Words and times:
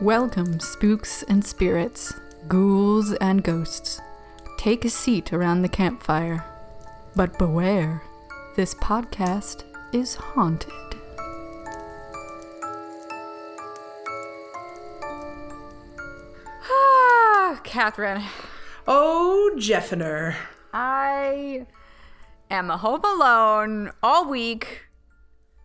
Welcome, 0.00 0.60
spooks 0.60 1.22
and 1.24 1.44
spirits, 1.44 2.14
ghouls 2.48 3.12
and 3.14 3.42
ghosts. 3.42 4.00
Take 4.56 4.84
a 4.84 4.90
seat 4.90 5.32
around 5.32 5.62
the 5.62 5.68
campfire. 5.68 6.44
But 7.14 7.38
beware, 7.38 8.02
this 8.56 8.74
podcast 8.74 9.64
is 9.92 10.14
haunted. 10.14 10.72
Ah, 16.68 17.60
Catherine, 17.64 18.22
Oh, 18.86 19.52
Jeffiner. 19.56 20.34
I 20.72 21.66
am 22.50 22.68
home 22.68 23.02
alone 23.04 23.92
all 24.02 24.28
week 24.28 24.82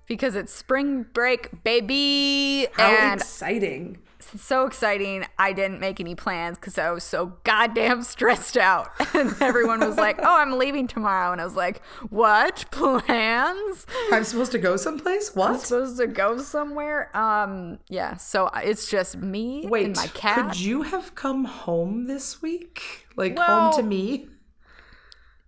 because 0.07 0.35
it's 0.35 0.53
spring 0.53 1.05
break, 1.13 1.63
baby. 1.63 2.67
How 2.73 2.91
and 2.91 3.19
exciting. 3.21 3.99
So 4.37 4.65
exciting. 4.65 5.25
I 5.37 5.53
didn't 5.53 5.79
make 5.79 5.99
any 5.99 6.15
plans 6.15 6.57
because 6.57 6.77
I 6.77 6.91
was 6.91 7.03
so 7.03 7.33
goddamn 7.43 8.01
stressed 8.03 8.57
out. 8.57 8.89
And 9.15 9.33
everyone 9.41 9.79
was 9.79 9.95
like, 9.97 10.19
oh, 10.19 10.37
I'm 10.39 10.57
leaving 10.57 10.87
tomorrow. 10.87 11.31
And 11.31 11.39
I 11.39 11.45
was 11.45 11.55
like, 11.55 11.81
what? 12.09 12.65
Plans? 12.71 13.85
I'm 14.11 14.23
supposed 14.25 14.51
to 14.51 14.57
go 14.59 14.75
someplace? 14.75 15.33
What? 15.35 15.51
I'm 15.51 15.57
supposed 15.59 15.97
to 15.97 16.07
go 16.07 16.37
somewhere? 16.39 17.15
Um, 17.15 17.79
yeah. 17.87 18.17
So 18.17 18.49
it's 18.55 18.89
just 18.89 19.17
me 19.17 19.65
Wait, 19.67 19.85
and 19.85 19.95
my 19.95 20.07
cat. 20.07 20.47
could 20.49 20.59
you 20.59 20.81
have 20.83 21.15
come 21.15 21.45
home 21.45 22.07
this 22.07 22.41
week? 22.41 23.07
Like 23.15 23.37
Well- 23.37 23.71
home 23.71 23.81
to 23.81 23.83
me? 23.83 24.27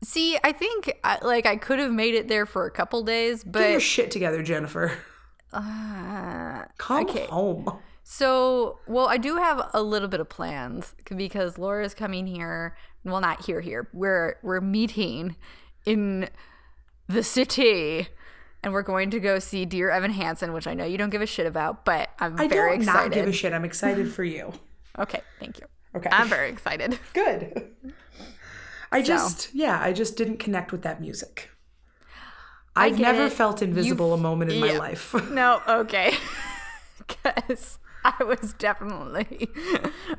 See, 0.04 0.38
I 0.44 0.52
think 0.52 0.94
I, 1.04 1.18
like 1.26 1.46
I 1.48 1.58
could 1.58 1.80
have 1.80 1.92
made 1.92 2.14
it 2.14 2.28
there 2.28 2.46
for 2.46 2.66
a 2.68 2.72
couple 2.72 3.02
days, 3.04 3.44
Get 3.44 3.60
your 3.60 3.74
but 3.74 3.82
shit 3.82 4.12
together, 4.12 4.44
Jennifer. 4.44 4.92
uh, 5.52 6.66
Come 6.78 7.04
Okay. 7.06 7.26
home. 7.26 7.80
So, 8.10 8.80
well, 8.88 9.10
I 9.10 9.18
do 9.18 9.36
have 9.36 9.70
a 9.74 9.82
little 9.84 10.08
bit 10.08 10.22
of 10.22 10.30
plans 10.30 10.96
because 11.14 11.58
Laura's 11.58 11.94
coming 11.94 12.26
here. 12.26 12.78
Well, 13.04 13.20
not 13.20 13.46
here. 13.46 13.60
Here, 13.60 13.90
we're 13.92 14.38
we're 14.42 14.62
meeting 14.62 15.36
in 15.86 16.30
the 17.08 17.22
city, 17.22 18.08
and 18.64 18.72
we're 18.72 18.82
going 18.82 19.10
to 19.10 19.20
go 19.20 19.40
see 19.40 19.66
Dear 19.66 19.90
Evan 19.90 20.12
Hansen, 20.12 20.54
which 20.54 20.68
I 20.68 20.74
know 20.74 20.86
you 20.86 20.98
don't 20.98 21.10
give 21.10 21.22
a 21.22 21.26
shit 21.26 21.46
about, 21.46 21.84
but 21.84 22.10
I'm 22.18 22.38
very 22.38 22.48
excited. 22.48 22.54
I 22.54 22.56
very 22.56 22.76
excited. 22.78 23.10
not 23.10 23.14
give 23.14 23.28
a 23.28 23.32
shit. 23.34 23.52
I'm 23.52 23.66
excited 23.66 24.12
for 24.12 24.24
you. 24.24 24.54
Okay, 25.00 25.22
thank 25.40 25.60
you. 25.60 25.68
Okay. 25.96 26.10
I'm 26.12 26.28
very 26.28 26.50
excited. 26.50 26.98
Good. 27.14 27.72
I 28.92 29.04
just, 29.04 29.54
yeah, 29.54 29.80
I 29.80 29.94
just 29.94 30.18
didn't 30.18 30.38
connect 30.38 30.72
with 30.72 30.82
that 30.82 31.00
music. 31.00 31.52
I've 32.76 32.98
never 32.98 33.26
it. 33.26 33.34
felt 33.34 33.62
invisible 33.62 34.16
a 34.16 34.18
moment 34.18 34.52
in 34.52 34.60
my 34.60 34.72
life. 34.72 35.14
No, 35.30 35.62
okay, 35.68 36.16
because 36.98 37.78
I 38.20 38.24
was 38.24 38.54
definitely 38.54 39.50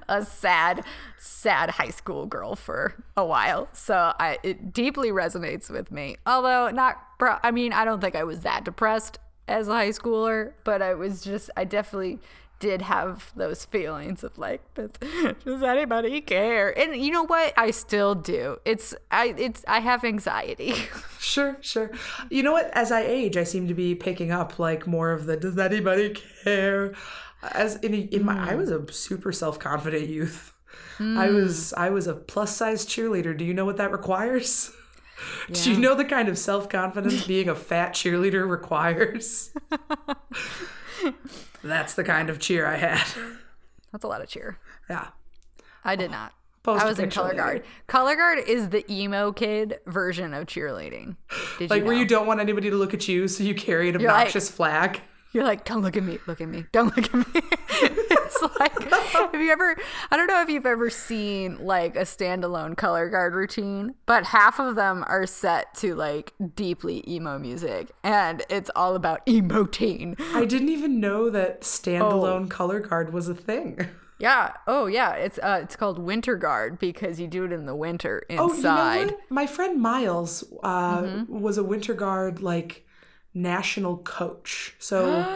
a 0.09 0.25
sad, 0.25 0.85
sad 1.19 1.71
high 1.71 1.91
school 1.91 2.27
girl 2.27 2.55
for 2.55 2.95
a 3.17 3.25
while. 3.25 3.69
So 3.73 4.13
I 4.19 4.39
it 4.43 4.73
deeply 4.73 5.11
resonates 5.11 5.71
with 5.71 5.91
me. 5.91 6.17
Although 6.27 6.71
not, 6.71 6.97
pro- 7.19 7.39
I 7.43 7.51
mean, 7.51 7.73
I 7.73 7.85
don't 7.85 8.01
think 8.01 8.15
I 8.15 8.25
was 8.25 8.41
that 8.41 8.65
depressed 8.65 9.19
as 9.47 9.69
a 9.69 9.73
high 9.73 9.89
schooler, 9.91 10.53
but 10.65 10.83
I 10.83 10.95
was 10.95 11.23
just, 11.23 11.51
I 11.57 11.65
definitely 11.65 12.19
did 12.61 12.83
have 12.83 13.33
those 13.37 13.65
feelings 13.65 14.23
of 14.25 14.37
like, 14.37 14.61
does, 14.75 15.63
anybody 15.63 16.21
care? 16.21 16.77
And 16.77 16.97
you 16.97 17.11
know 17.13 17.25
what? 17.25 17.55
I 17.57 17.71
still 17.71 18.15
do. 18.15 18.59
It's, 18.65 18.95
I, 19.11 19.35
it's, 19.39 19.65
I 19.67 19.81
have 19.81 20.05
anxiety. 20.05 20.75
Sure, 21.21 21.57
sure. 21.61 21.91
You 22.31 22.45
know 22.45 22.53
what? 22.53 22.71
As 22.75 22.93
I 22.93 23.03
age, 23.03 23.37
I 23.37 23.43
seem 23.43 23.67
to 23.67 23.75
be 23.75 23.97
picking 23.97 24.31
up 24.31 24.61
like 24.61 24.87
more 24.87 25.11
of 25.11 25.27
the 25.27 25.37
"Does 25.37 25.59
anybody 25.59 26.11
care?" 26.45 26.95
As 27.43 27.77
in, 27.77 27.95
in 27.95 28.25
my, 28.25 28.51
I 28.51 28.53
hmm. 28.53 28.59
was 28.59 28.71
a 28.71 28.93
super 28.93 29.33
self 29.33 29.59
confident 29.59 30.09
youth. 30.09 30.55
I 30.99 31.29
hmm. 31.29 31.35
was 31.35 31.73
I 31.75 31.91
was 31.91 32.07
a 32.07 32.15
plus 32.15 32.57
size 32.57 32.85
cheerleader. 32.85 33.37
Do 33.37 33.45
you 33.45 33.55
know 33.55 33.65
what 33.65 33.77
that 33.77 33.93
requires? 33.93 34.73
Do 35.53 35.73
you 35.73 35.79
know 35.79 35.95
the 35.95 36.05
kind 36.05 36.29
of 36.29 36.39
self 36.39 36.69
confidence 36.69 37.25
being 37.27 37.49
a 37.49 37.55
fat 37.55 37.93
cheerleader 37.93 38.49
requires? 38.49 39.53
That's 41.63 41.95
the 41.95 42.05
kind 42.05 42.31
of 42.31 42.39
cheer 42.39 42.67
I 42.67 42.77
had. 42.77 43.07
That's 43.93 44.05
a 44.05 44.09
lot 44.09 44.21
of 44.21 44.29
cheer. 44.29 44.59
Yeah. 44.89 45.09
I 45.85 45.97
did 45.97 46.11
not. 46.11 46.33
Post 46.63 46.83
I 46.83 46.87
a 46.87 46.91
was 46.91 46.99
in 46.99 47.11
color 47.11 47.35
guard. 47.35 47.65
Color 47.87 48.17
guard 48.17 48.39
is 48.47 48.69
the 48.69 48.91
emo 48.93 49.33
kid 49.33 49.79
version 49.87 50.35
of 50.35 50.47
cheerleading. 50.47 51.17
Did 51.59 51.71
Like 51.71 51.81
you 51.81 51.87
where 51.87 51.97
you 51.97 52.05
don't 52.05 52.27
want 52.27 52.41
anybody 52.41 52.71
to 52.71 52.77
look 52.77 52.95
at 52.95 53.09
you, 53.09 53.29
so 53.29 53.45
you 53.45 53.55
carry 53.55 53.89
an 53.89 54.01
You're 54.01 54.11
like- 54.11 54.21
obnoxious 54.21 54.51
flag. 54.51 55.01
You're 55.33 55.45
like, 55.45 55.65
don't 55.65 55.83
look 55.83 55.97
at 55.97 56.03
me, 56.03 56.19
look 56.27 56.41
at 56.41 56.49
me, 56.49 56.65
don't 56.73 56.97
look 56.97 57.07
at 57.07 57.15
me. 57.15 57.25
it's 57.71 58.43
like, 58.59 58.83
have 59.13 59.35
you 59.35 59.51
ever? 59.53 59.77
I 60.11 60.17
don't 60.17 60.27
know 60.27 60.41
if 60.41 60.49
you've 60.49 60.65
ever 60.67 60.89
seen 60.91 61.59
like 61.65 61.97
a 61.97 62.01
standalone 62.03 62.77
color 62.77 63.09
guard 63.11 63.35
routine, 63.35 63.95
but 64.07 64.25
half 64.25 64.59
of 64.59 64.75
them 64.75 65.05
are 65.07 65.27
set 65.27 65.75
to 65.77 65.95
like 65.95 66.33
deeply 66.55 67.05
emo 67.07 67.39
music, 67.39 67.91
and 68.03 68.43
it's 68.49 68.71
all 68.75 68.95
about 68.95 69.25
emoting. 69.27 70.19
I 70.35 70.45
didn't 70.47 70.71
even 70.71 70.99
know 71.01 71.29
that 71.31 71.61
standalone 71.61 72.45
Oh. 72.45 72.49
color 72.49 72.81
guard 72.81 73.13
was 73.13 73.29
a 73.29 73.35
thing. 73.35 73.87
Yeah. 74.21 74.55
Oh, 74.67 74.87
yeah. 74.87 75.13
It's 75.13 75.39
uh, 75.39 75.61
it's 75.63 75.77
called 75.77 75.99
winter 75.99 76.35
guard 76.37 76.79
because 76.81 77.21
you 77.21 77.29
do 77.29 77.45
it 77.45 77.53
in 77.53 77.67
the 77.67 77.77
winter 77.77 78.25
Oh, 78.31 78.51
inside. 78.53 78.95
you 78.97 79.07
know 79.07 79.13
what? 79.13 79.21
My 79.31 79.47
friend 79.47 79.81
Miles 79.81 80.43
uh, 80.63 81.03
Mm-hmm. 81.03 81.39
was 81.41 81.57
a 81.59 81.63
winter 81.63 81.95
guard 81.95 82.43
like 82.43 82.85
national 83.35 83.99
coach. 83.99 84.75
So 84.79 85.31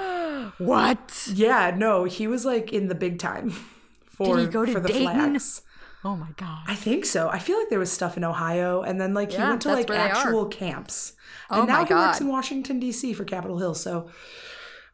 what? 0.59 1.13
yeah, 1.25 1.73
no, 1.77 2.05
he 2.05 2.27
was 2.27 2.45
like 2.45 2.73
in 2.73 2.89
the 2.89 2.95
big 2.95 3.19
time 3.19 3.51
for 4.05 4.39
he 4.39 4.47
go 4.49 4.67
to 4.67 4.67
for 4.67 4.81
the 4.81 4.89
Dayton? 4.89 4.91
flags. 4.91 5.63
Oh 6.05 6.17
my 6.17 6.33
god. 6.37 6.67
I 6.67 6.77
think 6.77 7.05
so. 7.05 7.29
I 7.29 7.39
feel 7.41 7.59
like 7.59 7.71
there 7.71 7.79
was 7.81 7.91
stuff 7.91 8.17
in 8.17 8.23
Ohio, 8.25 8.83
and 8.83 9.01
then 9.01 9.15
like 9.15 9.33
he 9.33 9.43
Yeah, 9.43 9.45
went 9.45 9.63
to 9.63 9.71
like 9.71 9.89
where 9.89 9.99
they 9.99 10.11
are. 10.11 10.37
actual 10.37 10.47
camps, 10.47 11.15
Oh 11.51 11.65
and 11.65 11.67
now 11.67 11.85
he 11.85 11.95
works 11.95 12.21
in 12.21 12.29
Washington 12.29 12.79
D.C. 12.79 13.13
for 13.15 13.25
Capitol 13.25 13.59
Hill. 13.59 13.75
So 13.75 14.11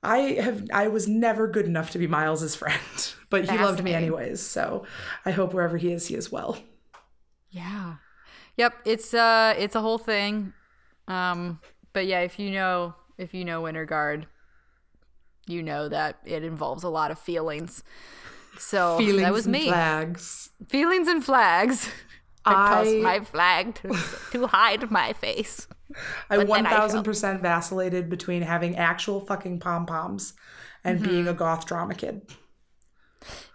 I 0.03 0.19
have 0.41 0.65
I 0.73 0.89
was 0.89 1.09
never 1.09 1.49
good 1.49 1.67
enough 1.67 1.91
to 1.93 1.99
be 1.99 2.07
Miles's 2.07 2.55
friend, 2.57 2.81
but 3.31 3.47
he 3.47 3.59
loved 3.59 3.83
me 3.85 3.95
anyways. 3.95 4.41
So 4.43 4.87
I 5.27 5.33
hope 5.33 5.55
wherever 5.55 5.77
he 5.79 5.93
is, 5.93 6.09
he 6.09 6.15
is 6.17 6.33
well. 6.33 6.59
Yeah. 7.51 7.97
Yep, 8.57 8.75
it's 8.87 9.15
uh 9.15 9.55
it's 9.59 9.75
a 9.77 9.81
whole 9.81 9.99
thing. 9.99 10.55
Um 11.09 11.61
but 11.93 12.07
yeah, 12.07 12.21
if 12.21 12.39
you 12.39 12.51
know 12.51 12.95
if 13.17 13.35
you 13.35 13.45
know 13.45 13.63
Winter 13.63 13.85
Guard, 13.85 14.27
you 15.47 15.63
know 15.63 15.89
that 15.89 16.19
it 16.25 16.45
involves 16.45 16.85
a 16.85 16.89
lot 16.89 17.11
of 17.11 17.19
feelings. 17.19 17.83
So 18.59 18.99
Feelings 18.99 19.23
that 19.23 19.33
was 19.33 19.47
and 19.47 19.53
me. 19.53 19.67
flags. 19.69 20.51
Feelings 20.69 21.09
and 21.09 21.25
flags. 21.25 21.91
I, 22.45 22.53
tossed 22.85 22.97
my 22.97 23.21
flag 23.21 23.75
to, 23.77 23.97
to 24.33 24.47
hide 24.47 24.91
my 24.91 25.13
face. 25.13 25.67
I 26.31 26.37
I 26.39 26.45
1000% 26.45 27.41
vacillated 27.43 28.09
between 28.09 28.43
having 28.43 28.77
actual 28.77 29.21
fucking 29.21 29.61
pom 29.61 29.87
poms 29.87 30.35
and 30.85 31.01
Mm-hmm. 31.01 31.09
being 31.09 31.29
a 31.29 31.35
goth 31.35 31.67
drama 31.67 31.95
kid. 31.95 32.23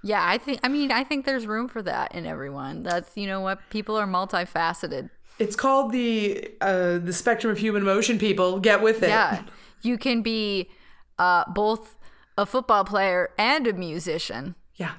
Yeah, 0.04 0.22
I 0.28 0.38
think 0.38 0.60
I 0.64 0.68
mean 0.68 0.92
I 0.92 1.04
think 1.04 1.26
there's 1.26 1.48
room 1.48 1.68
for 1.68 1.82
that 1.84 2.14
in 2.14 2.26
everyone. 2.26 2.84
That's 2.84 3.16
you 3.16 3.28
know 3.28 3.40
what 3.42 3.60
people 3.70 3.96
are 3.96 4.06
multifaceted. 4.08 5.10
It's 5.40 5.56
called 5.56 5.92
the 5.92 6.52
uh, 6.62 6.98
the 7.00 7.14
spectrum 7.14 7.52
of 7.52 7.58
human 7.58 7.82
emotion. 7.82 8.20
People 8.20 8.60
get 8.60 8.82
with 8.82 9.02
it. 9.04 9.10
Yeah. 9.10 9.44
You 9.82 9.98
can 9.98 10.22
be 10.22 10.70
uh 11.20 11.44
both 11.52 11.96
a 12.38 12.46
football 12.46 12.84
player 12.86 13.30
and 13.38 13.68
a 13.68 13.74
musician. 13.74 14.56
yeah. 14.76 14.94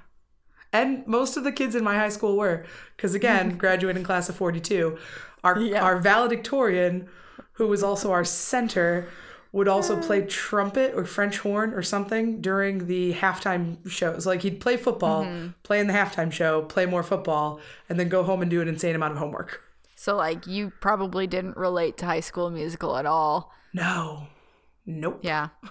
And 0.72 1.06
most 1.06 1.36
of 1.36 1.44
the 1.44 1.52
kids 1.52 1.74
in 1.76 1.84
my 1.84 1.94
high 1.96 2.08
school 2.08 2.36
were, 2.36 2.64
because 2.96 3.14
again, 3.14 3.56
graduating 3.64 4.02
class 4.02 4.28
of 4.28 4.34
forty 4.36 4.60
two, 4.60 4.98
our 5.44 5.58
Yeah. 5.60 5.82
our 5.82 5.98
valedictorian, 5.98 7.08
who 7.52 7.66
was 7.68 7.82
also 7.82 8.10
our 8.10 8.24
center, 8.24 9.06
would 9.52 9.68
also 9.68 10.00
play 10.00 10.22
trumpet 10.26 10.92
or 10.96 11.04
French 11.04 11.38
horn 11.38 11.72
or 11.74 11.82
something 11.82 12.40
during 12.40 12.86
the 12.88 13.14
halftime 13.14 13.88
shows. 13.88 14.26
Like 14.26 14.42
he'd 14.42 14.60
play 14.60 14.76
football, 14.76 15.24
Mm-hmm. 15.24 15.48
play 15.62 15.78
in 15.78 15.86
the 15.86 15.92
halftime 15.92 16.32
show, 16.32 16.62
play 16.62 16.86
more 16.86 17.04
football, 17.04 17.60
and 17.88 17.98
then 18.00 18.08
go 18.08 18.24
home 18.24 18.42
and 18.42 18.50
do 18.50 18.60
an 18.60 18.66
insane 18.68 18.96
amount 18.96 19.12
of 19.12 19.18
homework. 19.18 19.62
So 19.94 20.16
like 20.16 20.46
you 20.46 20.72
probably 20.80 21.26
didn't 21.26 21.56
relate 21.56 21.96
to 21.98 22.06
High 22.06 22.20
School 22.20 22.50
Musical 22.50 22.96
at 22.96 23.06
all. 23.06 23.52
No. 23.72 24.28
Nope. 24.86 25.20
Yeah. 25.22 25.48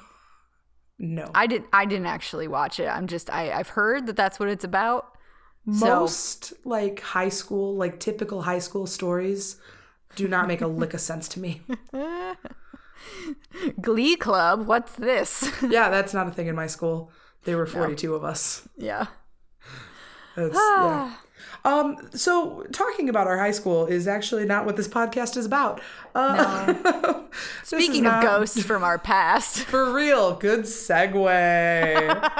No. 0.99 1.31
I 1.35 1.47
didn't 1.47 1.67
I 1.73 1.85
didn't 1.85 2.05
actually 2.05 2.47
watch 2.47 2.79
it. 2.79 2.85
I'm 2.87 3.07
just 3.07 3.29
I 3.29 3.51
I've 3.51 3.69
heard 3.69 4.05
that 4.05 4.15
that's 4.15 4.39
what 4.39 4.47
it's 4.47 4.63
about. 4.63 5.17
So 5.79 5.85
Most 5.87 6.53
like 6.65 7.01
high 7.01 7.29
school, 7.29 7.75
like 7.75 7.99
typical 7.99 8.43
high 8.43 8.59
school 8.59 8.85
stories 8.85 9.57
do 10.15 10.27
not 10.27 10.47
make 10.47 10.61
a 10.61 10.67
lick 10.67 10.93
of 10.93 11.01
sense 11.01 11.27
to 11.29 11.39
me. 11.39 11.61
Glee 13.81 14.15
Club, 14.15 14.67
what's 14.67 14.93
this? 14.93 15.51
Yeah, 15.67 15.89
that's 15.89 16.13
not 16.13 16.27
a 16.27 16.31
thing 16.31 16.47
in 16.47 16.55
my 16.55 16.67
school. 16.67 17.11
There 17.43 17.57
were 17.57 17.65
42 17.65 18.13
of 18.15 18.23
us. 18.23 18.67
yeah. 18.77 19.07
That's, 20.35 20.55
yeah. 20.55 21.13
Um, 21.65 21.98
so 22.13 22.63
talking 22.74 23.07
about 23.07 23.25
our 23.27 23.38
high 23.38 23.51
school 23.51 23.86
is 23.86 24.06
actually 24.07 24.44
not 24.45 24.65
what 24.65 24.75
this 24.75 24.88
podcast 24.88 25.38
is 25.38 25.45
about. 25.45 25.80
Uh, 26.13 26.74
is 27.62 27.68
Speaking 27.68 28.06
of 28.06 28.12
not- 28.13 28.24
ghosts 28.24 28.62
from 28.63 28.83
our 28.83 29.00
past. 29.00 29.60
For 29.63 29.94
real, 29.94 30.36
good 30.36 30.62
segue. 30.62 32.31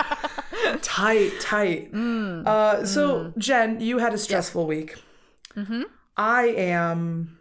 tight, 0.82 1.32
tight. 1.40 1.94
uh, 1.94 2.86
so, 2.86 3.34
Jen, 3.38 3.80
you 3.80 4.00
had 4.00 4.14
a 4.14 4.18
stressful 4.18 4.68
week. 4.68 4.96
Mm-hmm. 5.56 5.84
I 6.18 6.44
am 6.48 7.40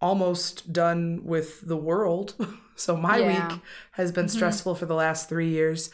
almost 0.00 0.72
done 0.72 1.22
with 1.24 1.66
the 1.66 1.76
world. 1.76 2.34
So, 2.76 2.96
my 2.96 3.18
Yeah. 3.18 3.48
week 3.48 3.60
has 3.92 4.12
been 4.12 4.28
stressful 4.28 4.74
for 4.76 4.86
the 4.86 4.94
last 4.94 5.28
three 5.28 5.48
years. 5.48 5.90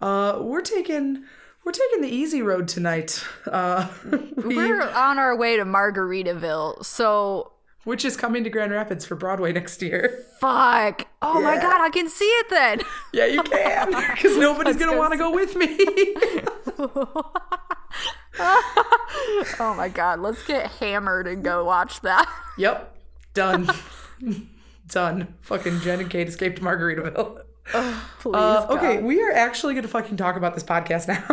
Uh, 0.00 0.38
we're 0.40 0.62
taking. 0.62 1.24
We're 1.64 1.72
taking 1.72 2.02
the 2.02 2.08
easy 2.08 2.42
road 2.42 2.68
tonight, 2.68 3.24
uh, 3.46 3.88
we- 4.36 4.56
We're 4.56 4.82
on 4.82 5.18
our 5.18 5.34
way 5.36 5.56
to 5.56 5.64
Margaritaville, 5.64 6.84
so 6.84 7.52
which 7.84 8.04
is 8.04 8.16
coming 8.16 8.44
to 8.44 8.50
Grand 8.50 8.72
Rapids 8.72 9.04
for 9.04 9.14
Broadway 9.14 9.52
next 9.52 9.80
year. 9.82 10.24
fuck. 10.40 11.06
Oh 11.22 11.40
my 11.40 11.56
god, 11.56 11.80
I 11.80 11.88
can 11.90 12.08
see 12.08 12.24
it 12.26 12.46
then. 12.50 12.80
Yeah, 13.12 13.26
you 13.26 13.42
can, 13.42 13.88
because 14.14 14.36
nobody's 14.36 14.76
gonna 14.76 14.92
go 14.92 14.98
want 14.98 15.12
to 15.12 15.18
go 15.18 15.30
with 15.32 15.56
me. 15.56 15.78
oh 19.60 19.74
my 19.76 19.88
god, 19.88 20.20
let's 20.20 20.42
get 20.46 20.70
hammered 20.72 21.26
and 21.26 21.42
go 21.42 21.64
watch 21.64 22.00
that. 22.02 22.30
Yep. 22.58 22.94
Done. 23.34 23.68
Done. 24.88 25.34
Fucking 25.40 25.80
Jen 25.80 26.00
and 26.00 26.10
Kate 26.10 26.28
escaped 26.28 26.60
Margaritaville. 26.60 27.42
Oh, 27.72 28.10
please. 28.20 28.34
Uh, 28.34 28.66
okay, 28.70 29.02
we 29.02 29.22
are 29.22 29.32
actually 29.32 29.74
going 29.74 29.82
to 29.82 29.88
fucking 29.88 30.16
talk 30.16 30.36
about 30.36 30.54
this 30.54 30.64
podcast 30.64 31.08
now. 31.08 31.24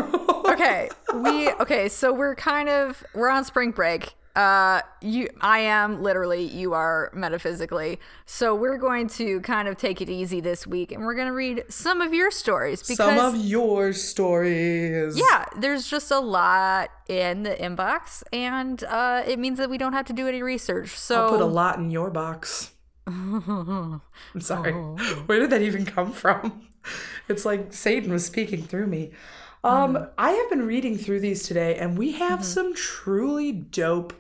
okay 0.52 0.90
we 1.16 1.50
okay 1.54 1.88
so 1.88 2.12
we're 2.12 2.36
kind 2.36 2.68
of 2.68 3.04
we're 3.14 3.30
on 3.30 3.46
spring 3.46 3.72
break 3.72 4.16
uh 4.36 4.82
you 5.02 5.28
i 5.42 5.60
am 5.60 6.02
literally 6.02 6.44
you 6.44 6.74
are 6.74 7.10
metaphysically 7.14 8.00
so 8.26 8.54
we're 8.56 8.78
going 8.78 9.08
to 9.08 9.40
kind 9.42 9.68
of 9.68 9.78
take 9.78 10.02
it 10.02 10.10
easy 10.10 10.40
this 10.42 10.66
week 10.68 10.92
and 10.92 11.04
we're 11.06 11.14
going 11.14 11.28
to 11.28 11.34
read 11.34 11.64
some 11.70 12.02
of 12.02 12.14
your 12.14 12.32
stories 12.32 12.82
because 12.82 12.98
Some 12.98 13.18
of 13.18 13.36
your 13.36 13.94
stories. 13.94 15.18
yeah 15.18 15.46
there's 15.58 15.88
just 15.88 16.12
a 16.12 16.20
lot 16.20 16.90
in 17.08 17.44
the 17.44 17.56
inbox 17.56 18.24
and 18.34 18.84
uh 18.86 19.24
it 19.26 19.38
means 19.40 19.58
that 19.58 19.70
we 19.70 19.78
don't 19.78 19.94
have 19.94 20.06
to 20.08 20.14
do 20.14 20.28
any 20.28 20.42
research 20.42 20.98
so 20.98 21.24
I'll 21.24 21.30
put 21.30 21.42
a 21.42 21.46
lot 21.46 21.78
in 21.78 21.92
your 21.92 22.10
box. 22.10 22.72
I'm 24.34 24.42
sorry. 24.42 24.72
Where 25.26 25.40
did 25.40 25.50
that 25.50 25.62
even 25.62 25.86
come 25.86 26.12
from? 26.12 26.68
It's 27.28 27.46
like 27.46 27.74
Satan 27.74 28.12
was 28.12 28.26
speaking 28.26 28.64
through 28.64 28.88
me. 28.88 29.12
Um, 29.64 30.08
I 30.18 30.32
have 30.32 30.50
been 30.50 30.66
reading 30.66 30.98
through 30.98 31.20
these 31.20 31.44
today, 31.44 31.76
and 31.76 31.98
we 31.98 32.14
have 32.14 32.44
some 32.44 32.74
truly 32.74 33.52
dope 33.52 34.14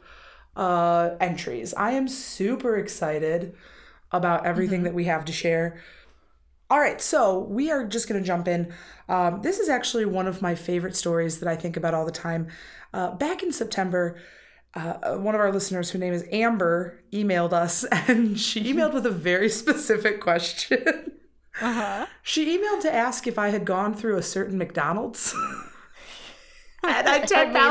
uh, 0.56 1.12
entries. 1.20 1.74
I 1.74 1.92
am 1.92 2.08
super 2.08 2.78
excited 2.78 3.56
about 4.12 4.46
everything 4.46 4.84
that 4.84 4.94
we 4.94 5.06
have 5.06 5.26
to 5.26 5.32
share. 5.32 5.82
All 6.70 6.80
right, 6.80 7.02
so 7.02 7.40
we 7.40 7.72
are 7.72 7.86
just 7.86 8.08
going 8.08 8.22
to 8.22 8.26
jump 8.26 8.48
in. 8.48 8.74
Um, 9.10 9.42
this 9.42 9.60
is 9.60 9.68
actually 9.68 10.06
one 10.06 10.28
of 10.28 10.42
my 10.42 10.56
favorite 10.56 10.96
stories 10.96 11.40
that 11.40 11.50
I 11.50 11.56
think 11.56 11.76
about 11.76 11.94
all 11.94 12.06
the 12.06 12.12
time. 12.12 12.48
Uh, 12.94 13.12
back 13.16 13.42
in 13.42 13.52
September, 13.52 14.18
uh, 14.76 15.16
one 15.18 15.36
of 15.36 15.42
our 15.42 15.52
listeners, 15.52 15.90
whose 15.90 16.00
name 16.02 16.14
is 16.14 16.26
Amber, 16.32 17.04
emailed 17.12 17.54
us, 17.54 17.84
and 17.92 18.40
she 18.40 18.64
emailed 18.74 18.94
with 18.94 19.06
a 19.06 19.12
very 19.12 19.50
specific 19.62 20.20
question. 20.22 21.12
uh-huh. 21.62 22.06
She 22.24 22.58
emailed 22.58 22.82
to 22.82 22.94
ask 22.94 23.28
if 23.28 23.38
I 23.38 23.50
had 23.50 23.66
gone 23.66 23.94
through 23.94 24.18
a 24.18 24.22
certain 24.24 24.58
McDonald's. 24.58 25.34
and 26.84 27.08
I 27.08 27.20
mean, 27.20 27.22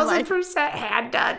like- 0.07 0.27
10,000% 0.27 0.71
had 0.71 1.11
done. 1.11 1.39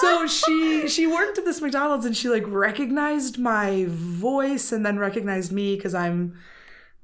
so 0.00 0.26
she 0.26 0.86
she 0.88 1.06
worked 1.06 1.38
at 1.38 1.44
this 1.44 1.60
McDonald's 1.60 2.04
and 2.04 2.16
she 2.16 2.28
like 2.28 2.44
recognized 2.46 3.38
my 3.38 3.86
voice 3.88 4.70
and 4.72 4.84
then 4.84 4.98
recognized 4.98 5.50
me 5.52 5.76
because 5.76 5.94
I'm 5.94 6.36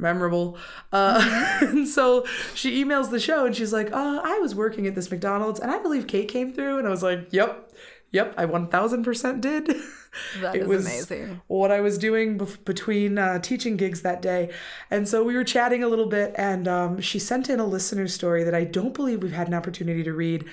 memorable. 0.00 0.56
Uh, 0.92 1.58
and 1.60 1.86
so 1.86 2.24
she 2.54 2.82
emails 2.84 3.10
the 3.10 3.20
show 3.20 3.46
and 3.46 3.54
she's 3.54 3.72
like, 3.72 3.92
uh, 3.92 4.20
I 4.24 4.38
was 4.38 4.54
working 4.54 4.86
at 4.86 4.94
this 4.94 5.10
McDonald's 5.10 5.60
and 5.60 5.70
I 5.70 5.78
believe 5.78 6.06
Kate 6.06 6.28
came 6.28 6.52
through. 6.52 6.78
And 6.78 6.86
I 6.86 6.90
was 6.90 7.02
like, 7.02 7.28
yep, 7.30 7.70
yep, 8.10 8.34
I 8.36 8.46
1000% 8.46 9.40
did. 9.40 9.76
That 10.40 10.56
it 10.56 10.62
is 10.62 10.68
was 10.68 10.86
amazing. 10.86 11.40
what 11.46 11.70
I 11.70 11.80
was 11.80 11.96
doing 11.96 12.36
bef- 12.36 12.64
between 12.64 13.16
uh, 13.16 13.38
teaching 13.38 13.76
gigs 13.76 14.02
that 14.02 14.20
day. 14.20 14.50
And 14.90 15.08
so 15.08 15.22
we 15.22 15.36
were 15.36 15.44
chatting 15.44 15.84
a 15.84 15.88
little 15.88 16.06
bit, 16.08 16.34
and 16.36 16.66
um, 16.66 17.00
she 17.00 17.20
sent 17.20 17.48
in 17.48 17.60
a 17.60 17.64
listener 17.64 18.08
story 18.08 18.42
that 18.42 18.52
I 18.52 18.64
don't 18.64 18.92
believe 18.92 19.22
we've 19.22 19.30
had 19.30 19.46
an 19.46 19.54
opportunity 19.54 20.02
to 20.02 20.12
read. 20.12 20.46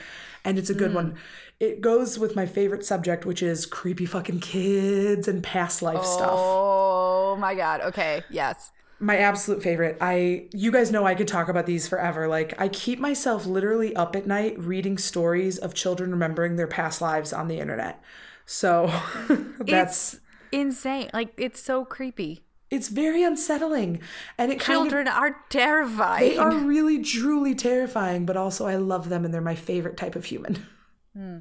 And 0.46 0.60
it's 0.60 0.70
a 0.70 0.76
good 0.76 0.94
one. 0.94 1.16
It 1.60 1.82
goes 1.82 2.20
with 2.20 2.36
my 2.36 2.46
favorite 2.46 2.86
subject, 2.86 3.26
which 3.26 3.42
is 3.42 3.66
creepy 3.66 4.06
fucking 4.06 4.42
kids 4.42 5.28
and 5.28 5.42
past 5.44 5.82
life 5.82 6.06
stuff. 6.06 6.30
oh 6.32 7.36
my 7.40 7.56
god 7.56 7.82
okay 7.82 8.22
yes 8.30 8.72
My 9.00 9.18
absolute 9.18 9.62
favorite. 9.62 9.98
I 10.02 10.48
you 10.52 10.72
guys 10.72 10.92
know 10.92 11.06
I 11.06 11.16
could 11.16 11.28
talk 11.28 11.50
about 11.50 11.66
these 11.66 11.88
forever. 11.88 12.28
Like 12.28 12.60
I 12.60 12.68
keep 12.68 13.00
myself 13.00 13.46
literally 13.46 13.96
up 13.96 14.16
at 14.16 14.26
night 14.26 14.58
reading 14.60 14.98
stories 14.98 15.58
of 15.58 15.74
children 15.74 16.12
remembering 16.12 16.56
their 16.56 16.68
past 16.68 17.02
lives 17.02 17.32
on 17.32 17.48
the 17.48 17.60
internet. 17.60 18.02
So 18.46 18.92
that's 19.60 20.14
it's 20.16 20.22
insane 20.52 21.10
like 21.14 21.34
it's 21.38 21.60
so 21.60 21.84
creepy 21.84 22.42
it's 22.70 22.90
very 22.90 23.24
unsettling 23.24 24.00
and 24.38 24.52
it 24.52 24.60
kind 24.60 24.78
of 24.78 24.84
children 24.84 25.08
are 25.08 25.38
terrifying 25.50 26.30
They 26.32 26.38
are 26.38 26.54
really, 26.54 27.02
truly 27.02 27.56
terrifying, 27.56 28.26
but 28.26 28.36
also 28.36 28.66
I 28.66 28.76
love 28.76 29.10
them 29.10 29.24
and 29.24 29.34
they're 29.34 29.42
my 29.42 29.56
favorite 29.56 29.96
type 29.98 30.16
of 30.16 30.26
human. 30.26 30.66
Hmm. 31.16 31.38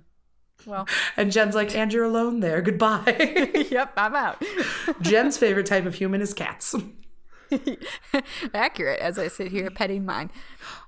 well 0.66 0.86
And 1.16 1.32
Jen's 1.32 1.54
like, 1.54 1.74
and 1.74 1.92
you're 1.92 2.04
alone 2.04 2.40
there. 2.40 2.60
Goodbye. 2.62 3.52
yep 3.70 3.92
i'm 3.96 4.14
out 4.14 4.42
Jen's 5.00 5.36
favorite 5.36 5.66
type 5.66 5.86
of 5.86 5.94
human 5.94 6.20
is 6.20 6.32
cats. 6.34 6.74
accurate 8.54 9.00
as 9.00 9.18
I 9.18 9.28
sit 9.28 9.48
here 9.50 9.70
petting 9.70 10.04
mine. 10.04 10.30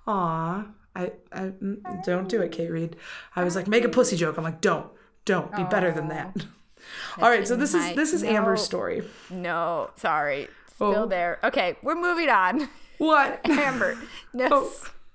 Aw. 0.07 0.67
I, 0.97 1.13
I 1.33 1.41
mm, 1.41 2.05
don't 2.05 2.29
do 2.29 2.41
it, 2.43 2.51
Kate 2.51 2.71
Reed. 2.71 2.97
I 3.37 3.45
was 3.45 3.55
like, 3.55 3.69
make 3.69 3.85
a 3.85 3.89
pussy 3.89 4.17
joke. 4.17 4.37
I'm 4.37 4.45
like, 4.45 4.61
don't, 4.61 4.91
don't 5.25 5.55
be 5.55 5.63
better 5.65 5.93
than 5.93 6.09
that. 6.09 6.35
All 7.19 7.29
right, 7.29 7.47
so 7.47 7.55
this 7.57 7.75
is 7.75 7.95
this 7.95 8.13
is 8.13 8.23
Amber's 8.25 8.63
story. 8.63 9.03
No, 9.31 9.91
sorry. 9.97 10.49
Still 10.75 10.95
Oh. 11.05 11.07
there. 11.07 11.39
Okay, 11.45 11.77
we're 11.83 12.01
moving 12.01 12.29
on. 12.29 12.69
What? 12.99 13.41
Amber. 13.49 13.99
No. 14.33 14.49
Oh. 14.51 14.73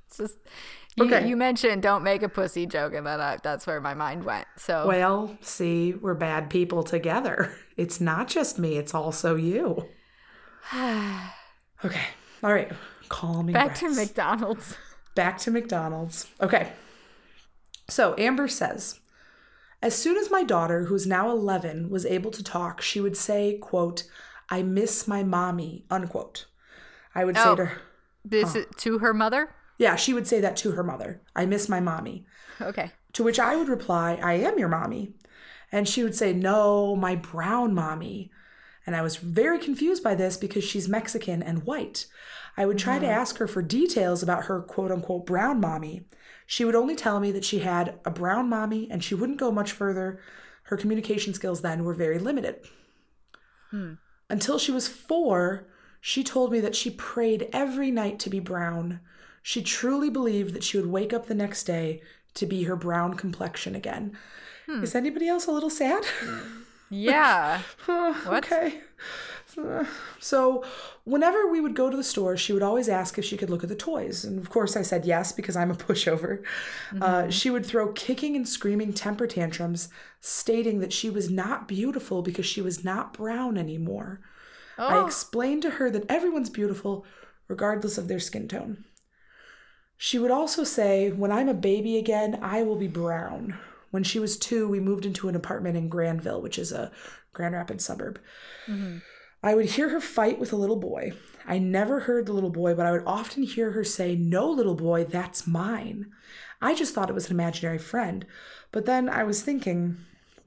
It's 0.08 0.18
just 0.18 0.38
you, 0.96 1.06
Okay. 1.06 1.28
you 1.28 1.36
mentioned 1.36 1.82
don't 1.82 2.04
make 2.04 2.22
a 2.22 2.30
pussy 2.30 2.66
joke, 2.66 2.94
and 2.94 3.08
then 3.08 3.20
I, 3.20 3.38
that's 3.42 3.66
where 3.66 3.82
my 3.82 3.94
mind 3.94 4.24
went. 4.24 4.46
So 4.58 4.86
Well, 4.88 5.36
see, 5.42 5.94
we're 5.94 6.14
bad 6.14 6.50
people 6.50 6.84
together. 6.84 7.54
It's 7.76 8.00
not 8.00 8.28
just 8.28 8.60
me, 8.60 8.78
it's 8.78 8.94
also 8.94 9.36
you. 9.36 9.88
Okay. 11.86 12.06
All 12.42 12.54
right. 12.54 12.72
Calm 13.10 13.48
back 13.48 13.76
to. 13.80 13.90
McDonald's. 13.94 14.78
Back 15.16 15.38
to 15.40 15.52
McDonald's. 15.52 16.28
Okay. 16.40 16.72
So 17.90 18.16
Amber 18.18 18.48
says, 18.48 19.02
as 19.82 19.94
soon 19.94 20.16
as 20.18 20.32
my 20.32 20.44
daughter, 20.44 20.86
who's 20.86 21.06
now 21.06 21.30
11, 21.30 21.90
was 21.90 22.06
able 22.06 22.32
to 22.32 22.42
talk, 22.44 22.82
she 22.82 23.02
would 23.02 23.18
say, 23.18 23.58
quote, 23.62 24.04
I 24.50 24.64
miss 24.64 25.08
my 25.08 25.24
mommy, 25.24 25.84
unquote. 25.92 26.46
I 27.14 27.26
would 27.26 27.36
say 27.36 27.44
Oh. 27.46 27.56
to 27.56 27.66
her, 27.66 27.82
This 28.24 28.56
is 28.56 28.66
to 28.78 29.00
her 29.00 29.14
mother. 29.14 29.50
yeah, 29.78 29.98
she 29.98 30.14
would 30.14 30.26
say 30.28 30.40
that 30.40 30.56
to 30.58 30.72
her 30.72 30.84
mother. 30.84 31.22
I 31.36 31.46
miss 31.46 31.68
my 31.68 31.82
mommy. 31.82 32.26
Okay. 32.62 32.92
To 33.14 33.24
which 33.24 33.40
I 33.40 33.58
would 33.58 33.68
reply, 33.68 34.18
I 34.24 34.34
am 34.36 34.58
your 34.58 34.70
mommy. 34.70 35.14
And 35.72 35.88
she 35.88 36.02
would 36.04 36.16
say, 36.16 36.32
No, 36.34 36.96
my 36.96 37.16
brown 37.18 37.76
mommy. 37.76 38.32
And 38.86 38.96
I 38.96 39.02
was 39.02 39.18
very 39.18 39.60
confused 39.60 40.04
by 40.04 40.16
this 40.16 40.38
because 40.38 40.64
she's 40.64 40.90
Mexican 40.90 41.42
and 41.42 41.64
white. 41.64 42.06
I 42.58 42.66
would 42.66 42.78
try 42.78 43.00
to 43.00 43.06
mm-hmm. 43.06 43.20
ask 43.20 43.38
her 43.38 43.48
for 43.48 43.62
details 43.62 44.22
about 44.22 44.46
her 44.46 44.62
quote 44.62 44.92
unquote 44.92 45.26
brown 45.26 45.60
mommy. 45.60 46.06
She 46.46 46.66
would 46.66 46.76
only 46.76 46.96
tell 46.96 47.20
me 47.20 47.32
that 47.32 47.46
she 47.46 47.60
had 47.60 48.00
a 48.06 48.12
brown 48.12 48.50
mommy 48.50 48.88
and 48.92 49.04
she 49.04 49.16
wouldn't 49.16 49.40
go 49.40 49.52
much 49.52 49.72
further. 49.72 50.20
Her 50.64 50.78
communication 50.78 51.34
skills 51.34 51.62
then 51.62 51.84
were 51.84 51.94
very 51.94 52.20
limited. 52.20 52.58
Hmm. 53.72 53.94
Until 54.30 54.60
she 54.60 54.72
was 54.72 54.88
four, 54.88 55.68
she 56.00 56.24
told 56.24 56.52
me 56.52 56.60
that 56.60 56.76
she 56.76 56.92
prayed 56.92 57.50
every 57.54 57.92
night 57.92 58.20
to 58.20 58.30
be 58.30 58.40
brown. 58.40 59.00
She 59.42 59.62
truly 59.62 60.10
believed 60.10 60.54
that 60.54 60.64
she 60.64 60.78
would 60.78 60.90
wake 60.90 61.14
up 61.14 61.28
the 61.28 61.36
next 61.36 61.64
day 61.64 62.02
to 62.36 62.46
be 62.46 62.64
her 62.64 62.76
brown 62.76 63.16
complexion 63.16 63.76
again. 63.76 64.18
Hmm. 64.68 64.84
Is 64.84 64.96
anybody 64.96 65.28
else 65.28 65.48
a 65.48 65.52
little 65.52 65.70
sad? 65.70 66.04
Hmm. 66.06 66.62
Yeah. 66.90 67.62
Uh, 67.88 68.14
Okay. 68.28 68.82
Uh, 69.58 69.86
So, 70.20 70.64
whenever 71.04 71.48
we 71.48 71.62
would 71.62 71.76
go 71.76 71.90
to 71.90 71.98
the 71.98 72.04
store, 72.04 72.36
she 72.38 72.54
would 72.54 72.64
always 72.64 72.90
ask 72.90 73.18
if 73.20 73.26
she 73.26 73.38
could 73.38 73.50
look 73.52 73.62
at 73.64 73.70
the 73.70 73.76
toys. 73.76 74.24
And 74.24 74.40
of 74.40 74.50
course, 74.50 74.76
I 74.76 74.82
said 74.82 75.06
yes 75.06 75.32
because 75.32 75.56
I'm 75.56 75.70
a 75.72 75.76
pushover. 75.88 76.44
Uh, 77.00 77.30
she 77.30 77.50
would 77.52 77.66
throw 77.66 77.92
kicking 77.94 78.36
and 78.36 78.48
screaming 78.50 78.94
temper 78.94 79.28
tantrums, 79.28 79.90
stating 80.22 80.80
that 80.80 80.94
she 80.94 81.10
was 81.10 81.30
not 81.30 81.68
beautiful 81.68 82.22
because 82.24 82.46
she 82.48 82.62
was 82.62 82.84
not 82.84 83.14
brown 83.14 83.58
anymore. 83.58 84.22
I 84.78 84.98
Oh. 84.98 85.06
explained 85.06 85.62
to 85.64 85.72
her 85.72 85.92
that 85.92 86.10
everyone's 86.10 86.50
beautiful, 86.50 87.06
regardless 87.48 87.98
of 88.00 88.08
their 88.08 88.20
skin 88.20 88.48
tone. 88.48 88.86
She 89.98 90.18
would 90.18 90.32
also 90.32 90.64
say, 90.64 91.12
When 91.12 91.32
I'm 91.32 91.48
a 91.50 91.54
baby 91.54 91.98
again, 91.98 92.40
I 92.42 92.64
will 92.64 92.76
be 92.76 92.88
brown. 92.88 93.60
When 93.94 94.04
she 94.04 94.18
was 94.18 94.38
two, 94.38 94.68
we 94.68 94.80
moved 94.80 95.06
into 95.06 95.30
an 95.30 95.36
apartment 95.36 95.78
in 95.78 95.88
Granville, 95.88 96.42
which 96.42 96.58
is 96.58 96.72
a 96.72 96.92
Grand 97.32 97.54
Rapids 97.54 97.86
suburb. 97.86 98.20
Mm-hmm. 98.66 98.98
I 99.44 99.54
would 99.54 99.66
hear 99.66 99.90
her 99.90 100.02
fight 100.02 100.40
with 100.40 100.52
a 100.52 100.56
little 100.56 100.78
boy. 100.78 101.14
I 101.46 101.60
never 101.60 102.00
heard 102.00 102.26
the 102.26 102.34
little 102.34 102.50
boy, 102.50 102.74
but 102.74 102.88
I 102.88 102.92
would 102.92 103.04
often 103.06 103.44
hear 103.44 103.70
her 103.74 103.84
say, 103.84 104.16
No, 104.16 104.50
little 104.50 104.74
boy, 104.74 105.04
that's 105.04 105.46
mine. 105.46 106.08
I 106.60 106.74
just 106.74 106.96
thought 106.96 107.12
it 107.12 107.14
was 107.14 107.28
an 107.28 107.34
imaginary 107.34 107.78
friend. 107.78 108.26
But 108.72 108.88
then 108.88 109.10
I 109.10 109.26
was 109.26 109.44
thinking, 109.44 109.98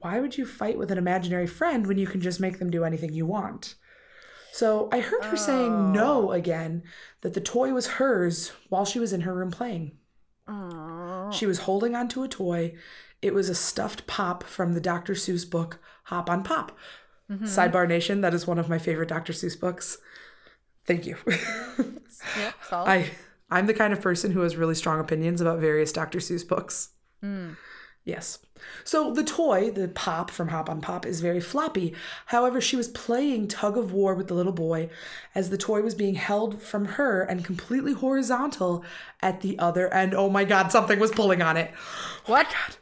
why 0.01 0.19
would 0.19 0.37
you 0.37 0.45
fight 0.45 0.77
with 0.77 0.91
an 0.91 0.97
imaginary 0.97 1.47
friend 1.47 1.87
when 1.87 1.97
you 1.97 2.05
can 2.05 2.19
just 2.19 2.41
make 2.41 2.59
them 2.59 2.69
do 2.69 2.83
anything 2.83 3.13
you 3.13 3.25
want? 3.25 3.75
So 4.51 4.89
I 4.91 4.99
heard 4.99 5.23
her 5.23 5.37
saying 5.37 5.93
no 5.93 6.31
oh. 6.31 6.31
again, 6.33 6.83
that 7.21 7.33
the 7.33 7.39
toy 7.39 7.71
was 7.71 7.87
hers 7.87 8.51
while 8.67 8.83
she 8.83 8.99
was 8.99 9.13
in 9.13 9.21
her 9.21 9.33
room 9.33 9.51
playing. 9.51 9.97
She 11.31 11.45
was 11.45 11.59
holding 11.59 11.95
onto 11.95 12.23
a 12.23 12.27
toy. 12.27 12.75
It 13.27 13.33
was 13.33 13.49
a 13.49 13.55
stuffed 13.55 14.07
pop 14.07 14.43
from 14.43 14.73
the 14.73 14.81
Dr. 14.81 15.13
Seuss 15.13 15.49
book 15.49 15.79
Hop 16.05 16.29
on 16.29 16.43
Pop. 16.43 16.71
Mm-hmm. 17.29 17.45
Sidebar 17.45 17.87
Nation, 17.87 18.21
that 18.21 18.33
is 18.33 18.47
one 18.47 18.57
of 18.57 18.69
my 18.69 18.77
favorite 18.77 19.09
Dr. 19.09 19.33
Seuss 19.33 19.59
books. 19.59 19.97
Thank 20.85 21.05
you. 21.05 21.17
Yep, 22.37 22.53
solid. 22.67 22.89
I 22.89 23.11
I'm 23.49 23.67
the 23.67 23.73
kind 23.73 23.93
of 23.93 24.01
person 24.01 24.31
who 24.31 24.41
has 24.41 24.57
really 24.57 24.75
strong 24.75 24.99
opinions 24.99 25.39
about 25.39 25.59
various 25.59 25.93
Dr. 25.93 26.19
Seuss 26.19 26.45
books. 26.45 26.89
Mm. 27.23 27.55
Yes. 28.03 28.39
So 28.83 29.13
the 29.13 29.23
toy, 29.23 29.69
the 29.69 29.89
pop 29.89 30.31
from 30.31 30.47
Hop 30.47 30.69
on 30.69 30.81
Pop, 30.81 31.05
is 31.05 31.21
very 31.21 31.39
floppy. 31.39 31.93
However, 32.27 32.59
she 32.61 32.75
was 32.75 32.87
playing 32.87 33.49
tug 33.49 33.77
of 33.77 33.91
war 33.91 34.15
with 34.15 34.27
the 34.27 34.33
little 34.33 34.53
boy 34.53 34.89
as 35.35 35.49
the 35.49 35.57
toy 35.57 35.81
was 35.81 35.93
being 35.93 36.15
held 36.15 36.61
from 36.61 36.85
her 36.85 37.21
and 37.21 37.45
completely 37.45 37.93
horizontal 37.93 38.83
at 39.21 39.41
the 39.41 39.59
other 39.59 39.93
end. 39.93 40.13
Oh 40.13 40.29
my 40.29 40.43
god, 40.43 40.71
something 40.71 40.99
was 40.99 41.11
pulling 41.11 41.41
on 41.41 41.57
it. 41.57 41.71
Oh 41.75 42.31
what? 42.31 42.47
Oh 42.49 42.75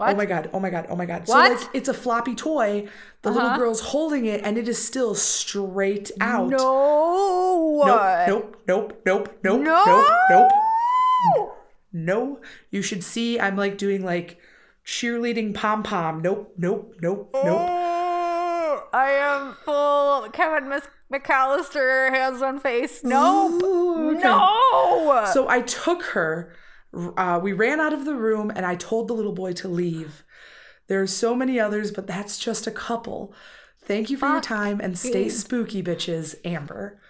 Oh 0.00 0.14
my 0.14 0.24
god, 0.24 0.50
oh 0.52 0.60
my 0.60 0.70
god, 0.70 0.86
oh 0.88 0.96
my 0.96 1.06
god. 1.06 1.22
What? 1.26 1.58
So 1.58 1.64
like 1.64 1.74
it's 1.74 1.88
a 1.88 1.94
floppy 1.94 2.34
toy. 2.34 2.88
The 3.22 3.30
little 3.30 3.48
uh-huh. 3.48 3.58
girl's 3.58 3.80
holding 3.80 4.24
it 4.24 4.40
and 4.42 4.56
it 4.56 4.66
is 4.66 4.82
still 4.82 5.14
straight 5.14 6.10
out. 6.20 6.48
No. 6.48 7.82
Nope, 7.86 8.56
nope, 8.66 9.02
nope, 9.04 9.04
nope, 9.04 9.38
nope, 9.42 9.60
No. 9.62 9.84
nope, 10.30 10.52
nope. 11.36 11.56
No, 11.92 12.40
you 12.70 12.82
should 12.82 13.04
see 13.04 13.38
I'm 13.38 13.56
like 13.56 13.76
doing 13.76 14.04
like 14.04 14.38
cheerleading 14.86 15.54
pom 15.54 15.82
pom. 15.82 16.22
Nope, 16.22 16.54
nope, 16.56 16.94
nope, 17.02 17.30
nope. 17.34 17.44
Oh, 17.44 18.84
I 18.92 19.10
am 19.10 19.54
full 19.64 20.30
Kevin 20.30 20.68
Mis- 20.68 20.88
McAllister 21.12 22.10
hands 22.10 22.40
on 22.40 22.58
face. 22.58 23.02
Nope. 23.04 23.62
Ooh, 23.62 24.16
okay. 24.16 24.22
No. 24.22 25.26
So 25.32 25.48
I 25.48 25.60
took 25.62 26.02
her. 26.04 26.54
Uh, 26.92 27.38
we 27.42 27.52
ran 27.52 27.80
out 27.80 27.92
of 27.92 28.04
the 28.04 28.14
room 28.14 28.50
and 28.54 28.66
I 28.66 28.74
told 28.74 29.08
the 29.08 29.14
little 29.14 29.32
boy 29.32 29.52
to 29.54 29.68
leave. 29.68 30.24
There 30.88 31.00
are 31.00 31.06
so 31.06 31.34
many 31.34 31.60
others, 31.60 31.92
but 31.92 32.06
that's 32.06 32.38
just 32.38 32.66
a 32.66 32.72
couple. 32.72 33.32
Thank 33.82 34.10
you 34.10 34.16
for 34.16 34.28
your 34.28 34.40
time 34.40 34.80
and 34.80 34.98
stay 34.98 35.28
spooky, 35.28 35.82
bitches. 35.82 36.34
Amber. 36.44 37.00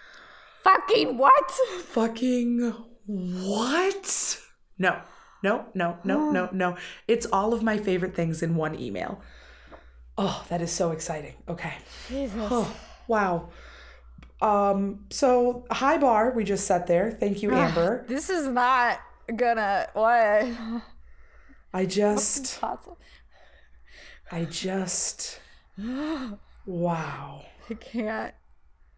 Fucking 0.63 1.17
what? 1.17 1.51
Fucking 1.85 2.73
what? 3.07 4.39
No, 4.77 5.01
no, 5.43 5.65
no, 5.73 5.97
no, 6.03 6.31
no, 6.31 6.49
no. 6.51 6.77
It's 7.07 7.25
all 7.27 7.53
of 7.53 7.63
my 7.63 7.77
favorite 7.77 8.15
things 8.15 8.43
in 8.43 8.55
one 8.55 8.79
email. 8.79 9.21
Oh, 10.17 10.45
that 10.49 10.61
is 10.61 10.71
so 10.71 10.91
exciting. 10.91 11.33
Okay. 11.49 11.73
Oh, 12.11 12.71
wow. 13.07 13.49
Um, 14.41 15.05
so 15.09 15.65
high 15.71 15.97
bar, 15.97 16.33
we 16.35 16.43
just 16.43 16.65
sat 16.67 16.87
there. 16.87 17.11
Thank 17.11 17.41
you, 17.41 17.51
Amber. 17.53 18.05
This 18.07 18.29
is 18.29 18.47
not 18.47 18.99
gonna 19.35 19.87
what? 19.93 20.47
I 21.73 21.85
just 21.85 22.59
I 24.31 24.45
just 24.45 25.39
wow. 26.65 27.45
I 27.69 27.73
can't. 27.75 28.33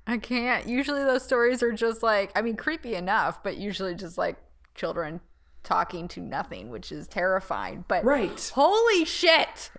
I 0.06 0.18
can't. 0.18 0.68
Usually 0.68 1.04
those 1.04 1.24
stories 1.24 1.64
are 1.64 1.72
just 1.72 2.04
like, 2.04 2.32
I 2.36 2.42
mean, 2.42 2.56
creepy 2.58 2.96
enough, 2.96 3.42
but 3.44 3.58
usually 3.58 3.96
just 3.96 4.18
like 4.18 4.38
children 4.76 5.22
talking 5.64 6.08
to 6.10 6.20
nothing, 6.20 6.70
which 6.70 6.92
is 6.92 7.08
terrifying. 7.08 7.86
But 7.88 8.04
Right. 8.04 8.52
holy 8.54 9.06
shit. 9.06 9.72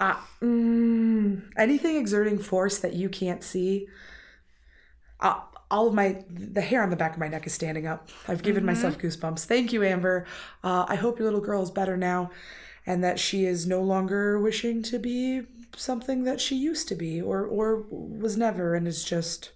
Uh, 0.00 0.16
mm, 0.42 1.42
anything 1.56 1.96
exerting 1.96 2.38
force 2.38 2.78
that 2.78 2.94
you 2.94 3.08
can't 3.08 3.44
see. 3.44 3.86
Uh, 5.20 5.40
all 5.70 5.88
of 5.88 5.94
my 5.94 6.24
the 6.30 6.60
hair 6.60 6.82
on 6.82 6.90
the 6.90 6.96
back 6.96 7.14
of 7.14 7.18
my 7.18 7.28
neck 7.28 7.46
is 7.46 7.52
standing 7.52 7.86
up. 7.86 8.08
I've 8.28 8.42
given 8.42 8.60
mm-hmm. 8.60 8.74
myself 8.74 8.98
goosebumps. 8.98 9.44
Thank 9.44 9.72
you, 9.72 9.82
Amber. 9.82 10.26
Uh, 10.62 10.84
I 10.88 10.96
hope 10.96 11.18
your 11.18 11.26
little 11.26 11.40
girl 11.40 11.62
is 11.62 11.70
better 11.70 11.96
now, 11.96 12.30
and 12.86 13.02
that 13.02 13.18
she 13.18 13.44
is 13.44 13.66
no 13.66 13.82
longer 13.82 14.40
wishing 14.40 14.82
to 14.84 14.98
be 14.98 15.42
something 15.76 16.24
that 16.24 16.40
she 16.40 16.56
used 16.56 16.88
to 16.88 16.94
be, 16.94 17.20
or 17.20 17.44
or 17.44 17.84
was 17.90 18.36
never, 18.36 18.74
and 18.74 18.86
is 18.86 19.04
just. 19.04 19.50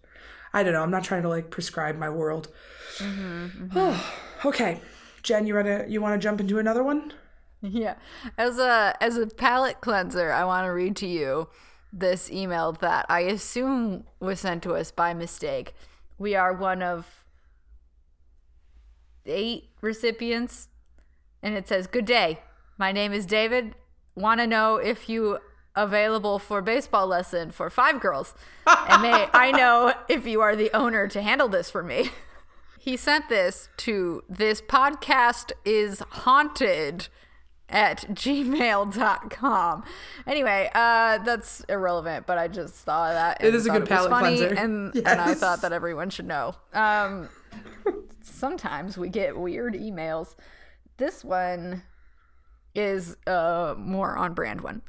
I 0.54 0.62
don't 0.62 0.72
know. 0.72 0.82
I'm 0.82 0.90
not 0.90 1.04
trying 1.04 1.22
to 1.22 1.28
like 1.28 1.50
prescribe 1.50 1.98
my 1.98 2.08
world. 2.08 2.48
Mm-hmm, 2.98 3.68
mm-hmm. 3.78 4.48
okay, 4.48 4.80
Jen, 5.22 5.46
you 5.46 5.54
wanna 5.54 5.84
you 5.88 6.00
wanna 6.00 6.18
jump 6.18 6.40
into 6.40 6.58
another 6.58 6.82
one? 6.82 7.12
Yeah. 7.60 7.94
As 8.36 8.58
a 8.58 8.96
as 9.00 9.16
a 9.16 9.26
palate 9.26 9.80
cleanser, 9.80 10.32
I 10.32 10.44
want 10.44 10.66
to 10.66 10.70
read 10.70 10.96
to 10.96 11.06
you 11.06 11.48
this 11.92 12.30
email 12.30 12.72
that 12.72 13.06
I 13.08 13.20
assume 13.20 14.04
was 14.20 14.40
sent 14.40 14.62
to 14.64 14.74
us 14.74 14.90
by 14.90 15.14
mistake. 15.14 15.74
We 16.18 16.34
are 16.34 16.52
one 16.52 16.82
of 16.82 17.24
eight 19.24 19.70
recipients 19.80 20.68
and 21.42 21.54
it 21.54 21.68
says, 21.68 21.86
"Good 21.86 22.04
day. 22.04 22.40
My 22.76 22.92
name 22.92 23.12
is 23.12 23.24
David. 23.24 23.74
Want 24.14 24.40
to 24.40 24.46
know 24.46 24.76
if 24.76 25.08
you 25.08 25.38
available 25.76 26.40
for 26.40 26.60
baseball 26.60 27.06
lesson 27.06 27.52
for 27.52 27.70
five 27.70 28.00
girls 28.00 28.34
and 28.66 29.00
may 29.00 29.28
I 29.32 29.52
know 29.56 29.94
if 30.08 30.26
you 30.26 30.40
are 30.40 30.56
the 30.56 30.74
owner 30.76 31.06
to 31.08 31.22
handle 31.22 31.48
this 31.48 31.70
for 31.70 31.82
me." 31.82 32.10
He 32.80 32.96
sent 32.96 33.28
this 33.28 33.68
to 33.78 34.22
this 34.30 34.62
podcast 34.62 35.52
is 35.64 36.02
haunted 36.10 37.08
at 37.68 38.00
gmail.com. 38.08 39.84
Anyway, 40.26 40.70
uh, 40.74 41.18
that's 41.18 41.60
irrelevant, 41.68 42.26
but 42.26 42.38
I 42.38 42.48
just 42.48 42.84
saw 42.84 43.12
that. 43.12 43.42
It 43.42 43.54
is 43.54 43.66
a 43.66 43.70
good 43.70 43.88
palate 43.88 44.10
funny, 44.10 44.36
cleanser. 44.36 44.54
And, 44.54 44.94
and 44.96 45.20
I 45.20 45.34
thought 45.34 45.62
that 45.62 45.72
everyone 45.72 46.10
should 46.10 46.26
know. 46.26 46.54
Um, 46.72 47.28
sometimes 48.22 48.96
we 48.96 49.08
get 49.08 49.36
weird 49.36 49.74
emails. 49.74 50.34
This 50.96 51.24
one 51.24 51.82
is 52.74 53.16
a 53.26 53.74
more 53.76 54.16
on 54.16 54.34
brand 54.34 54.60
one. 54.60 54.82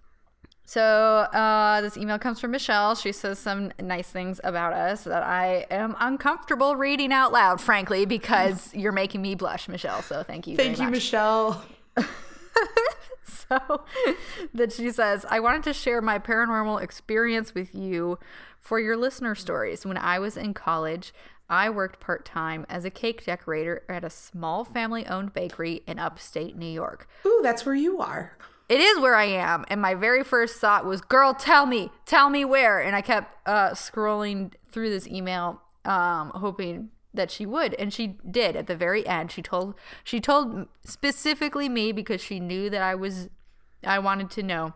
So 0.69 0.81
uh, 0.83 1.81
this 1.81 1.97
email 1.97 2.19
comes 2.19 2.39
from 2.39 2.51
Michelle. 2.51 2.93
She 2.93 3.11
says 3.11 3.39
some 3.39 3.71
nice 3.81 4.11
things 4.11 4.39
about 4.43 4.73
us 4.73 5.03
that 5.05 5.23
I 5.23 5.65
am 5.71 5.95
uncomfortable 5.99 6.75
reading 6.75 7.11
out 7.11 7.31
loud, 7.31 7.59
frankly, 7.59 8.05
because 8.05 8.71
you're 8.75 8.91
making 8.91 9.23
me 9.23 9.33
blush, 9.33 9.67
Michelle. 9.67 10.03
So 10.03 10.21
thank 10.21 10.45
you. 10.45 10.55
Thank 10.55 10.77
you, 10.77 10.83
much. 10.83 10.93
Michelle. 10.93 11.65
So 13.49 13.85
that 14.53 14.71
she 14.71 14.91
says, 14.91 15.25
I 15.27 15.39
wanted 15.39 15.63
to 15.63 15.73
share 15.73 16.01
my 16.01 16.19
paranormal 16.19 16.81
experience 16.83 17.55
with 17.55 17.73
you 17.73 18.19
for 18.59 18.79
your 18.79 18.95
listener 18.95 19.33
stories. 19.33 19.85
When 19.85 19.97
I 19.97 20.19
was 20.19 20.37
in 20.37 20.53
college, 20.53 21.13
I 21.49 21.69
worked 21.69 21.99
part 21.99 22.25
time 22.25 22.65
as 22.69 22.85
a 22.85 22.91
cake 22.91 23.25
decorator 23.25 23.81
at 23.89 24.03
a 24.03 24.09
small 24.09 24.63
family 24.63 25.07
owned 25.07 25.33
bakery 25.33 25.81
in 25.87 25.97
upstate 25.97 26.55
New 26.55 26.67
York. 26.67 27.07
Ooh, 27.25 27.39
that's 27.41 27.65
where 27.65 27.75
you 27.75 27.99
are. 27.99 28.37
It 28.67 28.81
is 28.81 28.99
where 28.99 29.15
I 29.15 29.25
am. 29.25 29.65
And 29.67 29.81
my 29.81 29.95
very 29.95 30.23
first 30.23 30.57
thought 30.57 30.85
was, 30.85 31.01
girl, 31.01 31.33
tell 31.33 31.65
me, 31.65 31.89
tell 32.05 32.29
me 32.29 32.45
where. 32.45 32.79
And 32.79 32.95
I 32.95 33.01
kept 33.01 33.35
uh, 33.47 33.71
scrolling 33.71 34.51
through 34.71 34.91
this 34.91 35.07
email, 35.07 35.59
um, 35.85 36.29
hoping 36.35 36.89
that 37.13 37.31
she 37.31 37.45
would. 37.45 37.73
And 37.75 37.93
she 37.93 38.17
did 38.29 38.55
at 38.55 38.67
the 38.67 38.75
very 38.75 39.05
end. 39.07 39.31
She 39.31 39.41
told, 39.41 39.75
she 40.03 40.19
told 40.19 40.67
specifically 40.85 41.69
me 41.69 41.91
because 41.91 42.21
she 42.21 42.39
knew 42.39 42.69
that 42.69 42.81
I 42.81 42.95
was, 42.95 43.29
I 43.83 43.99
wanted 43.99 44.29
to 44.31 44.43
know. 44.43 44.73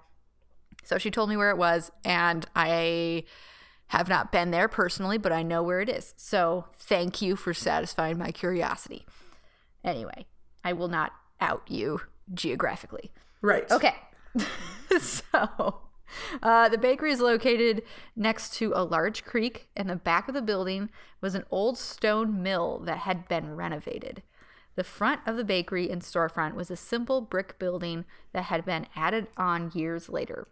So 0.84 0.98
she 0.98 1.12
told 1.12 1.30
me 1.30 1.38
where 1.38 1.52
it 1.52 1.58
was. 1.58 1.92
And 2.04 2.46
I 2.56 3.24
have 3.88 4.10
not 4.10 4.32
been 4.32 4.52
there 4.52 4.68
personally, 4.68 5.18
but 5.18 5.32
I 5.32 5.44
know 5.44 5.62
where 5.62 5.80
it 5.80 5.90
is. 5.90 6.14
So 6.18 6.66
thank 6.76 7.22
you 7.22 7.36
for 7.36 7.54
satisfying 7.54 8.18
my 8.18 8.32
curiosity. 8.32 9.06
Anyway, 9.84 10.26
I 10.64 10.74
will 10.74 10.88
not 10.88 11.12
out 11.40 11.64
you 11.70 12.02
geographically. 12.34 13.12
Right. 13.42 13.70
Okay. 13.70 13.96
so, 15.00 15.82
uh, 16.44 16.70
the 16.70 16.78
bakery 16.78 17.12
is 17.12 17.20
located 17.20 17.84
next 18.16 18.54
to 18.56 18.74
a 18.76 18.84
large 18.84 19.24
creek, 19.26 19.68
and 19.76 19.90
the 19.90 19.96
back 19.96 20.28
of 20.28 20.34
the 20.34 20.42
building 20.42 20.90
was 21.22 21.36
an 21.36 21.46
old 21.52 21.78
stone 21.78 22.42
mill 22.42 22.80
that 22.86 23.00
had 23.00 23.28
been 23.28 23.56
renovated. 23.56 24.24
The 24.76 24.84
front 24.84 25.22
of 25.26 25.38
the 25.38 25.44
bakery 25.44 25.90
and 25.90 26.02
storefront 26.02 26.56
was 26.56 26.72
a 26.72 26.76
simple 26.76 27.22
brick 27.22 27.60
building 27.60 28.06
that 28.32 28.46
had 28.46 28.66
been 28.66 28.88
added 28.96 29.28
on 29.38 29.72
years 29.74 30.10
later. 30.10 30.48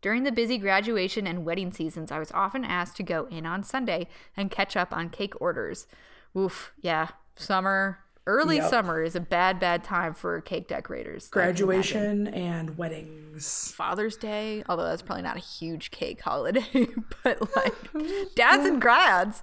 During 0.00 0.22
the 0.22 0.30
busy 0.30 0.58
graduation 0.58 1.26
and 1.26 1.44
wedding 1.44 1.72
seasons, 1.72 2.12
I 2.12 2.18
was 2.18 2.30
often 2.32 2.64
asked 2.64 2.96
to 2.98 3.02
go 3.02 3.26
in 3.26 3.44
on 3.44 3.64
Sunday 3.64 4.06
and 4.36 4.50
catch 4.50 4.76
up 4.76 4.92
on 4.92 5.10
cake 5.10 5.34
orders. 5.40 5.88
Oof, 6.36 6.72
yeah, 6.80 7.08
summer 7.34 7.98
Early 8.26 8.56
Yep. 8.56 8.70
summer 8.70 9.02
is 9.02 9.14
a 9.14 9.20
bad, 9.20 9.60
bad 9.60 9.84
time 9.84 10.12
for 10.12 10.40
cake 10.40 10.66
decorators. 10.66 11.28
I 11.32 11.32
can 11.32 11.40
imagine. 11.42 11.66
Graduation 11.66 12.26
and 12.28 12.76
weddings. 12.76 13.70
Father's 13.72 14.16
Day, 14.16 14.64
although 14.68 14.84
that's 14.84 15.02
probably 15.02 15.22
not 15.22 15.36
a 15.36 15.40
huge 15.40 15.90
cake 15.92 16.20
holiday, 16.22 16.88
but 17.22 17.40
like 17.56 18.34
dads 18.34 18.66
and 18.66 18.80
grads 18.80 19.42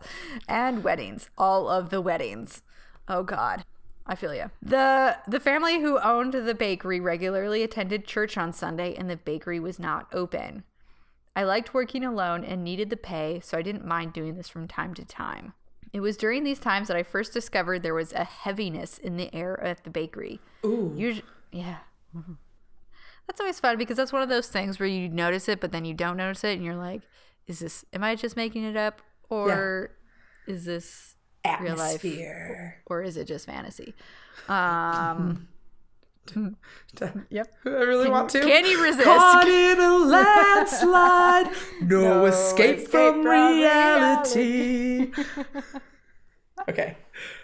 and 0.49 0.83
weddings, 0.83 1.29
all 1.37 1.69
of 1.69 1.91
the 1.91 2.01
weddings. 2.01 2.61
Oh 3.07 3.23
God, 3.23 3.63
I 4.05 4.15
feel 4.15 4.35
you. 4.35 4.51
the 4.61 5.17
The 5.27 5.39
family 5.39 5.79
who 5.79 5.97
owned 5.99 6.33
the 6.33 6.53
bakery 6.55 6.99
regularly 6.99 7.63
attended 7.63 8.05
church 8.05 8.37
on 8.37 8.51
Sunday, 8.51 8.95
and 8.95 9.09
the 9.09 9.15
bakery 9.17 9.59
was 9.61 9.79
not 9.79 10.07
open. 10.11 10.63
I 11.35 11.43
liked 11.43 11.73
working 11.73 12.03
alone 12.03 12.43
and 12.43 12.63
needed 12.63 12.89
the 12.89 12.97
pay, 12.97 13.39
so 13.41 13.57
I 13.57 13.61
didn't 13.61 13.85
mind 13.87 14.11
doing 14.13 14.35
this 14.35 14.49
from 14.49 14.67
time 14.67 14.93
to 14.95 15.05
time. 15.05 15.53
It 15.93 15.99
was 16.01 16.17
during 16.17 16.43
these 16.43 16.59
times 16.59 16.87
that 16.87 16.97
I 16.97 17.03
first 17.03 17.31
discovered 17.33 17.83
there 17.83 17.93
was 17.93 18.11
a 18.13 18.23
heaviness 18.23 18.97
in 18.97 19.15
the 19.17 19.33
air 19.33 19.61
at 19.63 19.83
the 19.83 19.91
bakery. 19.91 20.41
Ooh. 20.65 20.91
Usually, 20.97 21.27
yeah. 21.51 21.77
Mhm. 22.15 22.37
That's 23.27 23.39
always 23.39 23.59
fun 23.59 23.77
because 23.77 23.95
that's 23.97 24.11
one 24.11 24.23
of 24.23 24.27
those 24.29 24.47
things 24.47 24.79
where 24.79 24.89
you 24.89 25.07
notice 25.07 25.47
it, 25.47 25.61
but 25.61 25.71
then 25.71 25.85
you 25.85 25.93
don't 25.93 26.17
notice 26.17 26.43
it, 26.43 26.53
and 26.55 26.63
you're 26.65 26.75
like, 26.75 27.03
"Is 27.47 27.59
this? 27.59 27.85
Am 27.93 28.03
I 28.03 28.15
just 28.15 28.35
making 28.35 28.63
it 28.63 28.75
up, 28.75 29.01
or 29.29 29.91
is 30.47 30.65
this 30.65 31.15
real 31.61 31.75
life, 31.75 32.03
Atmosphere. 32.03 32.81
or 32.87 33.01
is 33.03 33.15
it 33.15 33.25
just 33.25 33.45
fantasy?" 33.45 33.93
Um, 34.49 35.47
Yep. 37.29 37.47
I 37.65 37.69
really 37.69 38.09
want 38.09 38.29
to. 38.31 38.39
can 38.41 38.65
you 38.65 38.81
resist? 38.83 39.03
Caught 39.03 39.47
in 39.47 39.79
a 39.79 39.97
landslide, 39.97 41.47
no, 41.81 42.01
No 42.01 42.25
escape, 42.25 42.77
escape 42.77 42.89
from, 42.89 43.23
from 43.23 43.27
reality. 43.27 45.11
okay, 46.69 46.97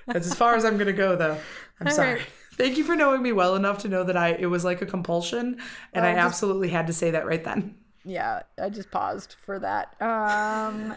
that's 0.07 0.27
as 0.27 0.33
far 0.36 0.55
as 0.55 0.65
I'm 0.65 0.77
gonna 0.77 0.93
go, 0.93 1.15
though. 1.15 1.38
I'm 1.81 1.89
sorry. 1.91 2.13
right. 2.15 2.27
Thank 2.53 2.77
you 2.77 2.83
for 2.83 2.95
knowing 2.95 3.21
me 3.21 3.31
well 3.31 3.55
enough 3.55 3.79
to 3.79 3.88
know 3.88 4.03
that 4.03 4.17
I 4.17 4.29
it 4.29 4.48
was 4.48 4.63
like 4.65 4.81
a 4.81 4.86
compulsion, 4.86 5.59
and 5.93 6.05
I 6.05 6.09
absolutely 6.12 6.69
had 6.69 6.88
to 6.88 6.93
say 6.93 7.12
that 7.12 7.25
right 7.25 7.43
then. 7.43 7.75
yeah, 8.05 8.43
I 8.62 8.69
just 8.69 8.91
paused 8.91 9.36
for 9.45 9.59
that. 9.59 10.00
Um, 10.01 10.95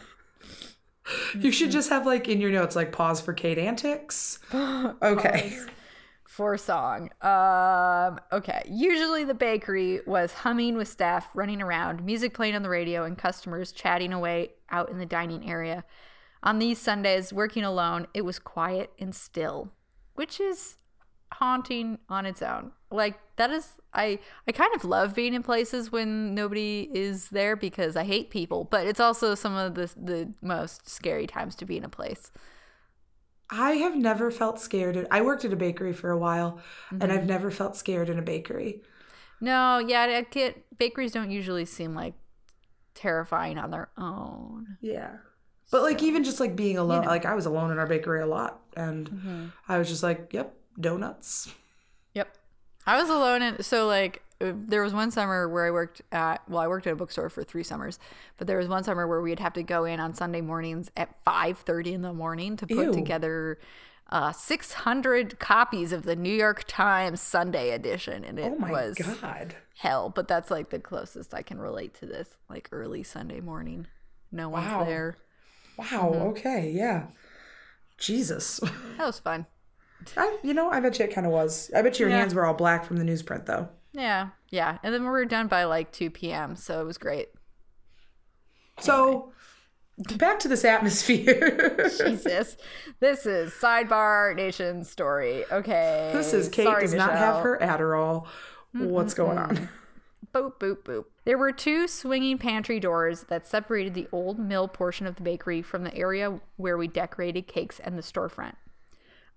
You 1.39 1.51
should 1.51 1.71
just 1.73 1.89
have 1.91 2.07
like 2.07 2.29
in 2.29 2.41
your 2.41 2.51
notes 2.51 2.77
like 2.77 2.93
pause 2.93 3.21
for 3.21 3.33
Kate 3.33 3.59
antics. 3.59 4.39
Okay. 4.53 5.59
For 6.33 6.57
song. 6.57 7.11
Um, 7.21 8.19
okay. 8.33 8.63
Usually 8.67 9.23
the 9.23 9.35
bakery 9.35 10.01
was 10.07 10.33
humming 10.33 10.77
with 10.77 10.89
staff 10.89 11.29
running 11.35 11.61
around, 11.61 12.03
music 12.03 12.33
playing 12.33 12.55
on 12.55 12.63
the 12.63 12.71
radio, 12.71 13.05
and 13.05 13.19
customers 13.19 13.71
chatting 13.71 14.15
away 14.15 14.53
out 14.71 14.89
in 14.89 14.97
the 14.97 15.05
dining 15.05 15.49
area. 15.49 15.85
On 16.43 16.59
these 16.59 16.79
Sundays, 16.79 17.35
working 17.35 17.65
alone, 17.65 18.07
it 18.15 18.23
was 18.23 18.39
quiet 18.39 18.91
and 18.99 19.15
still, 19.15 19.73
which 20.15 20.41
is 20.41 20.79
haunting 21.35 21.99
on 22.09 22.25
its 22.25 22.41
own. 22.41 22.73
Like 22.91 23.19
that 23.37 23.51
is 23.51 23.73
I 23.93 24.19
I 24.49 24.53
kind 24.53 24.75
of 24.75 24.87
love 24.87 25.15
being 25.15 25.35
in 25.35 25.43
places 25.43 25.93
when 25.93 26.35
nobody 26.35 26.89
is 26.95 27.29
there 27.29 27.57
because 27.57 27.95
I 27.95 28.05
hate 28.05 28.31
people, 28.31 28.65
but 28.65 28.87
it's 28.87 29.01
also 29.01 29.35
some 29.35 29.55
of 29.55 29.75
the 29.75 29.93
the 30.03 30.33
most 30.41 30.89
scary 30.89 31.27
times 31.27 31.55
to 31.57 31.67
be 31.67 31.77
in 31.77 31.85
a 31.85 31.91
place. 31.91 32.31
I 33.53 33.73
have 33.73 33.95
never 33.95 34.31
felt 34.31 34.59
scared. 34.59 34.97
At, 34.97 35.07
I 35.13 35.21
worked 35.21 35.45
at 35.45 35.53
a 35.53 35.57
bakery 35.57 35.93
for 35.93 36.11
a 36.11 36.17
while, 36.19 36.59
and 36.91 37.03
Mm-hmm. 37.03 37.13
I've 37.13 37.27
never 37.27 37.51
felt 37.51 37.77
scared 37.77 38.09
in 38.09 38.19
a 38.19 38.23
bakery. 38.23 38.83
No, 39.41 39.79
yeah, 39.79 40.01
I 40.03 40.23
get 40.23 40.79
bakeries 40.79 41.13
don't 41.13 41.31
usually 41.31 41.67
seem 41.67 41.95
like 41.95 42.15
terrifying 42.95 43.59
on 43.59 43.71
their 43.71 43.91
own. 43.99 44.79
Yeah. 44.81 45.17
But 45.71 45.83
like 45.83 46.03
even 46.03 46.25
just 46.25 46.41
like 46.41 46.57
being 46.57 46.79
alone, 46.79 47.03
know. 47.03 47.09
like 47.09 47.27
I 47.27 47.35
was 47.35 47.47
alone 47.47 47.71
in 47.71 47.79
our 47.79 47.87
bakery 47.87 48.23
a 48.23 48.27
lot, 48.27 48.61
and 48.77 49.11
Mm-hmm. 49.11 49.45
I 49.69 49.79
was 49.79 49.89
just 49.89 50.03
like, 50.03 50.31
"Yep, 50.33 50.55
donuts." 50.81 51.53
Yep. 52.15 52.35
I 52.87 53.01
was 53.01 53.11
alone 53.11 53.43
and 53.43 53.65
so 53.65 53.87
like 53.87 54.23
there 54.51 54.83
was 54.83 54.93
one 54.93 55.11
summer 55.13 55.49
where 55.49 55.65
I 55.67 55.71
worked 55.71 56.03
at 56.11 56.43
well 56.49 56.61
I 56.61 56.67
worked 56.67 56.87
at 56.89 56.93
a 56.95 56.97
bookstore 56.97 57.29
for 57.31 57.45
3 57.45 57.63
summers, 57.63 57.99
but 58.39 58.47
there 58.47 58.59
was 58.59 58.67
one 58.69 58.83
summer 58.83 59.07
where 59.07 59.21
we'd 59.21 59.39
have 59.41 59.53
to 59.55 59.63
go 59.63 59.85
in 59.85 60.01
on 60.01 60.15
Sunday 60.15 60.41
mornings 60.41 60.91
at 60.97 61.15
5:30 61.25 61.93
in 61.93 62.03
the 62.03 62.13
morning 62.13 62.57
to 62.57 62.67
put 62.67 62.87
Ew. 62.87 62.93
together 62.93 63.59
uh 64.11 64.33
600 64.33 65.39
copies 65.39 65.93
of 65.93 66.03
the 66.03 66.17
New 66.17 66.35
York 66.35 66.65
Times 66.67 67.21
Sunday 67.21 67.71
edition 67.71 68.25
and 68.25 68.39
it 68.39 68.53
Oh 68.55 68.59
my 68.59 68.71
was 68.71 68.97
god! 68.97 69.55
hell, 69.79 70.11
but 70.11 70.27
that's 70.29 70.51
like 70.51 70.71
the 70.71 70.79
closest 70.81 71.33
I 71.35 71.43
can 71.43 71.59
relate 71.61 71.95
to 72.01 72.07
this 72.07 72.37
like 72.51 72.69
early 72.73 73.03
Sunday 73.03 73.41
morning. 73.41 73.87
No 74.31 74.49
one's 74.49 74.67
Wow. 74.67 74.85
there. 74.85 75.17
Wow. 75.79 75.85
Mm-hmm. 75.87 76.23
Okay. 76.29 76.71
Yeah. 76.71 77.07
Jesus. 77.99 78.61
That 78.99 79.07
was 79.07 79.19
fun. 79.19 79.47
I, 80.17 80.39
you 80.43 80.53
know, 80.55 80.69
I 80.71 80.81
bet 80.81 80.99
you 80.99 81.05
it 81.05 81.15
kind 81.15 81.27
of 81.27 81.33
was. 81.33 81.71
I 81.75 81.83
bet 81.83 82.01
your 82.01 82.09
Yeah. 82.09 82.19
hands 82.19 82.35
were 82.35 82.45
all 82.45 82.55
black 82.55 82.85
from 82.85 82.97
the 82.97 83.05
newsprint, 83.05 83.47
though. 83.47 83.69
Yeah, 83.93 84.31
yeah. 84.51 84.79
And 84.83 84.95
then 84.95 85.03
we 85.03 85.09
were 85.09 85.25
done 85.25 85.49
by 85.49 85.65
like 85.65 85.93
2 85.93 86.11
p.m., 86.11 86.57
so 86.57 86.81
it 86.81 86.85
was 86.85 86.99
great. 86.99 87.29
So, 88.81 89.33
back 90.17 90.39
to 90.41 90.49
this 90.49 90.65
atmosphere. 90.65 91.91
Jesus. 91.99 92.57
This 93.01 93.27
is 93.27 93.53
Sidebar 93.53 94.35
Nation 94.35 94.85
story. 94.85 95.45
Okay. 95.51 96.11
this 96.15 96.33
is 96.33 96.49
Kate 96.49 96.65
Sorry, 96.65 96.83
does 96.83 96.95
not 96.95 97.13
have 97.13 97.43
her 97.43 97.59
Adderall. 97.61 98.27
What's 98.73 99.15
going 99.15 99.39
on? 99.39 99.69
Boop, 100.35 100.59
boop, 100.59 100.83
boop. 100.85 101.05
There 101.27 101.37
were 101.37 101.53
two 101.53 101.87
swinging 101.87 102.39
pantry 102.39 102.81
doors 102.81 103.25
that 103.25 103.47
separated 103.47 103.93
the 103.93 104.09
old 104.13 104.39
mill 104.39 104.67
portion 104.67 105.07
of 105.07 105.17
the 105.17 105.23
bakery 105.23 105.61
from 105.61 105.85
the 105.85 105.95
area 105.95 106.41
where 106.57 106.79
we 106.79 106.89
decorated 106.89 107.47
cakes 107.47 107.79
and 107.79 107.99
the 107.99 108.03
storefront. 108.03 108.55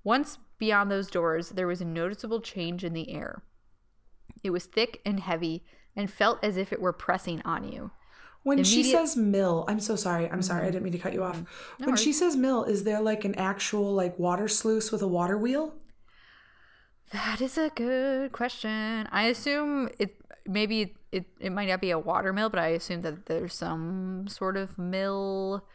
Once 0.06 0.38
beyond 0.58 0.90
those 0.90 1.10
doors, 1.12 1.50
there 1.50 1.68
was 1.68 1.82
a 1.82 1.86
noticeable 1.86 2.40
change 2.40 2.86
in 2.86 2.94
the 2.94 3.12
air. 3.12 3.44
It 4.44 4.50
was 4.52 4.66
thick 4.66 5.02
and 5.06 5.20
heavy 5.20 5.64
and 5.96 6.12
felt 6.12 6.44
as 6.44 6.58
if 6.58 6.74
it 6.74 6.82
were 6.82 6.94
pressing 6.94 7.42
on 7.44 7.72
you. 7.72 7.92
When 8.44 8.64
she 8.64 8.84
says 8.84 9.16
mill, 9.16 9.66
I'm 9.68 9.80
so 9.80 9.96
sorry. 9.96 10.30
I'm 10.30 10.44
sorry. 10.44 10.60
I 10.60 10.64
mm-hmm. 10.66 10.74
didn't 10.74 10.84
mean 10.84 10.94
to 10.94 11.00
cut 11.00 11.14
you 11.14 11.24
off. 11.24 11.38
Mm-hmm. 11.38 11.86
when 11.86 11.96
she 11.96 12.14
says 12.14 12.36
mill, 12.36 12.64
is 12.64 12.84
there 12.84 13.02
like 13.02 13.26
an 13.26 13.34
actual 13.36 13.92
like 13.94 14.20
water 14.20 14.48
sluice 14.48 14.92
with 14.92 15.02
a 15.02 15.08
water 15.08 15.36
wheel? 15.36 15.74
That 17.12 17.42
is 17.42 17.58
a 17.58 17.72
good 17.74 18.32
question. 18.32 19.08
I 19.12 19.24
assume 19.24 19.90
it 19.98 20.16
maybe 20.46 20.96
it, 21.12 21.26
it 21.40 21.52
might 21.52 21.68
not 21.70 21.82
be 21.82 21.90
a 21.90 21.98
water 21.98 22.34
mill, 22.34 22.50
but 22.50 22.60
I 22.60 22.68
assume 22.68 23.02
that 23.02 23.26
there's 23.26 23.56
some 23.56 24.28
sort 24.28 24.58
of 24.58 24.78
mill. 24.78 25.66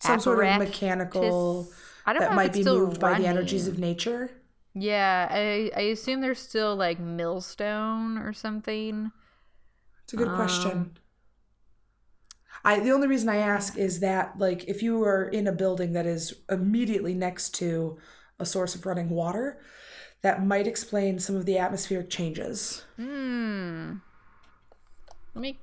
Some 0.00 0.20
sort 0.20 0.44
of 0.44 0.58
mechanical 0.58 1.68
I 2.06 2.12
don't 2.12 2.20
know 2.20 2.26
that 2.28 2.32
if 2.32 2.36
might 2.36 2.52
be 2.52 2.62
moved 2.62 3.00
by 3.00 3.18
the 3.18 3.26
energies 3.26 3.66
of 3.66 3.78
nature. 3.78 4.30
Yeah, 4.74 5.28
I 5.30 5.70
I 5.76 5.80
assume 5.82 6.20
there's 6.20 6.40
still 6.40 6.76
like 6.76 6.98
millstone 6.98 8.18
or 8.18 8.32
something. 8.32 9.12
It's 10.02 10.12
a 10.12 10.16
good 10.16 10.32
Um, 10.32 10.32
question. 10.32 10.98
I 12.64 12.80
the 12.80 12.90
only 12.90 13.08
reason 13.08 13.28
I 13.28 13.36
ask 13.36 13.76
is 13.76 14.00
that 14.00 14.38
like 14.38 14.64
if 14.68 14.82
you 14.82 15.02
are 15.04 15.24
in 15.28 15.46
a 15.46 15.52
building 15.52 15.92
that 15.92 16.06
is 16.06 16.34
immediately 16.50 17.14
next 17.14 17.54
to 17.56 17.98
a 18.38 18.46
source 18.46 18.74
of 18.74 18.86
running 18.86 19.10
water, 19.10 19.60
that 20.22 20.44
might 20.44 20.66
explain 20.66 21.18
some 21.18 21.36
of 21.36 21.46
the 21.46 21.58
atmospheric 21.58 22.10
changes. 22.10 22.84
Hmm. 22.96 24.00
Let 25.34 25.40
me 25.42 25.58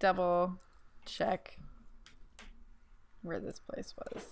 double 0.00 0.58
check 1.04 1.58
where 3.22 3.40
this 3.40 3.60
place 3.60 3.94
was. 3.96 4.24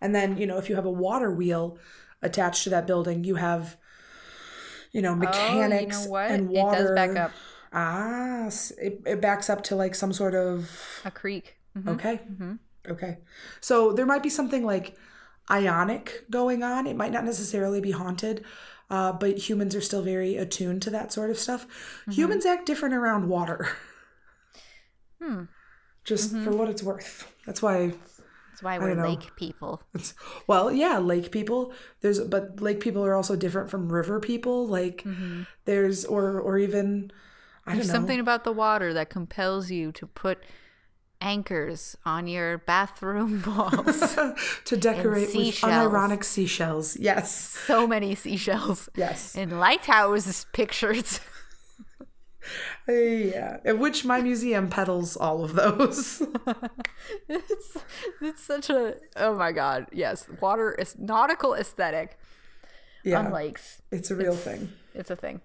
And 0.00 0.14
then, 0.14 0.36
you 0.36 0.46
know, 0.46 0.58
if 0.58 0.68
you 0.68 0.76
have 0.76 0.84
a 0.86 0.90
water 0.90 1.30
wheel 1.30 1.78
attached 2.24 2.64
to 2.64 2.70
that 2.70 2.86
building, 2.86 3.24
you 3.24 3.36
have 3.36 3.76
you 4.92 5.02
know, 5.02 5.14
mechanics 5.14 6.02
oh, 6.02 6.04
you 6.04 6.10
know 6.10 6.34
and 6.34 6.48
water. 6.48 6.76
It 6.76 6.82
does 6.82 6.90
back 6.94 7.16
up 7.16 7.32
Ah, 7.74 8.46
it, 8.78 9.02
it 9.04 9.20
backs 9.20 9.50
up 9.50 9.64
to 9.64 9.74
like 9.74 9.96
some 9.96 10.12
sort 10.12 10.34
of 10.34 10.70
a 11.04 11.10
creek. 11.10 11.56
Mhm. 11.76 11.88
Okay. 11.88 12.20
Okay. 12.88 13.18
So 13.60 13.92
there 13.92 14.06
might 14.06 14.22
be 14.22 14.30
something 14.30 14.64
like 14.64 14.96
ionic 15.50 16.24
going 16.30 16.62
on. 16.62 16.86
It 16.86 16.96
might 16.96 17.10
not 17.10 17.24
necessarily 17.24 17.80
be 17.80 17.90
haunted, 17.90 18.44
uh, 18.90 19.12
but 19.12 19.48
humans 19.48 19.74
are 19.74 19.80
still 19.80 20.02
very 20.02 20.36
attuned 20.36 20.82
to 20.82 20.90
that 20.90 21.12
sort 21.12 21.30
of 21.30 21.38
stuff. 21.38 21.66
Humans 22.08 22.46
act 22.46 22.66
different 22.66 22.94
around 22.94 23.28
water. 23.28 23.68
Hmm. 25.20 25.44
Just 26.04 26.32
for 26.32 26.50
what 26.50 26.68
it's 26.68 26.82
worth. 26.82 27.32
That's 27.46 27.62
why 27.62 27.94
why 28.64 28.78
we're 28.78 29.00
lake 29.00 29.36
people. 29.36 29.82
it's 29.94 30.14
well, 30.46 30.72
yeah, 30.72 30.98
lake 30.98 31.30
people. 31.30 31.72
There's 32.00 32.20
but 32.20 32.60
lake 32.60 32.80
people 32.80 33.04
are 33.04 33.14
also 33.14 33.36
different 33.36 33.70
from 33.70 33.92
river 33.92 34.18
people. 34.18 34.66
Like 34.66 35.02
mm-hmm. 35.04 35.42
there's 35.64 36.04
or 36.04 36.40
or 36.40 36.58
even 36.58 37.12
I 37.66 37.70
don't 37.70 37.78
There's 37.78 37.90
something 37.90 38.20
about 38.20 38.44
the 38.44 38.52
water 38.52 38.92
that 38.94 39.10
compels 39.10 39.70
you 39.70 39.92
to 39.92 40.06
put 40.06 40.42
anchors 41.20 41.96
on 42.04 42.26
your 42.26 42.58
bathroom 42.58 43.42
walls. 43.46 44.14
to 44.64 44.76
decorate 44.76 45.34
with 45.34 45.56
unironic 45.56 46.22
seashells. 46.22 46.96
Yes. 46.96 47.34
so 47.34 47.86
many 47.86 48.14
seashells. 48.14 48.88
Yes. 48.94 49.34
And 49.34 49.58
lighthouse 49.58 50.46
pictures. 50.52 51.20
Yeah. 52.88 53.72
Which 53.72 54.04
my 54.04 54.20
museum 54.20 54.68
peddles 54.68 55.16
all 55.16 55.42
of 55.44 55.54
those. 55.54 56.22
it's, 57.28 57.76
it's 58.20 58.42
such 58.42 58.70
a 58.70 58.94
oh 59.16 59.34
my 59.36 59.52
god 59.52 59.86
yes 59.92 60.26
water 60.40 60.72
is 60.72 60.96
nautical 60.98 61.54
aesthetic 61.54 62.18
Yeah. 63.04 63.20
on 63.20 63.32
lakes. 63.32 63.82
It's 63.90 64.10
a 64.10 64.14
real 64.16 64.34
thing. 64.36 64.72
It's 64.94 65.10
a 65.10 65.16
thing. 65.16 65.40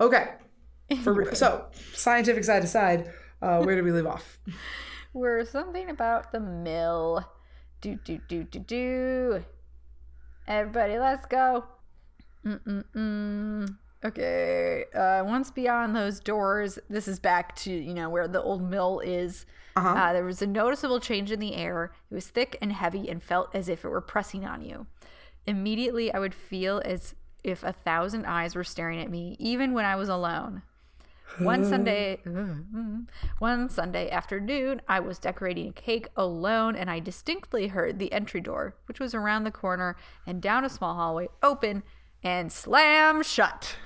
Okay. 0.00 0.30
For 1.02 1.12
real. 1.12 1.34
so 1.34 1.66
scientific 1.94 2.44
side 2.44 2.64
aside, 2.64 3.12
uh, 3.42 3.62
where 3.62 3.76
do 3.76 3.84
we 3.84 3.92
leave 3.92 4.06
off? 4.06 4.38
We're 5.12 5.44
something 5.44 5.90
about 5.90 6.32
the 6.32 6.40
mill. 6.40 7.24
Do 7.80 7.98
do 8.04 8.18
do 8.28 8.44
do 8.44 8.58
do. 8.58 9.44
Everybody, 10.46 10.98
let's 10.98 11.26
go. 11.26 11.64
Mm-mm-mm. 12.44 13.76
Okay. 14.04 14.84
Uh, 14.94 15.22
once 15.24 15.50
beyond 15.50 15.94
those 15.96 16.20
doors, 16.20 16.78
this 16.88 17.08
is 17.08 17.18
back 17.18 17.56
to 17.56 17.72
you 17.72 17.94
know 17.94 18.08
where 18.08 18.28
the 18.28 18.42
old 18.42 18.62
mill 18.62 19.00
is. 19.00 19.44
Uh-huh. 19.76 19.88
Uh, 19.88 20.12
there 20.12 20.24
was 20.24 20.42
a 20.42 20.46
noticeable 20.46 21.00
change 21.00 21.30
in 21.30 21.40
the 21.40 21.54
air. 21.54 21.92
It 22.10 22.14
was 22.14 22.28
thick 22.28 22.56
and 22.60 22.72
heavy 22.72 23.08
and 23.08 23.22
felt 23.22 23.54
as 23.54 23.68
if 23.68 23.84
it 23.84 23.88
were 23.88 24.00
pressing 24.00 24.44
on 24.44 24.62
you. 24.62 24.86
Immediately, 25.46 26.12
I 26.12 26.18
would 26.18 26.34
feel 26.34 26.82
as 26.84 27.14
if 27.44 27.62
a 27.62 27.72
thousand 27.72 28.26
eyes 28.26 28.54
were 28.54 28.64
staring 28.64 29.00
at 29.00 29.10
me, 29.10 29.36
even 29.38 29.72
when 29.72 29.84
I 29.84 29.96
was 29.96 30.08
alone. 30.08 30.62
One 31.38 31.64
Sunday, 31.64 32.20
one 33.38 33.68
Sunday 33.68 34.10
afternoon, 34.10 34.82
I 34.88 35.00
was 35.00 35.18
decorating 35.18 35.68
a 35.68 35.72
cake 35.72 36.08
alone, 36.16 36.74
and 36.74 36.90
I 36.90 36.98
distinctly 36.98 37.68
heard 37.68 37.98
the 37.98 38.12
entry 38.12 38.40
door, 38.40 38.76
which 38.86 38.98
was 38.98 39.14
around 39.14 39.44
the 39.44 39.50
corner 39.50 39.96
and 40.26 40.42
down 40.42 40.64
a 40.64 40.68
small 40.68 40.94
hallway, 40.94 41.28
open 41.42 41.82
and 42.22 42.50
slam 42.50 43.22
shut. 43.22 43.76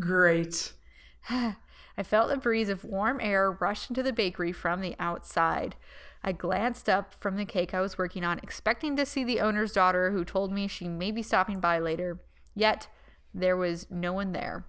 Great. 0.00 0.72
I 1.30 2.02
felt 2.02 2.32
a 2.32 2.38
breeze 2.38 2.70
of 2.70 2.84
warm 2.84 3.20
air 3.20 3.52
rush 3.52 3.90
into 3.90 4.02
the 4.02 4.12
bakery 4.12 4.52
from 4.52 4.80
the 4.80 4.96
outside. 4.98 5.76
I 6.24 6.32
glanced 6.32 6.88
up 6.88 7.14
from 7.14 7.36
the 7.36 7.44
cake 7.44 7.74
I 7.74 7.80
was 7.80 7.98
working 7.98 8.24
on, 8.24 8.38
expecting 8.38 8.96
to 8.96 9.06
see 9.06 9.24
the 9.24 9.40
owner's 9.40 9.72
daughter, 9.72 10.10
who 10.10 10.24
told 10.24 10.52
me 10.52 10.66
she 10.66 10.88
may 10.88 11.10
be 11.10 11.22
stopping 11.22 11.60
by 11.60 11.78
later. 11.78 12.20
Yet, 12.54 12.88
there 13.34 13.56
was 13.56 13.86
no 13.90 14.12
one 14.12 14.32
there. 14.32 14.64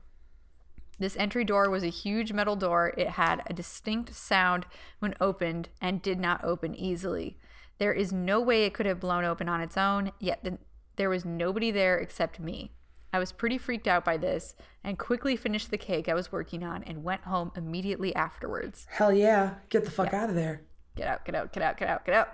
This 1.00 1.18
entry 1.18 1.44
door 1.44 1.70
was 1.70 1.84
a 1.84 1.90
huge 1.90 2.32
metal 2.32 2.56
door. 2.56 2.94
It 2.98 3.10
had 3.12 3.42
a 3.48 3.54
distinct 3.54 4.14
sound 4.14 4.66
when 5.00 5.16
opened 5.20 5.70
and 5.82 6.02
did 6.02 6.20
not 6.20 6.44
open 6.44 6.76
easily. 6.76 7.38
There 7.80 7.94
is 7.94 8.14
no 8.14 8.40
way 8.40 8.66
it 8.66 8.74
could 8.74 8.86
have 8.86 9.00
blown 9.00 9.26
open 9.26 9.50
on 9.50 9.62
its 9.62 9.78
own, 9.78 10.12
yet 10.20 10.44
the, 10.44 10.60
there 10.98 11.10
was 11.10 11.26
nobody 11.26 11.72
there 11.72 11.98
except 11.98 12.40
me. 12.40 12.72
I 13.14 13.20
was 13.20 13.32
pretty 13.32 13.58
freaked 13.58 13.88
out 13.88 14.06
by 14.06 14.18
this 14.18 14.56
and 14.84 14.98
quickly 14.98 15.36
finished 15.36 15.72
the 15.72 15.78
cake 15.78 16.08
I 16.08 16.14
was 16.14 16.32
working 16.32 16.64
on 16.64 16.84
and 16.84 17.04
went 17.04 17.24
home 17.24 17.52
immediately 17.56 18.16
afterwards. 18.16 18.88
Hell 18.90 19.14
yeah. 19.14 19.56
Get 19.70 19.86
the 19.86 19.92
fuck 19.92 20.14
out 20.14 20.30
of 20.30 20.36
there. 20.36 20.62
Get 20.96 21.08
out, 21.08 21.26
get 21.26 21.36
out, 21.36 21.54
get 21.54 21.64
out, 21.64 21.78
get 21.78 21.90
out, 21.90 22.06
get 22.06 22.16
out. 22.16 22.30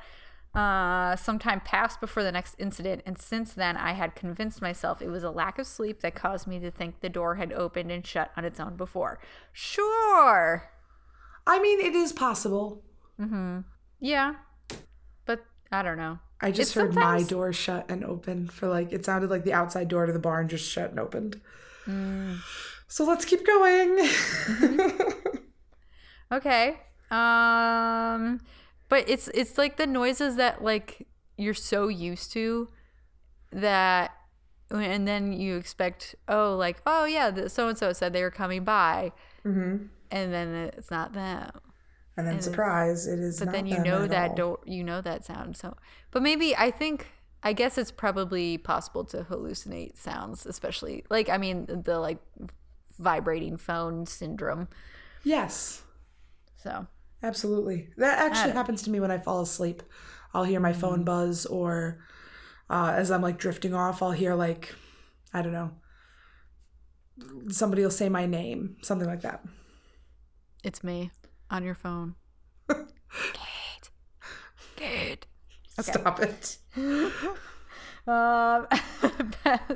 Uh, 0.57 1.15
some 1.15 1.37
time 1.37 1.59
passed 1.59 1.99
before 1.99 2.23
the 2.23 2.31
next 2.31 2.55
incident, 2.57 3.03
and 3.05 3.19
since 3.19 3.53
then 3.53 3.77
I 3.77 3.91
had 3.91 4.15
convinced 4.15 4.61
myself 4.61 5.01
it 5.01 5.09
was 5.09 5.23
a 5.23 5.29
lack 5.29 5.59
of 5.59 5.67
sleep 5.67 6.01
that 6.01 6.15
caused 6.15 6.47
me 6.47 6.57
to 6.59 6.71
think 6.71 6.99
the 6.99 7.09
door 7.09 7.35
had 7.35 7.53
opened 7.53 7.91
and 7.91 8.05
shut 8.05 8.31
on 8.35 8.43
its 8.43 8.59
own 8.59 8.75
before. 8.75 9.19
Sure. 9.51 10.71
I 11.45 11.59
mean, 11.59 11.79
it 11.79 11.93
is 11.93 12.11
possible. 12.11 12.83
Mm 13.19 13.29
hmm. 13.29 13.59
Yeah. 13.99 14.35
But 15.25 15.45
I 15.71 15.83
don't 15.83 15.97
know. 15.97 16.19
I 16.39 16.51
just 16.51 16.71
It's 16.71 16.73
heard 16.73 16.93
my 16.93 17.23
door 17.23 17.51
shut 17.53 17.89
and 17.89 18.03
open 18.03 18.47
for 18.47 18.67
like 18.67 18.91
it 18.91 19.05
sounded 19.05 19.29
like 19.29 19.43
the 19.43 19.53
outside 19.53 19.87
door 19.87 20.05
to 20.05 20.13
the 20.13 20.19
barn 20.19 20.47
just 20.47 20.69
shut 20.69 20.91
and 20.91 20.99
opened. 20.99 21.41
Mm. 21.85 22.37
So 22.87 23.05
let's 23.05 23.25
keep 23.25 23.45
going. 23.45 24.07
Okay. 26.31 26.79
Um 27.09 28.41
but 28.89 29.09
it's 29.09 29.29
it's 29.29 29.57
like 29.57 29.77
the 29.77 29.87
noises 29.87 30.35
that 30.35 30.63
like 30.63 31.07
you're 31.37 31.53
so 31.53 31.87
used 31.87 32.31
to 32.33 32.67
that 33.51 34.11
and 34.69 35.07
then 35.07 35.31
you 35.31 35.55
expect 35.55 36.15
oh 36.27 36.55
like 36.57 36.81
oh 36.85 37.05
yeah 37.05 37.47
so 37.47 37.69
and 37.69 37.77
so 37.77 37.93
said 37.93 38.11
they 38.11 38.23
were 38.23 38.31
coming 38.31 38.63
by 38.65 39.13
hmm 39.43 39.77
and 40.11 40.33
then 40.33 40.53
it's 40.77 40.91
not 40.91 41.13
them 41.13 41.49
And 42.17 42.27
then 42.27 42.41
surprise, 42.41 43.05
it 43.07 43.19
is. 43.19 43.39
but 43.39 43.51
then 43.51 43.67
you 43.67 43.79
know 43.79 44.07
that 44.07 44.35
door 44.35 44.59
you 44.65 44.83
know 44.83 45.01
that 45.01 45.23
sound 45.25 45.55
so 45.57 45.75
but 46.11 46.21
maybe 46.23 46.55
i 46.55 46.71
think 46.71 47.07
i 47.43 47.53
guess 47.53 47.77
it's 47.77 47.91
probably 47.91 48.57
possible 48.57 49.03
to 49.05 49.23
hallucinate 49.23 49.95
sounds 49.97 50.45
especially 50.45 51.03
like 51.09 51.29
i 51.29 51.37
mean 51.37 51.65
the 51.67 51.99
like 51.99 52.17
vibrating 52.97 53.57
phone 53.57 54.05
syndrome 54.05 54.67
Yes, 55.23 55.83
so 56.55 56.87
absolutely. 57.23 57.89
That 57.97 58.19
actually 58.19 58.53
happens 58.53 58.81
to 58.83 58.89
me 58.89 58.99
when 58.99 59.11
I 59.11 59.17
fall 59.17 59.41
asleep. 59.41 59.83
I'll 60.33 60.43
hear 60.43 60.59
my 60.59 60.73
Mm-hmm. 60.73 60.73
phone 60.73 61.03
buzz, 61.03 61.45
or 61.45 61.99
uh, 62.69 62.93
as 62.95 63.11
I'm 63.11 63.21
like 63.21 63.37
drifting 63.37 63.73
off, 63.73 64.01
I'll 64.01 64.11
hear 64.11 64.35
like, 64.35 64.73
I 65.33 65.41
don't 65.41 65.53
know, 65.53 65.71
somebody 67.49 67.81
will 67.83 67.91
say 67.91 68.09
my 68.09 68.25
name, 68.25 68.77
something 68.81 69.07
like 69.07 69.21
that. 69.21 69.43
it's 70.63 70.83
me 70.83 71.11
on 71.49 71.63
your 71.63 71.75
phone 71.75 72.15
Kate. 72.67 73.89
Kate. 74.75 75.25
Okay. 75.79 75.91
Stop 75.91 76.19
it. 76.19 76.57
Um, 78.07 78.67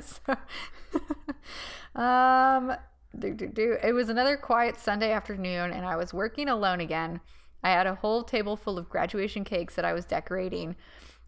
um, 1.94 2.72
do, 3.18 3.34
do, 3.34 3.46
do. 3.46 3.76
It 3.82 3.92
was 3.92 4.08
another 4.08 4.38
quiet 4.38 4.78
Sunday 4.78 5.12
afternoon, 5.12 5.70
and 5.70 5.84
I 5.84 5.96
was 5.96 6.14
working 6.14 6.48
alone 6.48 6.80
again. 6.80 7.20
I 7.62 7.70
had 7.70 7.86
a 7.86 7.96
whole 7.96 8.24
table 8.24 8.56
full 8.56 8.78
of 8.78 8.88
graduation 8.88 9.44
cakes 9.44 9.74
that 9.74 9.84
I 9.84 9.92
was 9.92 10.06
decorating. 10.06 10.76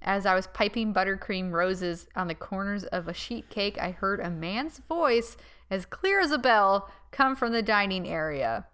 As 0.01 0.25
I 0.27 0.35
was 0.35 0.47
piping 0.49 0.95
buttercream 0.95 1.53
roses 1.53 2.07
on 2.17 2.27
the 2.27 2.35
corners 2.35 2.85
of 2.85 3.07
a 3.07 3.15
sheet 3.15 3.51
cake, 3.51 3.79
I 3.79 3.91
heard 3.91 4.21
a 4.21 4.31
man's 4.31 4.81
voice, 4.89 5.37
as 5.71 5.87
clear 5.87 6.21
as 6.21 6.31
a 6.31 6.39
bell, 6.39 6.91
come 7.11 7.37
from 7.37 7.53
the 7.53 7.63
dining 7.63 8.09
area. 8.09 8.67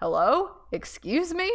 Hello? 0.00 0.52
Excuse 0.72 1.34
me? 1.34 1.52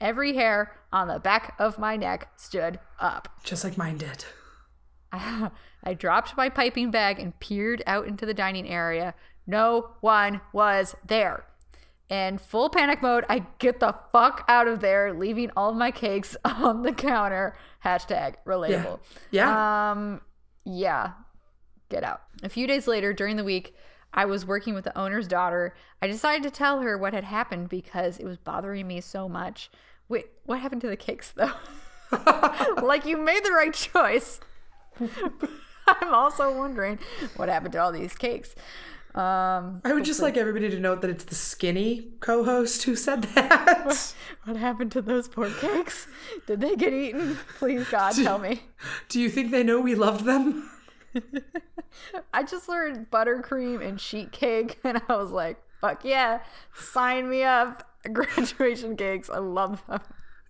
Every 0.00 0.34
hair 0.34 0.76
on 0.92 1.08
the 1.08 1.18
back 1.18 1.56
of 1.58 1.80
my 1.80 1.96
neck 1.96 2.28
stood 2.36 2.78
up. 3.00 3.28
Just 3.42 3.64
like 3.64 3.76
mine 3.76 3.96
did. 3.96 4.24
I 5.12 5.94
dropped 5.98 6.36
my 6.36 6.48
piping 6.48 6.92
bag 6.92 7.18
and 7.18 7.38
peered 7.40 7.82
out 7.84 8.06
into 8.06 8.24
the 8.24 8.34
dining 8.34 8.68
area. 8.68 9.16
No 9.48 9.96
one 10.00 10.40
was 10.52 10.94
there. 11.04 11.44
In 12.08 12.38
full 12.38 12.70
panic 12.70 13.02
mode, 13.02 13.24
I 13.28 13.46
get 13.58 13.80
the 13.80 13.96
fuck 14.12 14.44
out 14.46 14.68
of 14.68 14.78
there, 14.78 15.12
leaving 15.12 15.50
all 15.56 15.74
my 15.74 15.90
cakes 15.90 16.36
on 16.44 16.82
the 16.82 16.92
counter. 16.92 17.56
Hashtag 17.84 18.36
relatable. 18.46 19.00
Yeah. 19.32 19.90
Um, 19.90 20.20
yeah, 20.64 21.14
get 21.88 22.04
out. 22.04 22.22
A 22.44 22.48
few 22.48 22.68
days 22.68 22.86
later, 22.86 23.12
during 23.12 23.36
the 23.36 23.42
week, 23.42 23.74
I 24.14 24.24
was 24.24 24.44
working 24.46 24.74
with 24.74 24.84
the 24.84 24.96
owner's 24.98 25.26
daughter. 25.26 25.74
I 26.00 26.06
decided 26.06 26.42
to 26.42 26.50
tell 26.50 26.80
her 26.80 26.98
what 26.98 27.14
had 27.14 27.24
happened 27.24 27.68
because 27.68 28.18
it 28.18 28.24
was 28.24 28.36
bothering 28.36 28.86
me 28.86 29.00
so 29.00 29.28
much. 29.28 29.70
Wait, 30.08 30.26
what 30.44 30.60
happened 30.60 30.82
to 30.82 30.88
the 30.88 30.96
cakes 30.96 31.32
though? 31.32 31.52
like 32.82 33.06
you 33.06 33.16
made 33.16 33.44
the 33.44 33.52
right 33.52 33.72
choice. 33.72 34.40
I'm 35.00 36.14
also 36.14 36.56
wondering 36.56 36.98
what 37.36 37.48
happened 37.48 37.72
to 37.72 37.78
all 37.78 37.92
these 37.92 38.14
cakes. 38.14 38.54
Um, 39.14 39.82
I 39.84 39.92
would 39.92 40.06
just 40.06 40.22
like 40.22 40.38
everybody 40.38 40.70
to 40.70 40.80
note 40.80 41.02
that 41.02 41.10
it's 41.10 41.24
the 41.24 41.34
skinny 41.34 42.08
co-host 42.20 42.84
who 42.84 42.96
said 42.96 43.24
that. 43.34 44.14
what 44.44 44.56
happened 44.56 44.90
to 44.92 45.02
those 45.02 45.28
poor 45.28 45.50
cakes? 45.50 46.06
Did 46.46 46.62
they 46.62 46.76
get 46.76 46.94
eaten? 46.94 47.38
Please, 47.58 47.86
God, 47.90 48.14
tell 48.14 48.38
me. 48.38 48.62
Do 49.10 49.20
you 49.20 49.28
think 49.28 49.50
they 49.50 49.62
know 49.62 49.80
we 49.80 49.94
love 49.94 50.24
them? 50.24 50.70
I 52.34 52.42
just 52.42 52.68
learned 52.68 53.10
buttercream 53.10 53.86
and 53.86 54.00
sheet 54.00 54.32
cake, 54.32 54.78
and 54.84 55.00
I 55.08 55.16
was 55.16 55.30
like, 55.30 55.62
fuck 55.80 56.04
yeah, 56.04 56.40
sign 56.74 57.28
me 57.28 57.42
up. 57.42 57.88
Graduation 58.12 58.96
cakes, 58.96 59.30
I 59.30 59.38
love 59.38 59.84
them. 59.86 60.00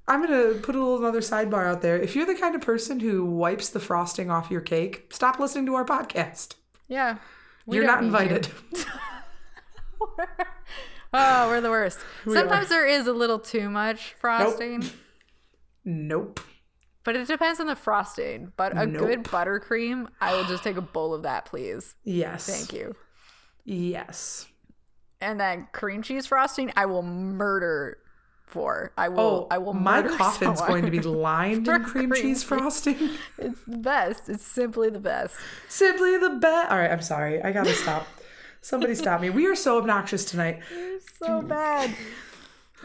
I'm 0.09 0.23
gonna 0.23 0.55
put 0.55 0.75
a 0.75 0.79
little 0.79 0.99
another 0.99 1.21
sidebar 1.21 1.69
out 1.69 1.83
there. 1.83 1.99
If 1.99 2.17
you're 2.17 2.27
the 2.27 2.35
kind 2.35 2.55
of 2.55 2.61
person 2.61 3.01
who 3.01 3.25
wipes 3.25 3.69
the 3.69 3.81
frosting 3.81 4.31
off 4.31 4.51
your 4.51 4.61
cake, 4.61 5.07
stop 5.13 5.39
listening 5.39 5.67
to 5.67 5.75
our 5.75 5.85
podcast. 5.85 6.55
Yeah. 6.89 7.19
You're 7.67 7.87
not 7.87 8.03
need 8.03 8.09
you. 8.09 8.15
invited. 8.15 8.49
Oh, 11.15 11.49
we're 11.49 11.61
the 11.61 11.71
worst. 11.71 11.99
are. 12.27 12.33
Sometimes 12.33 12.69
there 12.69 12.87
is 12.87 13.07
a 13.07 13.13
little 13.13 13.39
too 13.39 13.69
much 13.69 14.15
frosting, 14.15 14.83
Nope. 15.85 16.41
But 17.05 17.17
it 17.17 17.27
depends 17.27 17.61
on 17.61 17.67
the 17.67 17.77
frosting. 17.77 18.53
But 18.57 18.73
a 18.77 18.87
good 18.87 19.19
Nope. 19.19 19.29
buttercream, 19.29 20.09
I 20.21 20.35
will 20.35 20.45
just 20.45 20.63
take 20.65 20.77
a 20.77 20.83
bowl 20.83 21.15
of 21.15 21.23
that, 21.23 21.45
please. 21.47 21.95
Yes. 22.05 22.47
Thank 22.47 22.73
you. 22.73 22.95
Yes. 23.65 24.47
And 25.21 25.41
then 25.41 25.69
cream 25.73 26.03
cheese 26.03 26.27
frosting, 26.27 26.73
I 26.77 26.87
will 26.87 27.03
murder 27.03 27.99
for. 28.47 28.93
I 28.97 29.09
will. 29.09 29.21
Oh, 29.21 29.47
I 29.51 29.59
will. 29.59 29.73
my 29.73 30.03
coffin's 30.03 30.61
going 30.61 30.85
to 30.85 30.91
be 30.91 31.01
lined 31.03 31.67
in 31.67 31.85
cream 31.85 32.11
cream 32.11 32.23
cheese 32.23 32.43
frosting. 32.43 33.11
It's 33.39 33.61
the 33.67 33.79
best. 33.79 34.29
It's 34.29 34.45
simply 34.45 34.91
the 34.91 35.01
best. 35.01 35.35
Simply 35.69 36.19
the 36.19 36.31
best. 36.31 36.71
All 36.71 36.79
right, 36.79 36.91
I'm 36.91 37.03
sorry. 37.03 37.43
I 37.43 37.53
gotta 37.53 37.73
stop. 37.73 38.07
Somebody 38.61 38.95
stop 38.95 39.21
me. 39.21 39.31
We 39.31 39.47
are 39.47 39.57
so 39.57 39.79
obnoxious 39.79 40.25
tonight. 40.25 40.61
so 41.19 41.43
bad. 41.43 41.95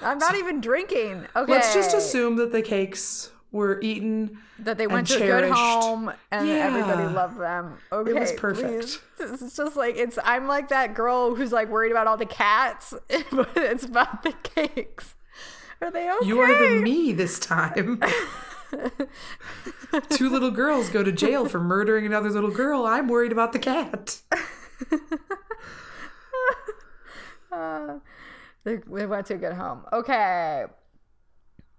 I'm 0.02 0.18
not 0.18 0.36
even 0.36 0.62
drinking. 0.62 1.28
Okay. 1.36 1.52
Let's 1.52 1.74
just 1.74 1.94
assume 1.96 2.38
that 2.38 2.52
the 2.52 2.62
cakes 2.62 3.32
were 3.52 3.80
eaten. 3.82 4.38
that 4.60 4.78
they 4.78 4.88
went 4.88 5.08
to 5.08 5.16
and 5.16 5.24
a 5.24 5.28
good 5.28 5.52
home 5.52 6.12
and 6.32 6.50
everybody 6.50 7.14
loved 7.14 7.40
them. 7.40 7.78
Okay, 7.92 8.12
it 8.12 8.20
was 8.20 8.32
perfect. 8.34 9.00
please. 9.18 9.42
It's 9.42 9.56
just 9.56 9.76
like 9.76 9.96
it's. 9.96 10.18
I'm 10.24 10.48
like 10.48 10.70
that 10.70 10.94
girl 10.94 11.36
who's 11.36 11.52
like 11.52 11.70
worried 11.70 11.92
about 11.92 12.08
all 12.08 12.18
the 12.18 12.26
cats, 12.26 12.94
but 13.32 13.50
it's 13.56 13.86
about 13.86 14.24
the 14.24 14.34
cakes. 14.44 15.16
Are 15.82 15.92
they 15.92 16.12
okay? 16.12 16.28
You 16.28 16.40
are 16.40 16.76
the 16.76 16.82
me 16.82 17.14
this 17.14 17.40
time. 17.40 18.02
Two 20.10 20.30
little 20.30 20.52
girls 20.52 20.90
go 20.90 21.04
to 21.04 21.12
jail 21.12 21.46
for 21.46 21.60
murdering 21.60 22.06
another 22.06 22.30
little 22.30 22.52
girl. 22.52 22.86
I'm 22.86 23.08
worried 23.08 23.32
about 23.32 23.54
the 23.54 23.60
cat. 23.60 24.20
Uh, 27.50 28.00
they, 28.64 28.76
they 28.76 29.06
went 29.06 29.26
to 29.26 29.34
a 29.34 29.38
good 29.38 29.54
home. 29.54 29.82
Okay. 29.92 30.66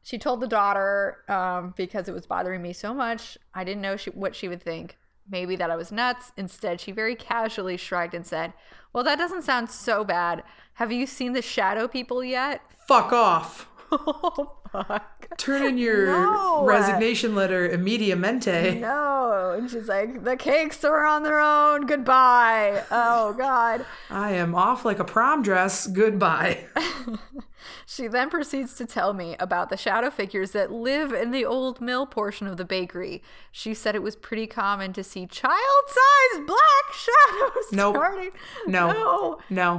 She 0.09 0.17
told 0.17 0.41
the 0.41 0.47
daughter 0.47 1.19
um, 1.29 1.75
because 1.77 2.09
it 2.09 2.15
was 2.15 2.25
bothering 2.25 2.63
me 2.63 2.73
so 2.73 2.95
much. 2.95 3.37
I 3.53 3.63
didn't 3.63 3.83
know 3.83 3.99
she, 3.99 4.09
what 4.09 4.35
she 4.35 4.49
would 4.49 4.63
think. 4.63 4.97
Maybe 5.31 5.55
that 5.57 5.71
I 5.71 5.77
was 5.77 5.93
nuts. 5.93 6.33
Instead, 6.39 6.81
she 6.81 6.93
very 6.93 7.15
casually 7.15 7.77
shrugged 7.77 8.15
and 8.15 8.27
said, 8.27 8.55
Well, 8.95 9.05
that 9.05 9.19
doesn't 9.19 9.43
sound 9.43 9.71
so 9.71 10.05
bad. 10.05 10.45
Have 10.77 10.91
you 10.91 11.05
seen 11.05 11.35
the 11.35 11.43
shadow 11.43 11.87
people 11.87 12.25
yet? 12.25 12.63
Fuck 12.87 13.13
off. 13.13 13.69
oh, 13.93 14.57
fuck. 14.73 15.29
Turn 15.37 15.67
in 15.67 15.77
your 15.77 16.07
No. 16.07 16.65
resignation 16.65 17.35
letter 17.35 17.69
immediamente. 17.69 18.81
No. 18.81 19.55
And 19.59 19.71
she's 19.71 19.89
like, 19.89 20.25
The 20.25 20.39
cakes 20.39 20.85
are 20.85 21.05
on 21.05 21.23
their 21.23 21.39
own. 21.39 21.85
Goodbye. 21.85 22.83
Oh, 22.91 23.35
God. 23.35 23.85
I 24.09 24.33
am 24.33 24.55
off 24.55 24.87
like 24.87 25.01
a 25.01 25.05
prom 25.05 25.43
dress. 25.43 25.87
Goodbye. 25.87 26.65
She 27.87 28.07
then 28.09 28.31
proceeds 28.31 28.75
to 28.75 28.87
tell 28.87 29.13
me 29.13 29.37
about 29.39 29.71
the 29.71 29.77
shadow 29.77 30.11
figures 30.11 30.53
that 30.53 30.71
live 30.71 31.13
in 31.13 31.31
the 31.31 31.45
old 31.45 31.81
mill 31.81 32.07
portion 32.07 32.47
of 32.47 32.57
the 32.57 32.65
bakery. 32.65 33.23
She 33.53 33.75
said 33.75 33.95
it 33.95 34.03
was 34.03 34.17
pretty 34.17 34.47
common 34.47 34.93
to 34.95 35.03
see 35.05 35.27
child-sized 35.27 36.47
black 36.47 36.93
shadows 36.93 37.73
Nope. 37.73 37.97
starting. 37.97 38.31
No. 38.67 39.39
No. 39.51 39.79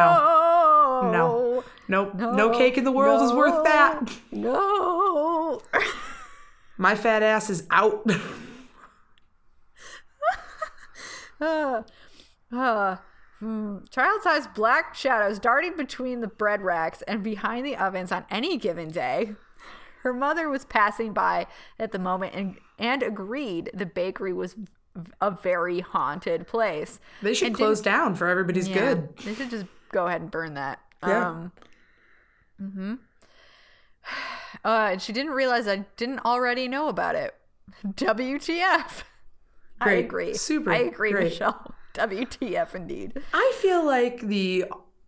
No. 0.00 1.10
No. 1.10 1.64
Nope. 1.88 2.14
No, 2.14 2.50
cake 2.50 2.78
in 2.78 2.84
the 2.84 2.92
world 2.92 3.22
is 3.22 3.32
worth 3.32 3.64
that. 3.64 4.00
No. 4.30 5.60
My 6.78 6.94
fat 6.94 7.22
ass 7.22 7.50
is 7.50 7.66
out. 7.70 8.08
Uh, 11.40 11.82
uh, 12.52 12.96
hmm. 13.40 13.78
Child-sized 13.90 14.54
black 14.54 14.94
shadows 14.94 15.38
darting 15.38 15.76
between 15.76 16.20
the 16.20 16.28
bread 16.28 16.62
racks 16.62 17.02
and 17.02 17.22
behind 17.22 17.66
the 17.66 17.76
ovens 17.76 18.12
on 18.12 18.24
any 18.30 18.56
given 18.56 18.90
day. 18.90 19.34
Her 20.02 20.12
mother 20.14 20.48
was 20.48 20.64
passing 20.64 21.12
by 21.12 21.46
at 21.78 21.92
the 21.92 21.98
moment 21.98 22.34
and, 22.34 22.56
and 22.78 23.02
agreed 23.02 23.70
the 23.74 23.84
bakery 23.84 24.32
was 24.32 24.56
a 25.20 25.30
very 25.30 25.80
haunted 25.80 26.46
place. 26.46 27.00
They 27.22 27.34
should 27.34 27.48
And 27.48 27.56
close 27.56 27.80
down 27.80 28.14
for 28.14 28.26
everybody's 28.26 28.68
Yeah, 28.68 28.78
good. 28.78 29.16
They 29.18 29.34
should 29.34 29.50
just 29.50 29.66
go 29.92 30.06
ahead 30.06 30.22
and 30.22 30.30
burn 30.30 30.54
that. 30.54 30.80
Yeah. 31.06 31.28
Um, 31.28 31.52
hmm 32.58 32.94
Uh, 34.64 34.88
and 34.92 35.00
she 35.00 35.12
didn't 35.12 35.32
realize 35.32 35.68
I 35.68 35.86
didn't 35.96 36.18
already 36.20 36.66
know 36.66 36.88
about 36.88 37.14
it. 37.14 37.34
WTF. 37.86 39.04
I 39.80 39.92
agree. 39.92 40.34
Super 40.34 40.72
I 40.72 40.78
agree, 40.78 41.12
great. 41.12 41.24
Michelle. 41.30 41.74
WTF 41.94 42.74
indeed. 42.74 43.22
I 43.32 43.52
feel 43.60 43.84
like 43.84 44.20
the 44.20 44.64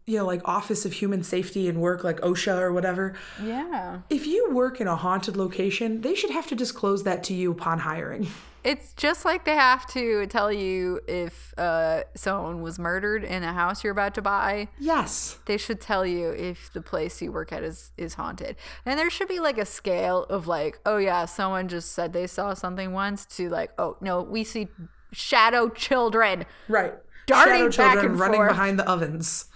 you 0.07 0.19
know, 0.19 0.27
like 0.27 0.47
Office 0.47 0.85
of 0.85 0.95
Human 0.95 1.23
Safety 1.23 1.69
and 1.69 1.81
Work, 1.81 2.03
like 2.03 2.21
OSHA 2.21 2.59
or 2.61 2.73
whatever. 2.73 3.15
Yeah. 3.43 4.01
If 4.11 4.27
you 4.27 4.51
work 4.51 4.81
in 4.81 4.89
a 4.89 4.97
haunted 4.97 5.37
location, 5.37 6.01
they 6.01 6.15
should 6.15 6.31
have 6.31 6.49
to 6.49 6.55
disclose 6.57 7.05
that 7.05 7.23
to 7.25 7.35
you 7.35 7.53
upon 7.53 7.81
hiring. 7.81 8.27
It's 8.65 8.93
just 8.93 9.25
like 9.25 9.45
they 9.45 9.57
have 9.57 9.87
to 9.89 10.27
tell 10.29 10.53
you 10.53 11.01
if 11.09 11.53
uh, 11.59 12.05
someone 12.15 12.63
was 12.63 12.79
murdered 12.79 13.25
in 13.25 13.43
a 13.43 13.53
house 13.53 13.83
you're 13.83 13.93
about 13.93 14.15
to 14.15 14.23
buy. 14.23 14.69
Yes. 14.79 15.39
They 15.47 15.57
should 15.57 15.81
tell 15.81 16.07
you 16.07 16.31
if 16.31 16.73
the 16.73 16.81
place 16.81 17.21
you 17.21 17.33
work 17.33 17.53
at 17.53 17.65
is 17.65 17.91
is 17.97 18.15
haunted. 18.15 18.55
And 18.87 18.99
there 18.99 19.11
should 19.11 19.27
be 19.27 19.41
like 19.41 19.59
a 19.59 19.67
scale 19.67 20.25
of 20.25 20.47
like, 20.47 20.79
oh 20.87 20.99
yeah, 20.99 21.25
someone 21.25 21.67
just 21.67 21.91
said 21.91 22.13
they 22.13 22.29
saw 22.29 22.55
something 22.55 22.93
once 22.93 23.27
to 23.37 23.49
like, 23.49 23.73
oh 23.79 23.97
no, 24.01 24.23
we 24.23 24.45
see 24.45 24.69
shadow 25.13 25.69
children. 25.69 26.45
Right. 26.69 26.95
Darting 27.27 27.71
Shadow 27.71 27.77
back 27.77 27.93
children 27.93 28.07
and 28.13 28.21
running 28.21 28.39
forth. 28.39 28.51
behind 28.51 28.79
the 28.79 28.89
ovens. 28.89 29.47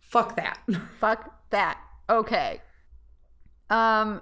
Fuck 0.00 0.36
that. 0.36 0.58
Fuck 1.00 1.50
that. 1.50 1.78
Okay. 2.08 2.60
Um 3.70 4.20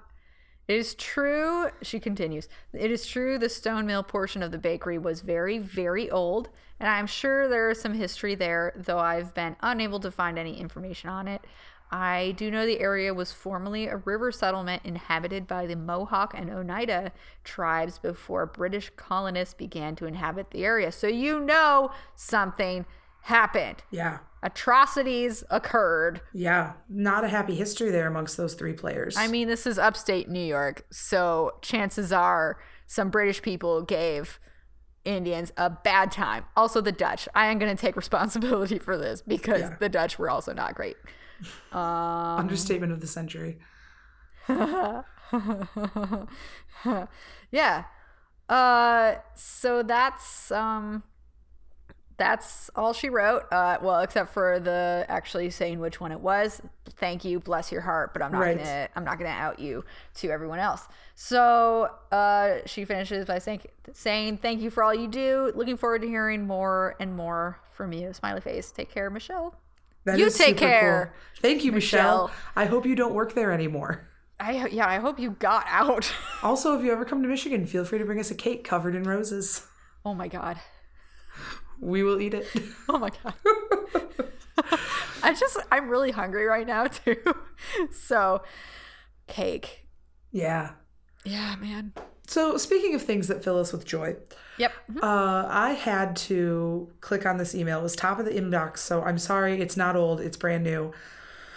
it 0.67 0.77
is 0.77 0.95
true, 0.95 1.69
she 1.83 2.01
continues. 2.01 2.49
It 2.73 2.91
is 2.91 3.07
true 3.07 3.39
the 3.39 3.51
stone 3.51 3.85
mill 3.87 4.03
portion 4.03 4.43
of 4.43 4.51
the 4.51 4.57
bakery 4.57 4.97
was 4.97 5.21
very, 5.21 5.59
very 5.59 6.11
old, 6.11 6.49
and 6.81 6.89
I'm 6.89 7.07
sure 7.07 7.49
there 7.49 7.69
is 7.69 7.83
some 7.83 7.93
history 7.93 8.35
there, 8.35 8.73
though 8.75 8.99
I've 8.99 9.35
been 9.35 9.57
unable 9.61 10.01
to 10.01 10.11
find 10.11 10.39
any 10.39 10.59
information 10.59 11.11
on 11.11 11.29
it. 11.29 11.45
I 11.91 12.35
do 12.37 12.51
know 12.51 12.67
the 12.67 12.81
area 12.81 13.15
was 13.15 13.31
formerly 13.31 13.87
a 13.87 13.97
river 13.99 14.33
settlement 14.33 14.83
inhabited 14.85 15.47
by 15.47 15.67
the 15.67 15.77
Mohawk 15.77 16.35
and 16.37 16.51
Oneida 16.51 17.13
tribes 17.45 17.99
before 17.99 18.47
British 18.47 18.91
colonists 18.97 19.55
began 19.55 19.95
to 19.97 20.07
inhabit 20.07 20.51
the 20.51 20.65
area. 20.65 20.91
So 20.91 21.07
you 21.07 21.39
know 21.41 21.91
something 22.17 22.85
happened. 23.23 23.83
yeah. 23.91 24.19
Atrocities 24.43 25.43
occurred. 25.51 26.21
Yeah. 26.35 26.73
Not 26.89 27.25
a 27.25 27.29
happy 27.29 27.55
history 27.55 27.91
there 27.91 28.07
amongst 28.07 28.37
those 28.37 28.55
three 28.55 28.73
players. 28.75 29.17
I 29.17 29.27
mean, 29.27 29.49
this 29.49 29.67
is 29.67 29.79
upstate 29.79 30.29
New 30.29 30.45
York, 30.45 30.85
so 30.91 31.53
chances 31.63 32.13
are 32.13 32.59
some 32.87 33.09
British 33.11 33.41
people 33.41 33.81
gave 33.83 34.39
Indians 35.05 35.53
a 35.57 35.71
bad 35.71 36.11
time. 36.13 36.45
Also, 36.57 36.81
the 36.81 36.93
Dutch. 36.93 37.29
I 37.35 37.47
am 37.47 37.59
going 37.59 37.75
to 37.75 37.81
take 37.81 37.97
responsibility 38.05 38.79
for 38.79 38.97
this 38.99 39.23
because 39.23 39.61
Yeah. 39.63 39.77
the 39.81 39.89
Dutch 39.89 40.19
were 40.19 40.29
also 40.31 40.53
not 40.53 40.75
great. 40.75 40.97
Understatement 41.73 42.93
of 42.93 43.01
the 43.01 43.07
century. 43.07 43.59
yeah. 47.51 47.85
Uh, 48.49 49.15
so 49.35 49.83
that's 49.83 50.51
um, 50.53 51.03
that's 52.17 52.71
all 52.77 52.93
she 52.93 53.09
wrote. 53.09 53.45
Uh, 53.51 53.79
well, 53.83 54.01
except 54.01 54.33
for 54.35 54.61
the 54.61 55.07
actually 55.09 55.51
saying 55.51 55.81
which 55.81 56.01
one 56.01 56.13
it 56.13 56.21
was. 56.21 56.61
Thank 56.97 57.25
you, 57.25 57.41
bless 57.41 57.73
your 57.73 57.81
heart, 57.81 58.13
but 58.13 58.23
I'm 58.23 58.33
not 58.33 58.41
Right. 58.41 58.59
gonna 58.59 58.89
I'm 58.97 59.05
not 59.05 59.19
gonna 59.19 59.31
out 59.31 59.59
you 59.59 59.85
to 60.17 60.29
everyone 60.31 60.59
else. 60.59 60.87
So 61.15 61.91
uh, 62.13 62.59
she 62.67 62.85
finishes 62.85 63.25
by 63.25 63.39
saying 63.39 63.63
saying 63.93 64.39
thank 64.39 64.61
you 64.61 64.71
for 64.71 64.85
all 64.85 64.95
you 64.95 65.09
do. 65.09 65.53
Looking 65.55 65.77
forward 65.77 66.03
to 66.03 66.09
hearing 66.09 66.47
more 66.47 66.97
and 67.01 67.17
more 67.17 67.59
from 67.73 67.93
you. 67.93 68.13
Smiley 68.13 68.41
face. 68.43 68.71
Take 68.71 68.91
care, 68.93 69.09
Michelle. 69.11 69.59
That 70.05 70.19
You 70.19 70.31
take 70.31 70.57
care, 70.57 71.13
cool. 71.15 71.41
Thank 71.41 71.65
you, 71.65 71.73
Michelle. 71.73 72.25
Michelle. 72.29 72.31
I 72.57 72.67
hope 72.67 72.85
you 72.87 72.95
don't 72.95 73.15
work 73.15 73.35
there 73.35 73.53
anymore. 73.53 74.09
I 74.41 74.67
yeah, 74.67 74.87
I 74.89 74.99
hope 74.99 75.19
you 75.19 75.31
got 75.33 75.65
out. 75.69 76.13
Also, 76.43 76.79
if 76.79 76.85
you 76.85 76.93
ever 76.93 77.05
come 77.07 77.23
to 77.23 77.29
Michigan, 77.29 77.65
feel 77.67 77.85
free 77.87 77.99
to 77.99 78.05
bring 78.05 78.21
us 78.21 78.31
a 78.31 78.35
cake 78.35 78.65
covered 78.65 78.95
in 78.95 79.05
roses. 79.05 79.67
oh 80.05 80.13
my 80.15 80.29
god. 80.29 80.59
We 81.81 82.03
will 82.03 82.21
eat 82.21 82.35
it. 82.35 82.47
Oh 82.89 82.99
my 82.99 83.11
god. 83.23 83.35
I 85.23 85.33
just 85.33 85.57
I'm 85.73 85.89
really 85.89 86.11
hungry 86.11 86.45
right 86.45 86.67
now 86.67 86.87
too. 87.05 87.17
So 87.93 88.43
cake. 89.27 89.87
yeah. 90.33 90.73
Yeah, 91.25 91.57
man. 91.57 91.95
So, 92.27 92.59
speaking 92.59 92.95
of 92.95 93.01
things 93.03 93.29
that 93.29 93.43
fill 93.43 93.59
us 93.59 93.73
with 93.73 93.87
joy, 93.87 94.17
Yep. 94.59 94.73
uh, 95.03 95.47
I 95.49 95.71
had 95.73 96.17
to 96.17 96.89
click 97.01 97.27
on 97.27 97.39
this 97.39 97.55
email. 97.55 97.81
It 97.81 97.83
was 97.83 97.97
top 97.97 98.19
of 98.19 98.25
the 98.25 98.33
inbox, 98.33 98.79
so 98.79 99.03
I'm 99.03 99.19
sorry. 99.19 99.61
It's 99.61 99.77
not 99.77 99.97
old. 99.97 100.21
It's 100.21 100.37
brand 100.37 100.65
new. 100.65 100.93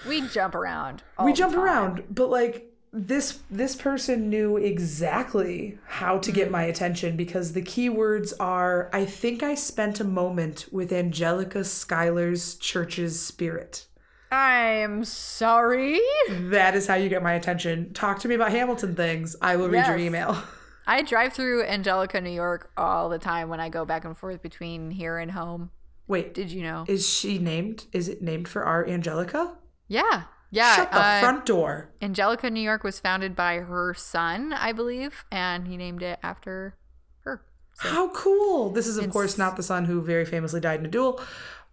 We 0.08 0.22
jump 0.28 0.56
around. 0.56 1.04
we 1.24 1.34
jump 1.34 1.54
time. 1.54 1.64
around, 1.64 2.04
but 2.10 2.30
like 2.30 2.74
this 2.94 3.40
this 3.52 3.76
person 3.76 4.30
knew 4.30 4.58
exactly 4.58 5.78
how 5.86 6.18
to 6.18 6.32
get 6.32 6.50
my 6.50 6.64
attention 6.64 7.16
because 7.18 7.54
the 7.54 7.62
keywords 7.62 8.34
are 8.40 8.90
I 8.94 9.06
think 9.06 9.44
I 9.44 9.56
spent 9.56 10.00
a 10.00 10.04
moment 10.04 10.68
with 10.72 10.92
Angelica 10.92 11.64
Schuyler's 11.64 12.56
church's 12.56 13.20
spirit. 13.20 13.86
I'm 14.32 15.06
sorry. 15.06 16.00
That 16.30 16.76
is 16.76 16.88
how 16.88 16.96
you 16.96 17.08
get 17.08 17.24
my 17.24 17.34
attention. 17.34 17.94
Talk 17.94 18.20
to 18.20 18.28
me 18.28 18.36
about 18.36 18.52
Hamilton 18.52 18.96
things. 18.96 19.36
I 19.42 19.56
will 19.56 19.70
read 19.70 19.88
your 19.88 19.98
email. 19.98 20.38
I 20.88 21.02
drive 21.02 21.34
through 21.34 21.66
Angelica, 21.66 22.22
New 22.22 22.30
York 22.32 22.72
all 22.78 23.10
the 23.10 23.20
time 23.20 23.50
when 23.50 23.60
I 23.60 23.68
go 23.68 23.84
back 23.84 24.06
and 24.06 24.18
forth 24.18 24.42
between 24.42 24.90
here 24.90 25.18
and 25.18 25.32
home. 25.32 25.70
Wait, 26.08 26.34
Did 26.34 26.50
you 26.50 26.64
know? 26.64 26.86
is 26.88 27.08
she 27.08 27.38
named? 27.38 27.86
Is 27.92 28.08
it 28.08 28.22
named 28.22 28.48
for 28.48 28.64
our 28.64 28.88
Angelica? 28.88 29.56
Yeah. 29.90 30.24
Yeah. 30.50 30.76
Shut 30.78 30.92
the 30.94 31.00
uh, 31.00 31.20
front 31.20 31.46
door. 31.46 31.92
Angelica, 32.02 32.50
New 32.50 32.62
York 32.62 32.86
was 32.86 33.00
founded 33.00 33.36
by 33.36 33.56
her 33.56 33.94
son, 33.94 34.54
I 34.54 34.72
believe, 34.72 35.26
and 35.30 35.68
he 35.68 35.76
named 35.76 36.02
it 36.02 36.20
after 36.24 36.78
her. 37.26 37.44
So 37.74 37.90
How 37.90 38.10
cool! 38.12 38.70
This 38.72 38.88
is, 38.88 38.98
of 38.98 39.10
course, 39.10 39.38
not 39.38 39.58
the 39.58 39.64
son 39.64 39.84
who 39.86 40.02
very 40.02 40.24
famously 40.24 40.62
died 40.62 40.80
in 40.80 40.86
a 40.86 40.90
duel, 40.90 41.22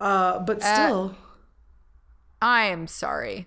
uh, 0.00 0.40
but 0.40 0.60
still, 0.60 1.14
I 2.42 2.64
am 2.64 2.88
sorry. 2.88 3.46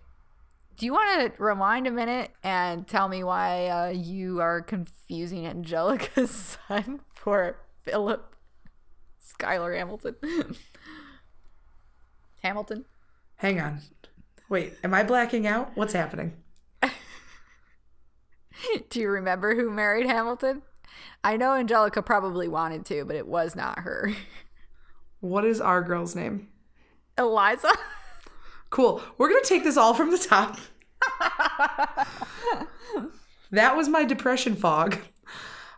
Do 0.77 0.85
you 0.85 0.93
want 0.93 1.35
to 1.35 1.43
rewind 1.43 1.87
a 1.87 1.91
minute 1.91 2.29
and 2.43 2.87
tell 2.87 3.07
me 3.09 3.23
why 3.23 3.67
uh, 3.67 3.89
you 3.89 4.41
are 4.41 4.61
confusing 4.61 5.47
Angelica's 5.47 6.59
son 6.67 6.99
for 7.15 7.57
Philip 7.81 8.35
Schuyler 9.17 9.75
Hamilton? 9.75 10.15
Hamilton? 12.43 12.85
Hang 13.37 13.59
on. 13.59 13.81
Wait, 14.49 14.75
am 14.83 14.93
I 14.93 15.01
blacking 15.01 15.47
out? 15.47 15.71
What's 15.73 15.93
happening? 15.93 16.33
Do 18.89 18.99
you 18.99 19.09
remember 19.09 19.55
who 19.55 19.71
married 19.71 20.05
Hamilton? 20.05 20.61
I 21.23 21.37
know 21.37 21.55
Angelica 21.55 22.03
probably 22.03 22.47
wanted 22.47 22.85
to, 22.85 23.03
but 23.03 23.15
it 23.15 23.27
was 23.27 23.55
not 23.55 23.79
her. 23.79 24.13
What 25.21 25.43
is 25.43 25.59
our 25.59 25.81
girl's 25.81 26.15
name? 26.15 26.49
Eliza? 27.17 27.71
Cool. 28.69 29.01
We're 29.17 29.29
going 29.29 29.41
to 29.43 29.47
take 29.49 29.63
this 29.63 29.77
all 29.77 29.93
from 29.93 30.11
the 30.11 30.17
top. 30.17 30.57
that 33.51 33.75
was 33.75 33.87
my 33.87 34.03
depression 34.03 34.55
fog. 34.55 34.97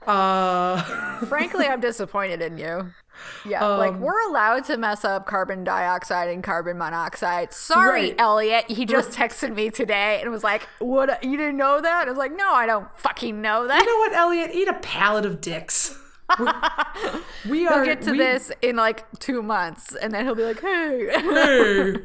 Uh, 0.08 0.82
Frankly, 1.26 1.68
I'm 1.68 1.80
disappointed 1.82 2.42
in 2.42 2.58
you. 2.58 2.92
Yeah, 3.46 3.66
like 3.66 3.92
Um, 3.94 4.00
we're 4.00 4.22
allowed 4.30 4.64
to 4.66 4.78
mess 4.78 5.04
up 5.04 5.26
carbon 5.26 5.66
dioxide 5.66 6.30
and 6.30 6.42
carbon 6.42 6.78
monoxide. 6.78 7.54
Sorry, 7.54 8.02
Right. 8.12 8.16
Elliot. 8.18 8.66
He 8.70 8.86
just 8.86 9.12
texted 9.12 9.54
me 9.54 9.70
today 9.70 10.22
and 10.22 10.32
was 10.32 10.42
like, 10.44 10.68
"What? 10.80 11.22
You 11.22 11.36
didn't 11.38 11.58
know 11.58 11.82
that?" 11.82 12.08
I 12.08 12.10
was 12.10 12.18
like, 12.18 12.34
"No, 12.34 12.50
I 12.54 12.66
don't 12.66 12.88
fucking 12.98 13.42
know 13.42 13.68
that." 13.68 13.80
you 13.82 13.86
know 13.86 13.98
what, 14.00 14.14
Elliot? 14.14 14.52
Eat 14.54 14.70
a 14.70 14.74
pallet 14.76 15.26
of 15.26 15.42
dicks. 15.42 16.00
We, 16.38 16.46
we 17.50 17.68
are. 17.68 17.78
We'll 17.78 17.86
get 17.86 18.02
to 18.04 18.12
we- 18.12 18.18
this 18.18 18.52
in 18.62 18.76
like 18.76 19.06
two 19.20 19.42
months, 19.42 19.96
and 19.96 20.14
then 20.14 20.26
he'll 20.26 20.36
be 20.36 20.44
like, 20.44 20.60
"Hey, 20.62 21.08
Hey. 21.12 21.96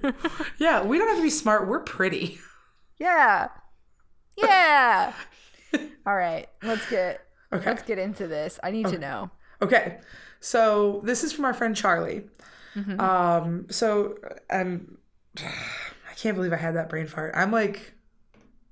yeah, 0.58 0.82
we 0.82 0.98
don't 0.98 1.08
have 1.08 1.18
to 1.18 1.22
be 1.22 1.30
smart. 1.30 1.68
We're 1.68 1.80
pretty. 1.80 2.38
yeah, 2.98 3.48
yeah." 4.36 5.12
All 6.06 6.14
right, 6.14 6.48
let's 6.62 6.88
get 6.88 7.20
Okay. 7.52 7.66
let's 7.66 7.82
get 7.82 7.98
into 7.98 8.26
this. 8.26 8.58
I 8.62 8.70
need 8.70 8.86
to 8.88 8.98
know. 8.98 9.30
Okay, 9.62 9.98
so 10.40 11.00
this 11.04 11.24
is 11.24 11.32
from 11.32 11.44
our 11.44 11.54
friend 11.54 11.74
Charlie. 11.76 12.24
Mm-hmm. 12.76 12.98
Um, 13.00 13.66
so 13.70 14.16
I'm, 14.50 14.98
I 15.38 16.14
can't 16.16 16.36
believe 16.36 16.52
I 16.52 16.56
had 16.56 16.74
that 16.76 16.88
brain 16.88 17.06
fart. 17.06 17.32
I'm 17.36 17.50
like 17.52 17.94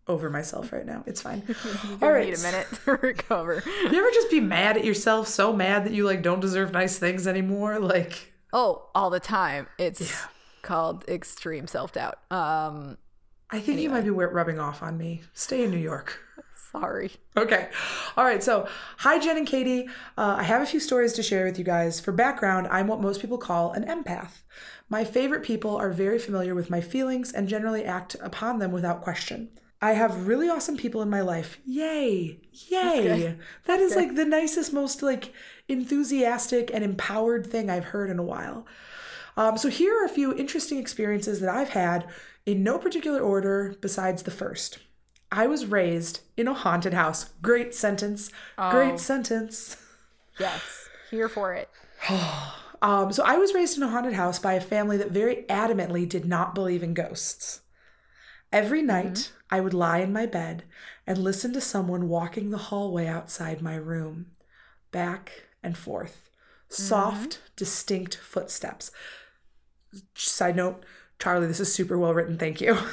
over 0.09 0.29
myself 0.31 0.73
right 0.73 0.85
now. 0.87 1.05
It's 1.07 1.21
fine. 1.23 1.43
All 2.03 2.11
right. 2.13 2.27
Need 2.29 2.39
a 2.39 2.43
minute 2.43 2.67
to 2.85 2.93
recover. 3.03 3.63
You 3.67 3.99
ever 3.99 4.11
just 4.13 4.31
be 4.31 4.41
mad 4.41 4.77
at 4.77 4.85
yourself, 4.85 5.29
so 5.29 5.53
mad 5.53 5.85
that 5.85 5.93
you 5.93 6.05
like 6.05 6.23
don't 6.23 6.41
deserve 6.41 6.73
nice 6.73 6.99
things 6.99 7.27
anymore? 7.27 7.79
Like, 7.79 8.33
Oh, 8.53 8.89
all 8.95 9.09
the 9.11 9.21
time. 9.21 9.67
It's 9.79 10.13
called 10.63 11.05
extreme 11.09 11.67
self 11.67 11.93
doubt. 11.93 12.19
Um, 12.31 12.99
I 13.51 13.61
think 13.61 13.81
you 13.81 13.91
might 13.91 14.05
be 14.05 14.11
rubbing 14.11 14.59
off 14.59 14.83
on 14.83 14.97
me. 14.99 15.23
Stay 15.35 15.65
in 15.65 15.71
New 15.71 15.79
York. 15.79 16.19
sorry. 16.73 17.13
Okay. 17.37 17.69
All 18.17 18.25
right. 18.25 18.43
So, 18.43 18.67
hi, 18.99 19.19
Jen 19.19 19.37
and 19.37 19.47
Katie. 19.47 19.89
Uh, 20.19 20.37
I 20.39 20.43
have 20.43 20.63
a 20.63 20.67
few 20.67 20.81
stories 20.81 21.13
to 21.15 21.23
share 21.23 21.45
with 21.45 21.59
you 21.59 21.65
guys. 21.65 22.01
For 22.01 22.13
background, 22.13 22.67
I'm 22.71 22.89
what 22.89 23.01
most 23.01 23.21
people 23.21 23.39
call 23.39 23.73
an 23.73 23.85
empath. 23.85 24.43
My 24.89 25.05
favorite 25.05 25.43
people 25.43 25.77
are 25.77 25.91
very 25.91 26.19
familiar 26.19 26.55
with 26.55 26.71
my 26.71 26.81
feelings 26.81 27.31
and 27.33 27.47
generally 27.49 27.85
act 27.85 28.17
upon 28.23 28.59
them 28.59 28.73
without 28.73 29.03
question. 29.03 29.51
I 29.83 29.95
have 29.95 30.29
really 30.29 30.49
awesome 30.49 30.77
people 30.77 31.03
in 31.03 31.11
my 31.11 31.23
life. 31.23 31.59
Yay. 31.67 32.39
Yay. 32.69 33.37
That 33.65 33.81
is 33.81 33.97
like 33.97 34.15
the 34.15 34.25
nicest, 34.25 34.73
most 34.73 35.03
like 35.03 35.33
enthusiastic 35.69 36.71
and 36.73 36.85
empowered 36.85 37.49
thing 37.49 37.69
I've 37.69 37.87
heard 37.87 38.09
in 38.09 38.21
a 38.21 38.23
while. 38.23 38.65
Um, 39.37 39.59
so, 39.59 39.69
here 39.69 40.01
are 40.01 40.05
a 40.05 40.11
few 40.11 40.33
interesting 40.37 40.79
experiences 40.79 41.41
that 41.41 41.49
I've 41.49 41.71
had 41.71 42.07
in 42.47 42.63
no 42.63 42.79
particular 42.79 43.21
order 43.21 43.75
besides 43.81 44.23
the 44.23 44.31
first. 44.31 44.79
I 45.33 45.49
was 45.49 45.67
raised 45.67 46.21
in 46.37 46.47
a 46.47 46.55
haunted 46.55 46.95
house. 46.95 47.31
Great 47.41 47.75
sentence. 47.75 48.31
Great 48.71 49.01
sentence. 49.01 49.79
Yes, 50.39 50.89
here 51.11 51.29
for 51.29 51.55
it. 51.55 51.69
Um, 52.85 53.13
so 53.13 53.23
I 53.23 53.37
was 53.37 53.55
raised 53.55 53.77
in 53.77 53.85
a 53.85 53.89
haunted 53.89 54.15
house 54.15 54.41
by 54.41 54.55
a 54.55 54.61
family 54.61 54.97
that 54.97 55.13
very 55.13 55.45
adamantly 55.49 56.09
did 56.09 56.25
not 56.25 56.53
believe 56.53 56.83
in 56.83 56.95
ghosts. 56.95 57.61
Every 58.53 58.81
mm-hmm. 58.81 58.89
night, 58.89 59.33
I 59.51 59.61
would 59.61 59.75
lie 59.75 59.99
in 59.99 60.13
my 60.13 60.27
bed 60.27 60.65
and 61.07 61.19
listen 61.19 61.53
to 61.55 61.61
someone 61.61 62.09
walking 62.09 62.51
the 62.51 62.59
hallway 62.59 63.07
outside 63.07 63.63
my 63.63 63.77
room, 63.77 64.27
back 64.91 65.47
and 65.63 65.77
forth. 65.77 66.31
Mm-hmm. 66.71 66.83
Soft, 66.83 67.41
distinct 67.57 68.17
footsteps. 68.17 68.91
Side 70.15 70.57
note, 70.57 70.85
Charlie, 71.19 71.47
this 71.47 71.61
is 71.61 71.73
super 71.73 71.99
well 71.99 72.15
written. 72.15 72.39
Thank 72.39 72.61
you. 72.61 72.79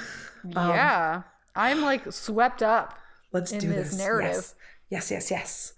Um, 0.55 0.69
yeah, 0.69 1.23
I'm 1.53 1.81
like 1.81 2.13
swept 2.13 2.63
up. 2.63 2.97
Let's 3.33 3.51
in 3.51 3.59
do 3.59 3.67
this 3.67 3.89
this. 3.89 3.99
narrative. 3.99 4.35
Yes. 4.35 4.55
Yes, 4.89 5.11
yes, 5.11 5.31
yes. 5.31 5.73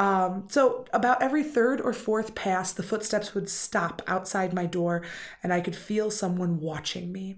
Um, 0.00 0.48
so, 0.48 0.84
about 0.92 1.22
every 1.22 1.44
third 1.44 1.80
or 1.80 1.92
fourth 1.92 2.34
pass, 2.34 2.72
the 2.72 2.82
footsteps 2.82 3.34
would 3.34 3.48
stop 3.48 4.02
outside 4.06 4.52
my 4.52 4.66
door, 4.66 5.02
and 5.42 5.52
I 5.52 5.60
could 5.60 5.76
feel 5.76 6.10
someone 6.10 6.60
watching 6.60 7.12
me. 7.12 7.36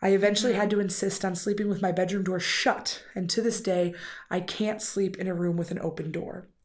I 0.00 0.10
eventually 0.10 0.54
had 0.54 0.68
mm-hmm. 0.70 0.78
to 0.78 0.84
insist 0.84 1.24
on 1.24 1.34
sleeping 1.34 1.68
with 1.68 1.82
my 1.82 1.90
bedroom 1.92 2.22
door 2.24 2.38
shut, 2.40 3.02
and 3.14 3.28
to 3.30 3.42
this 3.42 3.60
day, 3.60 3.94
I 4.30 4.40
can't 4.40 4.80
sleep 4.80 5.16
in 5.16 5.26
a 5.26 5.34
room 5.34 5.56
with 5.56 5.70
an 5.70 5.78
open 5.80 6.10
door. 6.12 6.46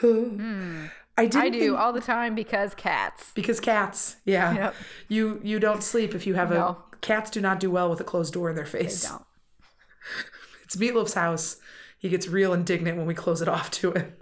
Hmm. 0.00 0.86
I 1.18 1.24
didn't 1.26 1.42
I 1.42 1.48
do 1.48 1.58
think- 1.60 1.78
all 1.78 1.92
the 1.92 2.00
time 2.00 2.34
because 2.34 2.74
cats. 2.74 3.32
because 3.34 3.58
cats. 3.60 4.16
Yeah, 4.24 4.54
Yep. 4.54 4.74
you 5.08 5.40
you 5.42 5.58
don't 5.58 5.82
sleep 5.82 6.14
if 6.14 6.26
you 6.26 6.34
have 6.34 6.50
No. 6.50 6.56
a 6.56 6.96
cats 7.00 7.30
do 7.30 7.40
not 7.40 7.60
do 7.60 7.70
well 7.70 7.88
with 7.88 8.00
a 8.00 8.04
closed 8.04 8.34
door 8.34 8.50
in 8.50 8.56
their 8.56 8.66
face. 8.66 9.08
Don't. 9.08 9.24
It's 10.64 10.76
Meatloaf's 10.76 11.14
house. 11.14 11.58
He 11.98 12.08
gets 12.08 12.26
real 12.26 12.52
indignant 12.52 12.98
when 12.98 13.06
we 13.06 13.14
close 13.14 13.40
it 13.40 13.46
off 13.48 13.70
to 13.72 13.92
him. 13.92 14.14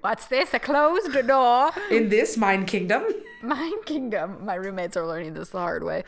What's 0.00 0.26
this? 0.26 0.52
A 0.52 0.58
closed 0.58 1.12
door? 1.26 1.70
In 1.92 2.08
this 2.08 2.36
mine 2.36 2.66
kingdom. 2.66 3.04
Mine 3.42 3.82
Kingdom. 3.84 4.44
My 4.44 4.54
roommates 4.54 4.96
are 4.96 5.04
learning 5.06 5.34
this 5.34 5.48
the 5.50 5.58
hard 5.58 5.82
way. 5.82 6.04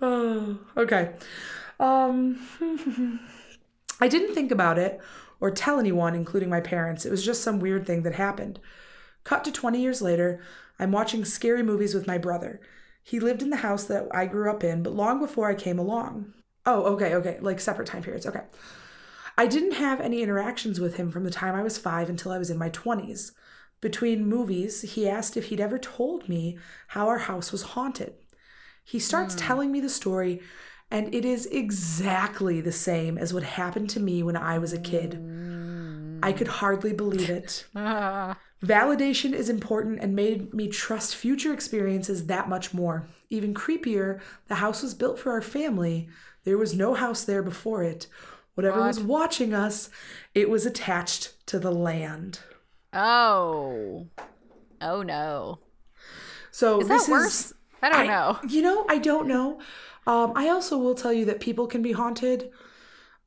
Oh, 0.00 0.58
okay. 0.76 1.14
Um, 1.80 2.40
I 4.00 4.08
didn't 4.08 4.34
think 4.34 4.50
about 4.50 4.78
it 4.78 5.00
or 5.40 5.50
tell 5.50 5.78
anyone, 5.78 6.14
including 6.14 6.50
my 6.50 6.60
parents. 6.60 7.06
It 7.06 7.10
was 7.10 7.24
just 7.24 7.42
some 7.42 7.60
weird 7.60 7.86
thing 7.86 8.02
that 8.02 8.14
happened. 8.14 8.60
Cut 9.24 9.44
to 9.44 9.52
20 9.52 9.80
years 9.80 10.02
later, 10.02 10.40
I'm 10.78 10.92
watching 10.92 11.24
scary 11.24 11.62
movies 11.62 11.94
with 11.94 12.06
my 12.06 12.18
brother. 12.18 12.60
He 13.02 13.20
lived 13.20 13.42
in 13.42 13.50
the 13.50 13.56
house 13.56 13.84
that 13.84 14.06
I 14.12 14.26
grew 14.26 14.50
up 14.50 14.64
in, 14.64 14.82
but 14.82 14.94
long 14.94 15.18
before 15.18 15.48
I 15.48 15.54
came 15.54 15.78
along. 15.78 16.34
Oh, 16.66 16.82
okay, 16.94 17.14
okay, 17.14 17.38
like 17.40 17.60
separate 17.60 17.86
time 17.88 18.02
periods. 18.02 18.26
Okay. 18.26 18.42
I 19.36 19.46
didn't 19.46 19.72
have 19.72 20.00
any 20.00 20.22
interactions 20.22 20.80
with 20.80 20.96
him 20.96 21.10
from 21.10 21.24
the 21.24 21.30
time 21.30 21.54
I 21.54 21.62
was 21.62 21.78
five 21.78 22.10
until 22.10 22.32
I 22.32 22.38
was 22.38 22.50
in 22.50 22.58
my 22.58 22.70
20s. 22.70 23.30
Between 23.80 24.26
movies, 24.26 24.82
he 24.82 25.08
asked 25.08 25.36
if 25.36 25.46
he'd 25.46 25.60
ever 25.60 25.78
told 25.78 26.28
me 26.28 26.58
how 26.88 27.06
our 27.08 27.18
house 27.18 27.52
was 27.52 27.62
haunted. 27.62 28.14
He 28.88 28.98
starts 28.98 29.34
telling 29.34 29.70
me 29.70 29.80
the 29.80 29.90
story, 29.90 30.40
and 30.90 31.14
it 31.14 31.26
is 31.26 31.44
exactly 31.44 32.62
the 32.62 32.72
same 32.72 33.18
as 33.18 33.34
what 33.34 33.42
happened 33.42 33.90
to 33.90 34.00
me 34.00 34.22
when 34.22 34.34
I 34.34 34.56
was 34.56 34.72
a 34.72 34.80
kid. 34.80 35.14
I 36.22 36.32
could 36.32 36.48
hardly 36.48 36.94
believe 36.94 37.28
it. 37.28 37.66
Ah, 37.76 38.38
Validation 38.64 39.34
is 39.34 39.50
important 39.50 40.00
and 40.00 40.16
made 40.16 40.54
me 40.54 40.68
trust 40.68 41.14
future 41.14 41.52
experiences 41.52 42.26
that 42.26 42.48
much 42.48 42.72
more. 42.72 43.06
Even 43.28 43.52
creepier, 43.52 44.20
the 44.48 44.54
house 44.54 44.82
was 44.82 44.94
built 44.94 45.18
for 45.18 45.32
our 45.32 45.42
family. 45.42 46.08
There 46.44 46.56
was 46.56 46.74
no 46.74 46.94
house 46.94 47.24
there 47.24 47.42
before 47.42 47.82
it. 47.82 48.06
Whatever 48.54 48.80
was 48.80 49.00
watching 49.00 49.52
us, 49.52 49.90
it 50.34 50.48
was 50.48 50.64
attached 50.64 51.46
to 51.48 51.58
the 51.58 51.70
land. 51.70 52.40
oh. 52.94 54.06
Oh 54.80 55.02
no. 55.02 55.58
So 56.50 56.80
Is 56.80 56.88
this 56.88 57.06
that 57.06 57.12
worse? 57.12 57.52
I 57.82 57.88
don't 57.88 58.06
know. 58.06 58.38
You 58.48 58.62
know, 58.62 58.86
I 58.88 58.98
don't 58.98 59.26
know. 59.28 59.60
Um, 60.06 60.32
I 60.34 60.48
also 60.48 60.78
will 60.78 60.94
tell 60.94 61.12
you 61.12 61.24
that 61.26 61.40
people 61.40 61.66
can 61.66 61.82
be 61.82 61.92
haunted. 61.92 62.50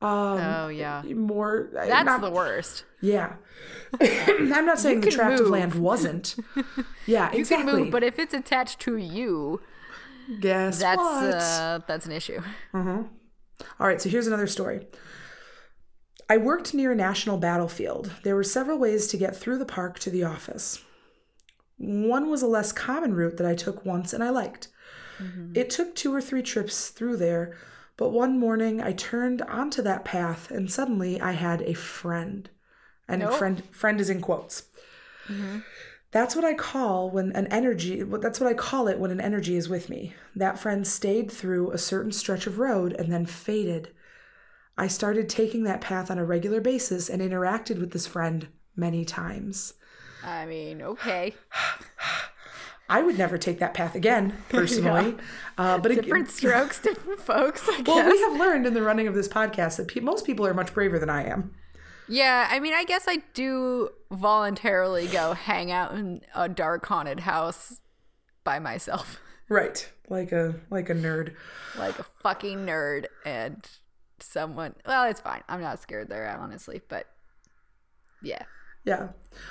Um, 0.00 0.38
Oh 0.40 0.68
yeah. 0.68 1.02
more. 1.14 1.70
That's 1.72 2.04
not, 2.04 2.20
the 2.20 2.30
worst. 2.30 2.84
Yeah. 3.00 3.34
I'm 4.00 4.66
not 4.66 4.78
saying 4.80 5.00
the 5.00 5.10
tract 5.10 5.40
of 5.40 5.48
land 5.48 5.74
wasn't. 5.74 6.34
Yeah, 7.06 7.32
You 7.32 7.40
exactly. 7.40 7.72
can 7.72 7.80
move, 7.82 7.90
but 7.90 8.02
if 8.04 8.18
it's 8.18 8.32
attached 8.34 8.78
to 8.80 8.96
you, 8.96 9.60
Guess 10.40 10.78
that's 10.80 10.98
what? 10.98 11.34
uh, 11.34 11.80
that's 11.86 12.06
an 12.06 12.12
issue. 12.12 12.40
All 12.74 13.06
right, 13.78 14.00
so 14.00 14.08
here's 14.08 14.26
another 14.28 14.46
story. 14.46 14.86
I 16.30 16.36
worked 16.36 16.74
near 16.74 16.92
a 16.92 16.94
national 16.94 17.38
battlefield. 17.38 18.12
There 18.22 18.34
were 18.36 18.44
several 18.44 18.78
ways 18.78 19.06
to 19.08 19.16
get 19.16 19.36
through 19.36 19.58
the 19.58 19.66
park 19.66 19.98
to 20.00 20.10
the 20.10 20.22
office. 20.24 20.80
One 21.82 22.30
was 22.30 22.42
a 22.42 22.46
less 22.46 22.70
common 22.70 23.14
route 23.14 23.36
that 23.38 23.46
I 23.46 23.56
took 23.56 23.84
once 23.84 24.12
and 24.12 24.22
I 24.22 24.30
liked. 24.30 24.68
Mm-hmm. 25.18 25.52
It 25.56 25.68
took 25.68 25.94
two 25.94 26.14
or 26.14 26.20
three 26.20 26.42
trips 26.42 26.88
through 26.90 27.16
there, 27.16 27.56
but 27.96 28.10
one 28.10 28.38
morning 28.38 28.80
I 28.80 28.92
turned 28.92 29.42
onto 29.42 29.82
that 29.82 30.04
path 30.04 30.50
and 30.50 30.70
suddenly 30.70 31.20
I 31.20 31.32
had 31.32 31.62
a 31.62 31.74
friend. 31.74 32.48
And 33.08 33.22
Nope. 33.22 33.34
friend 33.34 33.62
friend 33.72 34.00
is 34.00 34.08
in 34.08 34.20
quotes. 34.20 34.64
Mm-hmm. 35.26 35.58
That's 36.12 36.36
what 36.36 36.44
I 36.44 36.54
call 36.54 37.10
when 37.10 37.32
an 37.32 37.46
energy 37.48 38.02
that's 38.02 38.38
what 38.38 38.48
I 38.48 38.54
call 38.54 38.86
it 38.86 39.00
when 39.00 39.10
an 39.10 39.20
energy 39.20 39.56
is 39.56 39.68
with 39.68 39.88
me. 39.88 40.14
That 40.36 40.58
friend 40.58 40.86
stayed 40.86 41.32
through 41.32 41.72
a 41.72 41.78
certain 41.78 42.12
stretch 42.12 42.46
of 42.46 42.58
road 42.58 42.92
and 42.92 43.12
then 43.12 43.26
faded. 43.26 43.88
I 44.78 44.86
started 44.86 45.28
taking 45.28 45.64
that 45.64 45.80
path 45.80 46.10
on 46.10 46.18
a 46.18 46.24
regular 46.24 46.60
basis 46.60 47.10
and 47.10 47.20
interacted 47.20 47.78
with 47.80 47.90
this 47.90 48.06
friend 48.06 48.46
many 48.76 49.04
times. 49.04 49.74
I 50.24 50.46
mean, 50.46 50.82
okay. 50.82 51.34
I 52.88 53.02
would 53.02 53.16
never 53.16 53.38
take 53.38 53.58
that 53.60 53.72
path 53.74 53.94
again, 53.94 54.36
personally. 54.50 55.16
uh, 55.56 55.78
but 55.78 55.92
it- 55.92 56.02
Different 56.02 56.28
strokes, 56.30 56.78
different 56.82 57.20
folks. 57.20 57.62
I 57.68 57.82
well, 57.86 57.96
guess. 58.02 58.12
we 58.12 58.20
have 58.20 58.38
learned 58.38 58.66
in 58.66 58.74
the 58.74 58.82
running 58.82 59.06
of 59.08 59.14
this 59.14 59.28
podcast 59.28 59.76
that 59.78 59.88
pe- 59.88 60.00
most 60.00 60.26
people 60.26 60.46
are 60.46 60.52
much 60.54 60.74
braver 60.74 60.98
than 60.98 61.08
I 61.10 61.24
am. 61.24 61.54
Yeah, 62.08 62.48
I 62.50 62.60
mean, 62.60 62.74
I 62.74 62.84
guess 62.84 63.04
I 63.08 63.22
do 63.32 63.88
voluntarily 64.10 65.06
go 65.06 65.32
hang 65.32 65.70
out 65.70 65.94
in 65.94 66.20
a 66.34 66.48
dark 66.48 66.84
haunted 66.84 67.20
house 67.20 67.80
by 68.44 68.58
myself, 68.58 69.20
Right, 69.48 69.88
like 70.08 70.32
a 70.32 70.56
like 70.68 70.90
a 70.90 70.94
nerd. 70.94 71.34
like 71.78 71.98
a 71.98 72.04
fucking 72.22 72.66
nerd, 72.66 73.06
and 73.24 73.64
someone. 74.18 74.74
Well, 74.84 75.08
it's 75.08 75.20
fine. 75.20 75.42
I'm 75.48 75.60
not 75.62 75.80
scared 75.80 76.08
there, 76.10 76.28
honestly, 76.38 76.82
but 76.88 77.06
yeah, 78.22 78.42
Yeah. 78.84 79.08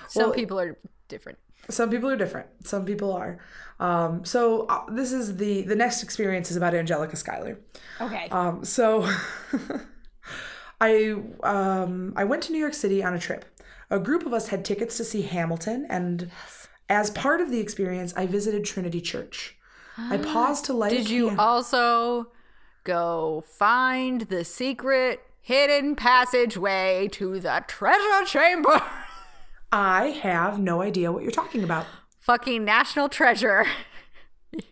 some 0.08 0.26
Well, 0.26 0.34
people 0.34 0.60
are 0.60 0.78
different. 1.08 1.38
Some 1.70 1.90
people 1.90 2.10
are 2.10 2.18
different. 2.18 2.48
Some 2.66 2.86
people 2.86 3.14
are. 3.14 3.40
Um, 3.80 4.26
so 4.26 4.66
uh, 4.68 4.84
this 4.90 5.12
is 5.12 5.38
the 5.38 5.62
the 5.64 5.76
next 5.76 6.04
experience 6.04 6.52
is 6.52 6.58
about 6.58 6.74
Angelica 6.74 7.16
Schuyler. 7.16 7.60
Okay. 8.00 8.28
Um, 8.30 8.66
so 8.66 9.08
I 10.82 11.16
um, 11.44 12.14
I 12.16 12.24
went 12.24 12.44
to 12.44 12.52
New 12.52 12.60
York 12.60 12.74
City 12.74 13.04
on 13.04 13.14
a 13.14 13.20
trip. 13.20 13.46
A 13.90 14.00
group 14.00 14.26
of 14.26 14.34
us 14.34 14.48
had 14.48 14.64
tickets 14.64 14.98
to 14.98 15.04
see 15.04 15.22
Hamilton, 15.22 15.86
and 15.90 16.32
as 16.90 17.10
part 17.10 17.42
of 17.42 17.50
the 17.52 17.60
experience, 17.60 18.14
I 18.16 18.26
visited 18.26 18.66
Trinity 18.66 19.02
Church. 19.02 19.58
I 19.98 20.18
paused 20.34 20.66
to 20.66 20.74
light. 20.74 20.92
Did 20.92 21.10
you 21.10 21.36
also 21.38 22.32
go 22.84 23.44
find 23.48 24.22
the 24.22 24.44
secret 24.44 25.22
hidden 25.42 25.96
passageway 25.96 27.10
to 27.14 27.40
the 27.40 27.64
treasure 27.68 28.26
chamber? 28.26 28.82
I 29.72 30.08
have 30.08 30.60
no 30.60 30.82
idea 30.82 31.12
what 31.12 31.24
you're 31.24 31.32
talking 31.32 31.64
about. 31.64 31.86
Fucking 32.20 32.64
national 32.66 33.10
treasure. 33.10 33.66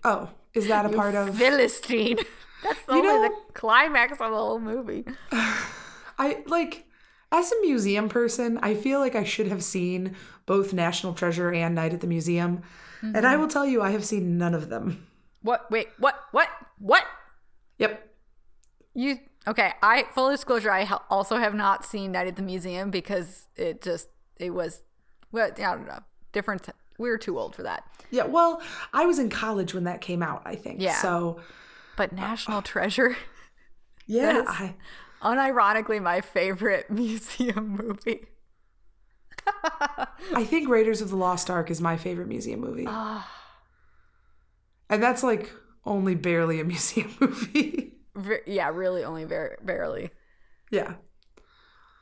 Oh, 0.04 0.30
is 0.54 0.68
that 0.68 0.86
a 0.86 0.90
part 0.90 1.16
of? 1.16 1.38
Philistine. 1.38 2.18
That's 2.64 2.80
You 2.90 2.96
only 2.96 3.08
know- 3.08 3.24
the 3.24 3.54
climax 3.54 4.14
of 4.14 4.32
the 4.32 4.38
whole 4.38 4.60
movie. 4.60 5.06
I 5.32 6.44
like 6.48 6.86
as 7.32 7.52
a 7.52 7.62
museum 7.62 8.10
person, 8.10 8.58
I 8.62 8.74
feel 8.74 9.00
like 9.00 9.16
I 9.16 9.24
should 9.24 9.48
have 9.48 9.64
seen 9.64 10.16
both 10.46 10.74
National 10.74 11.14
Treasure 11.14 11.52
and 11.52 11.76
Night 11.76 11.94
at 11.94 12.02
the 12.02 12.08
Museum. 12.08 12.64
And 13.02 13.18
I 13.18 13.32
mm-hmm. 13.32 13.42
will 13.42 13.48
tell 13.48 13.66
you 13.66 13.82
I 13.82 13.92
have 13.92 14.04
seen 14.04 14.38
none 14.38 14.54
of 14.54 14.70
them. 14.70 15.08
What? 15.42 15.70
Wait. 15.72 15.88
What? 16.00 16.20
What? 16.32 16.50
What? 16.80 17.06
Yep. 17.78 18.10
You 18.94 19.20
okay? 19.48 19.74
I 19.82 20.06
full 20.14 20.32
disclosure. 20.32 20.72
I 20.72 20.90
also 21.10 21.38
have 21.38 21.54
not 21.54 21.86
seen 21.86 22.12
Night 22.12 22.28
at 22.28 22.36
the 22.36 22.42
Museum 22.42 22.92
because 22.92 23.48
it 23.56 23.82
just 23.82 24.10
it 24.36 24.50
was 24.50 24.84
well 25.32 25.50
I 25.58 25.62
don't 25.76 25.88
know 25.88 26.00
different. 26.32 26.70
We 26.98 27.10
were 27.10 27.18
too 27.18 27.40
old 27.40 27.56
for 27.56 27.64
that. 27.64 27.84
Yeah, 28.12 28.26
well, 28.26 28.62
I 28.94 29.06
was 29.06 29.20
in 29.20 29.30
college 29.30 29.74
when 29.74 29.86
that 29.86 30.02
came 30.02 30.22
out, 30.22 30.42
I 30.46 30.56
think. 30.56 30.82
Yeah. 30.82 30.96
So, 31.02 31.40
But 31.96 32.12
National 32.12 32.62
Treasure, 32.62 33.16
yeah, 34.06 34.44
I, 34.48 34.76
unironically, 35.22 36.02
my 36.02 36.20
favorite 36.22 36.90
museum 36.92 37.78
movie. 37.82 38.26
I 40.36 40.44
think 40.44 40.68
Raiders 40.70 41.02
of 41.02 41.10
the 41.10 41.16
Lost 41.16 41.50
Ark 41.50 41.72
is 41.72 41.80
my 41.80 41.96
favorite 41.98 42.28
museum 42.28 42.60
movie. 42.60 42.86
Ah. 42.88 43.30
And 44.90 45.02
that's 45.02 45.24
like 45.24 45.52
only 45.86 46.16
barely 46.16 46.60
a 46.60 46.64
museum 46.66 47.16
movie. 47.20 47.94
Yeah, 48.46 48.70
really, 48.70 49.04
only 49.04 49.24
very 49.24 49.56
barely. 49.64 50.10
yeah. 50.72 50.96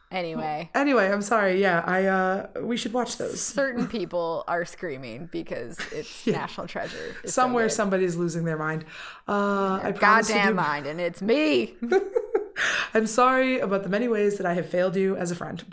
Anyway, 0.09 0.69
Anyway, 0.73 1.11
I'm 1.11 1.21
sorry. 1.21 1.61
Yeah, 1.61 1.83
I 1.85 2.05
uh 2.05 2.47
we 2.61 2.77
should 2.77 2.93
watch 2.93 3.17
those. 3.17 3.41
certain 3.41 3.87
people 3.97 4.45
are 4.47 4.63
screaming 4.63 5.27
because 5.31 5.77
it's 5.91 6.25
National 6.25 6.65
Treasure. 6.65 7.15
It's 7.23 7.33
Somewhere 7.33 7.65
good. 7.65 7.73
somebody's 7.73 8.15
losing 8.15 8.45
their 8.45 8.57
mind. 8.57 8.85
Uh 9.27 9.79
I 9.83 9.91
promise 9.91 10.27
to 10.27 10.33
goddamn 10.33 10.47
do- 10.49 10.53
mind, 10.55 10.87
and 10.87 11.01
it's 11.01 11.21
me. 11.21 11.75
I'm 12.93 13.05
sorry 13.05 13.59
about 13.59 13.83
the 13.83 13.89
many 13.89 14.07
ways 14.07 14.37
that 14.37 14.45
I 14.47 14.53
have 14.53 14.69
failed 14.69 14.95
you 14.95 15.15
as 15.17 15.29
a 15.29 15.35
friend. 15.35 15.63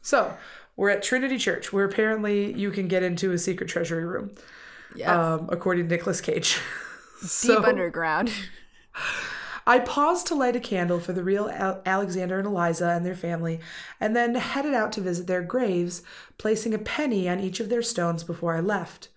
So, 0.00 0.36
we're 0.76 0.90
at 0.90 1.02
Trinity 1.02 1.36
Church, 1.38 1.72
where 1.72 1.84
apparently 1.84 2.52
you 2.54 2.70
can 2.70 2.86
get 2.86 3.02
into 3.02 3.32
a 3.32 3.38
secret 3.38 3.68
treasury 3.68 4.04
room, 4.04 4.30
Yes, 4.94 5.08
um, 5.08 5.48
according 5.50 5.88
to 5.88 5.94
Nicolas 5.96 6.20
Cage. 6.20 6.60
deep 7.20 7.28
so, 7.28 7.64
underground. 7.64 8.30
I 9.66 9.80
paused 9.80 10.28
to 10.28 10.34
light 10.34 10.54
a 10.54 10.60
candle 10.60 11.00
for 11.00 11.12
the 11.12 11.24
real 11.24 11.50
Al- 11.50 11.82
Alexander 11.84 12.38
and 12.38 12.46
Eliza 12.46 12.88
and 12.88 13.04
their 13.04 13.16
family, 13.16 13.58
and 14.00 14.14
then 14.14 14.36
headed 14.36 14.74
out 14.74 14.92
to 14.92 15.00
visit 15.00 15.26
their 15.26 15.42
graves, 15.42 16.02
placing 16.38 16.72
a 16.72 16.78
penny 16.78 17.28
on 17.28 17.40
each 17.40 17.58
of 17.58 17.68
their 17.68 17.82
stones 17.82 18.22
before 18.22 18.54
I 18.54 18.60
left. 18.60 19.08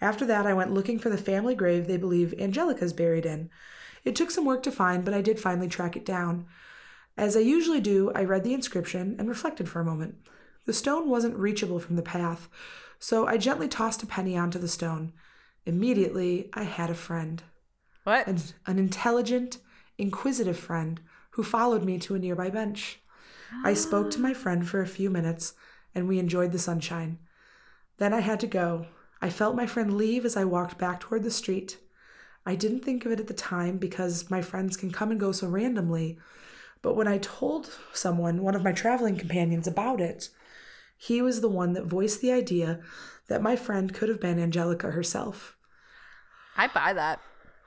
After 0.00 0.24
that, 0.26 0.46
I 0.46 0.54
went 0.54 0.74
looking 0.74 0.98
for 0.98 1.08
the 1.08 1.16
family 1.16 1.54
grave 1.54 1.86
they 1.86 1.96
believe 1.96 2.34
Angelica's 2.38 2.92
buried 2.92 3.24
in. 3.24 3.48
It 4.04 4.16
took 4.16 4.32
some 4.32 4.44
work 4.44 4.64
to 4.64 4.72
find, 4.72 5.04
but 5.04 5.14
I 5.14 5.20
did 5.20 5.38
finally 5.38 5.68
track 5.68 5.96
it 5.96 6.04
down. 6.04 6.46
As 7.16 7.36
I 7.36 7.40
usually 7.40 7.80
do, 7.80 8.10
I 8.14 8.24
read 8.24 8.42
the 8.42 8.54
inscription 8.54 9.14
and 9.18 9.28
reflected 9.28 9.68
for 9.68 9.80
a 9.80 9.84
moment. 9.84 10.16
The 10.64 10.72
stone 10.72 11.08
wasn't 11.08 11.36
reachable 11.36 11.78
from 11.78 11.94
the 11.94 12.02
path, 12.02 12.48
so 12.98 13.26
I 13.26 13.36
gently 13.36 13.68
tossed 13.68 14.02
a 14.02 14.06
penny 14.06 14.36
onto 14.36 14.58
the 14.58 14.66
stone. 14.66 15.12
Immediately, 15.64 16.50
I 16.54 16.64
had 16.64 16.90
a 16.90 16.94
friend 16.94 17.40
What? 18.02 18.26
an, 18.26 18.38
an 18.66 18.80
intelligent, 18.80 19.58
inquisitive 20.02 20.58
friend 20.58 21.00
who 21.30 21.42
followed 21.42 21.84
me 21.84 21.98
to 22.00 22.14
a 22.14 22.18
nearby 22.18 22.50
bench. 22.50 23.00
I 23.64 23.74
spoke 23.74 24.10
to 24.10 24.20
my 24.20 24.34
friend 24.34 24.68
for 24.68 24.80
a 24.80 24.86
few 24.86 25.08
minutes 25.10 25.54
and 25.94 26.08
we 26.08 26.18
enjoyed 26.18 26.52
the 26.52 26.58
sunshine. 26.58 27.18
Then 27.98 28.12
I 28.12 28.20
had 28.20 28.40
to 28.40 28.46
go. 28.46 28.86
I 29.20 29.30
felt 29.30 29.56
my 29.56 29.66
friend 29.66 29.96
leave 29.96 30.24
as 30.24 30.36
I 30.36 30.44
walked 30.44 30.78
back 30.78 31.00
toward 31.00 31.22
the 31.22 31.30
street. 31.30 31.78
I 32.44 32.56
didn't 32.56 32.80
think 32.80 33.06
of 33.06 33.12
it 33.12 33.20
at 33.20 33.28
the 33.28 33.34
time 33.34 33.78
because 33.78 34.30
my 34.30 34.42
friends 34.42 34.76
can 34.76 34.90
come 34.90 35.10
and 35.10 35.20
go 35.20 35.30
so 35.32 35.48
randomly, 35.48 36.18
but 36.82 36.96
when 36.96 37.06
I 37.06 37.18
told 37.18 37.78
someone, 37.92 38.42
one 38.42 38.56
of 38.56 38.64
my 38.64 38.72
traveling 38.72 39.16
companions, 39.16 39.68
about 39.68 40.00
it, 40.00 40.28
he 40.96 41.22
was 41.22 41.40
the 41.40 41.48
one 41.48 41.74
that 41.74 41.86
voiced 41.86 42.20
the 42.20 42.32
idea 42.32 42.80
that 43.28 43.42
my 43.42 43.54
friend 43.54 43.94
could 43.94 44.08
have 44.08 44.20
been 44.20 44.40
Angelica 44.40 44.90
herself. 44.90 45.56
I 46.56 46.66
buy 46.66 46.92
that. 46.92 47.20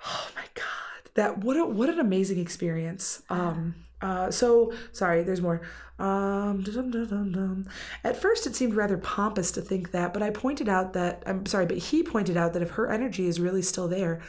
Oh 0.06 0.28
my 0.36 0.46
god, 0.54 0.95
that 1.16 1.40
what 1.40 1.58
a, 1.58 1.66
what 1.66 1.90
an 1.90 2.00
amazing 2.00 2.40
experience. 2.40 3.24
Um, 3.30 3.76
uh, 4.02 4.30
so 4.30 4.72
sorry, 4.92 5.24
there's 5.24 5.42
more. 5.42 5.62
Um. 5.98 7.66
At 8.04 8.18
first, 8.18 8.46
it 8.46 8.56
seemed 8.56 8.76
rather 8.76 8.98
pompous 8.98 9.52
to 9.54 9.62
think 9.62 9.92
that, 9.92 10.14
but 10.14 10.22
I 10.22 10.30
pointed 10.30 10.70
out 10.70 10.94
that 10.94 11.24
I'm 11.26 11.46
sorry, 11.46 11.66
but 11.66 11.78
he 11.78 12.04
pointed 12.04 12.38
out 12.38 12.54
that 12.54 12.62
if 12.62 12.72
her 12.72 12.92
energy 12.92 13.28
is 13.28 13.40
really 13.40 13.62
still 13.62 13.88
there, 13.88 14.22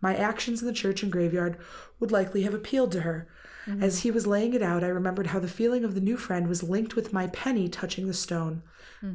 my 0.00 0.14
actions 0.14 0.60
in 0.60 0.68
the 0.68 0.74
church 0.74 1.02
and 1.02 1.10
graveyard 1.10 1.56
would 1.98 2.12
likely 2.12 2.42
have 2.42 2.54
appealed 2.54 2.92
to 2.92 3.00
her. 3.00 3.26
As 3.80 4.02
he 4.02 4.10
was 4.10 4.26
laying 4.26 4.54
it 4.54 4.62
out, 4.62 4.84
I 4.84 4.88
remembered 4.88 5.28
how 5.28 5.38
the 5.38 5.48
feeling 5.48 5.84
of 5.84 5.94
the 5.94 6.00
new 6.00 6.16
friend 6.16 6.48
was 6.48 6.62
linked 6.62 6.96
with 6.96 7.12
my 7.12 7.28
penny 7.28 7.68
touching 7.68 8.06
the 8.06 8.14
stone. 8.14 8.62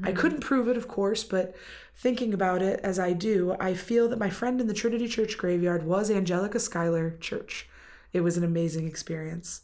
I 0.03 0.11
couldn't 0.11 0.41
prove 0.41 0.67
it, 0.67 0.77
of 0.77 0.87
course, 0.87 1.23
but 1.23 1.55
thinking 1.95 2.31
about 2.31 2.61
it 2.61 2.79
as 2.83 2.99
I 2.99 3.13
do, 3.13 3.55
I 3.59 3.73
feel 3.73 4.07
that 4.09 4.19
my 4.19 4.29
friend 4.29 4.61
in 4.61 4.67
the 4.67 4.73
Trinity 4.73 5.07
Church 5.07 5.35
graveyard 5.35 5.83
was 5.83 6.11
Angelica 6.11 6.59
Schuyler 6.59 7.17
Church. 7.19 7.67
It 8.13 8.21
was 8.21 8.37
an 8.37 8.43
amazing 8.43 8.87
experience. 8.87 9.61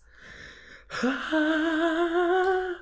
I 1.01 2.75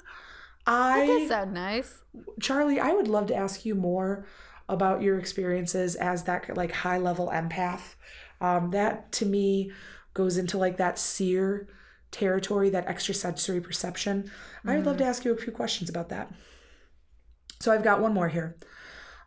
That 0.66 1.10
I 1.10 1.28
sound 1.28 1.54
nice. 1.54 1.97
Charlie, 2.41 2.80
I 2.80 2.91
would 2.91 3.10
love 3.10 3.28
to 3.28 3.36
ask 3.36 3.66
you 3.66 3.76
more 3.76 4.26
about 4.70 5.01
your 5.01 5.20
experiences 5.20 5.95
as 5.95 6.24
that 6.24 6.56
like 6.56 6.72
high 6.72 6.97
level 6.97 7.30
empath. 7.34 7.95
Um, 8.39 8.72
that 8.72 9.12
to 9.14 9.26
me 9.26 9.74
goes 10.14 10.38
into 10.38 10.58
like 10.58 10.78
that 10.78 10.97
seer 10.97 11.68
territory, 12.14 12.70
that 12.70 12.88
extrasensory 12.88 13.59
perception. 13.59 14.32
I 14.66 14.76
would 14.76 14.86
love 14.86 14.97
to 14.97 15.05
ask 15.05 15.26
you 15.26 15.34
a 15.34 15.38
few 15.38 15.51
questions 15.51 15.89
about 15.89 16.09
that. 16.09 16.32
So 17.59 17.72
I've 17.72 17.84
got 17.84 17.99
one 17.99 18.14
more 18.14 18.30
here. 18.30 18.55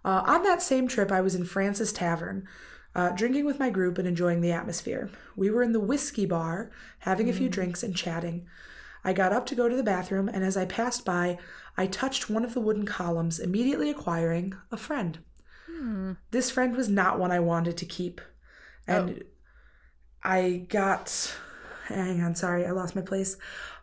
Uh, 0.04 0.22
on 0.24 0.42
that 0.44 0.62
same 0.62 0.88
trip, 0.88 1.12
I 1.12 1.20
was 1.20 1.34
in 1.34 1.44
Fraunces 1.44 1.92
Tavern, 1.92 2.46
uh, 2.94 3.10
drinking 3.10 3.44
with 3.44 3.58
my 3.58 3.68
group 3.70 3.98
and 3.98 4.06
enjoying 4.06 4.40
the 4.40 4.52
atmosphere. 4.52 5.10
We 5.36 5.50
were 5.50 5.62
in 5.62 5.72
the 5.72 5.80
whiskey 5.80 6.26
bar, 6.26 6.70
having 7.00 7.28
a 7.28 7.34
few 7.34 7.48
drinks 7.48 7.82
and 7.82 7.94
chatting. 7.94 8.46
I 9.04 9.12
got 9.12 9.32
up 9.32 9.46
to 9.46 9.54
go 9.54 9.68
to 9.68 9.76
the 9.76 9.82
bathroom, 9.82 10.28
and 10.28 10.42
as 10.42 10.56
I 10.56 10.64
passed 10.64 11.04
by, 11.04 11.38
I 11.76 11.86
touched 11.86 12.30
one 12.30 12.44
of 12.44 12.54
the 12.54 12.60
wooden 12.60 12.86
columns, 12.86 13.38
immediately 13.38 13.90
acquiring 13.90 14.54
a 14.72 14.76
friend. 14.76 15.18
This 16.30 16.50
friend 16.50 16.74
was 16.76 16.88
not 16.88 17.18
one 17.18 17.30
I 17.30 17.40
wanted 17.40 17.76
to 17.76 17.86
keep. 17.86 18.20
And 18.86 19.24
I 20.22 20.66
got. 20.68 21.36
Hang 21.88 22.20
on, 22.22 22.34
sorry, 22.34 22.66
I 22.66 22.70
lost 22.72 22.96
my 22.96 23.02
place. 23.02 23.36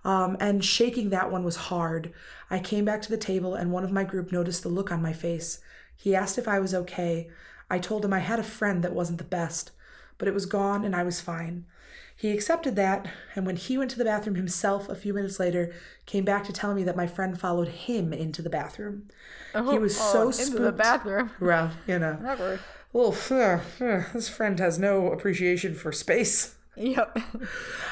Um, 0.03 0.35
and 0.39 0.63
shaking 0.63 1.09
that 1.09 1.31
one 1.31 1.43
was 1.43 1.55
hard. 1.55 2.11
I 2.49 2.59
came 2.59 2.85
back 2.85 3.01
to 3.03 3.09
the 3.09 3.17
table, 3.17 3.55
and 3.55 3.71
one 3.71 3.83
of 3.83 3.91
my 3.91 4.03
group 4.03 4.31
noticed 4.31 4.63
the 4.63 4.69
look 4.69 4.91
on 4.91 5.01
my 5.01 5.13
face. 5.13 5.59
He 5.95 6.15
asked 6.15 6.37
if 6.37 6.47
I 6.47 6.59
was 6.59 6.73
okay. 6.73 7.29
I 7.69 7.79
told 7.79 8.03
him 8.03 8.13
I 8.13 8.19
had 8.19 8.39
a 8.39 8.43
friend 8.43 8.83
that 8.83 8.93
wasn't 8.93 9.17
the 9.19 9.23
best, 9.23 9.71
but 10.17 10.27
it 10.27 10.33
was 10.33 10.45
gone 10.45 10.83
and 10.83 10.95
I 10.95 11.03
was 11.03 11.21
fine. 11.21 11.65
He 12.15 12.31
accepted 12.31 12.75
that, 12.75 13.07
and 13.35 13.45
when 13.45 13.55
he 13.55 13.77
went 13.77 13.89
to 13.91 13.97
the 13.97 14.05
bathroom 14.05 14.35
himself 14.35 14.87
a 14.87 14.95
few 14.95 15.13
minutes 15.13 15.39
later, 15.39 15.73
came 16.05 16.23
back 16.25 16.43
to 16.43 16.53
tell 16.53 16.73
me 16.75 16.83
that 16.83 16.95
my 16.95 17.07
friend 17.07 17.39
followed 17.39 17.69
him 17.69 18.13
into 18.13 18.41
the 18.41 18.49
bathroom. 18.49 19.07
Oh, 19.55 19.71
he 19.71 19.79
was 19.79 19.97
Oh, 19.99 20.11
so 20.11 20.21
into 20.27 20.33
spooked. 20.43 20.61
the 20.63 20.71
bathroom. 20.71 21.31
Well, 21.39 21.71
you 21.87 21.97
know, 21.99 22.17
Never. 22.21 22.59
well, 22.91 23.15
uh, 23.31 23.59
uh, 23.83 24.03
this 24.13 24.29
friend 24.29 24.59
has 24.59 24.77
no 24.77 25.11
appreciation 25.11 25.73
for 25.73 25.91
space. 25.91 26.55
Yep. 26.75 27.19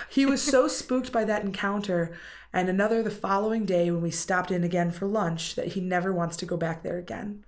He 0.09 0.25
was 0.25 0.41
so 0.41 0.67
spooked 0.67 1.13
by 1.13 1.23
that 1.23 1.43
encounter 1.43 2.11
and 2.51 2.67
another 2.67 3.01
the 3.01 3.09
following 3.09 3.65
day 3.65 3.89
when 3.89 4.01
we 4.01 4.11
stopped 4.11 4.51
in 4.51 4.63
again 4.63 4.91
for 4.91 5.05
lunch 5.05 5.55
that 5.55 5.67
he 5.67 5.79
never 5.79 6.11
wants 6.11 6.35
to 6.37 6.45
go 6.45 6.57
back 6.57 6.83
there 6.83 6.97
again. 6.97 7.45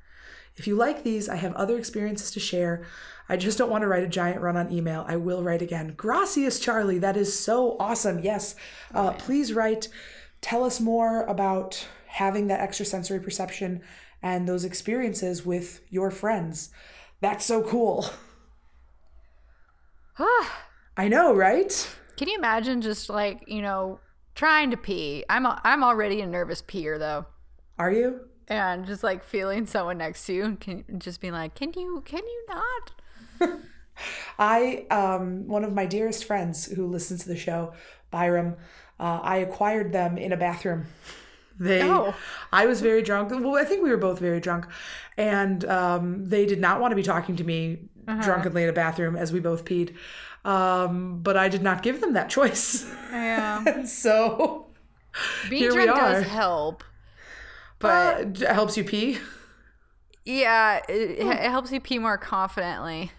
If 0.55 0.65
you 0.67 0.75
like 0.75 1.03
these, 1.03 1.27
I 1.27 1.35
have 1.35 1.53
other 1.55 1.77
experiences 1.77 2.31
to 2.31 2.39
share. 2.39 2.85
I 3.27 3.37
just 3.37 3.57
don't 3.57 3.69
want 3.69 3.81
to 3.81 3.87
write 3.87 4.03
a 4.03 4.07
giant 4.07 4.41
run 4.41 4.55
on 4.55 4.71
email. 4.71 5.03
I 5.07 5.17
will 5.17 5.43
write 5.43 5.61
again. 5.61 5.93
Gracias, 5.97 6.59
Charlie. 6.59 6.99
That 6.99 7.17
is 7.17 7.37
so 7.37 7.75
awesome. 7.79 8.19
Yes. 8.19 8.55
Uh, 8.93 9.11
please 9.13 9.53
write. 9.53 9.89
Tell 10.41 10.63
us 10.63 10.79
more 10.79 11.23
about 11.23 11.87
having 12.07 12.47
that 12.47 12.61
extrasensory 12.61 13.19
perception 13.19 13.81
and 14.21 14.47
those 14.47 14.63
experiences 14.63 15.45
with 15.45 15.81
your 15.89 16.11
friends. 16.11 16.69
That's 17.19 17.45
so 17.45 17.63
cool. 17.63 18.09
I 20.97 21.07
know, 21.07 21.33
right? 21.33 21.95
Can 22.17 22.27
you 22.27 22.37
imagine 22.37 22.81
just 22.81 23.09
like, 23.09 23.43
you 23.47 23.61
know, 23.61 23.99
trying 24.35 24.71
to 24.71 24.77
pee? 24.77 25.23
I'm 25.29 25.45
a, 25.45 25.59
I'm 25.63 25.83
already 25.83 26.21
a 26.21 26.27
nervous 26.27 26.61
peer 26.61 26.97
though. 26.99 27.25
Are 27.79 27.91
you? 27.91 28.21
And 28.47 28.85
just 28.85 29.03
like 29.03 29.23
feeling 29.23 29.65
someone 29.65 29.97
next 29.97 30.25
to 30.25 30.33
you 30.33 30.43
and 30.43 30.59
can 30.59 30.83
just 30.99 31.21
being 31.21 31.33
like, 31.33 31.55
"Can 31.55 31.71
you 31.75 32.01
can 32.05 32.19
you 32.23 32.45
not?" 32.49 32.91
I, 34.39 34.85
um, 34.89 35.47
one 35.47 35.63
of 35.63 35.73
my 35.73 35.85
dearest 35.85 36.25
friends 36.25 36.65
who 36.65 36.85
listens 36.87 37.23
to 37.23 37.29
the 37.29 37.37
show, 37.37 37.73
Byram, 38.11 38.55
uh, 38.99 39.19
I 39.23 39.37
acquired 39.37 39.91
them 39.93 40.17
in 40.17 40.31
a 40.31 40.37
bathroom. 40.37 40.87
They, 41.59 41.83
Oh. 41.83 42.13
I 42.51 42.65
was 42.65 42.81
very 42.81 43.01
drunk. 43.03 43.29
Well, 43.31 43.55
I 43.55 43.63
think 43.63 43.83
we 43.83 43.91
were 43.91 43.97
both 43.97 44.19
very 44.19 44.39
drunk, 44.39 44.65
and 45.17 45.63
um, 45.65 46.25
they 46.25 46.45
did 46.45 46.59
not 46.59 46.81
want 46.81 46.91
to 46.91 46.95
be 46.95 47.03
talking 47.03 47.35
to 47.37 47.43
me 47.43 47.89
drunkenly 48.21 48.63
in 48.63 48.69
a 48.69 48.73
bathroom 48.73 49.15
as 49.15 49.31
we 49.31 49.39
both 49.39 49.63
peed. 49.63 49.95
Um, 50.45 51.19
but 51.21 51.37
I 51.37 51.47
did 51.49 51.61
not 51.63 51.83
give 51.83 52.01
them 52.01 52.13
that 52.13 52.29
choice, 52.29 52.85
Yeah. 53.11 53.63
and 53.67 53.87
so 53.87 54.67
Being 55.49 55.61
Here 55.61 55.75
we 55.75 55.83
drunk 55.85 55.99
does 55.99 56.23
help. 56.25 56.83
But 57.79 58.17
uh, 58.17 58.45
it 58.45 58.51
helps 58.53 58.75
you 58.77 58.83
pee. 58.83 59.19
yeah, 60.25 60.81
it, 60.89 61.19
it 61.19 61.49
helps 61.49 61.71
you 61.71 61.79
pee 61.79 61.99
more 61.99 62.17
confidently, 62.17 63.11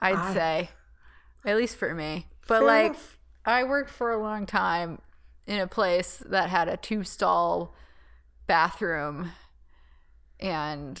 I'd 0.00 0.16
I- 0.16 0.34
say. 0.34 0.70
At 1.44 1.56
least 1.56 1.76
for 1.76 1.94
me. 1.94 2.26
But 2.48 2.64
like 2.64 2.86
enough. 2.86 3.18
I 3.44 3.62
worked 3.64 3.90
for 3.90 4.10
a 4.10 4.20
long 4.20 4.46
time 4.46 5.00
in 5.46 5.60
a 5.60 5.68
place 5.68 6.20
that 6.28 6.50
had 6.50 6.66
a 6.68 6.76
two 6.76 7.04
stall 7.04 7.72
bathroom 8.48 9.30
and 10.40 11.00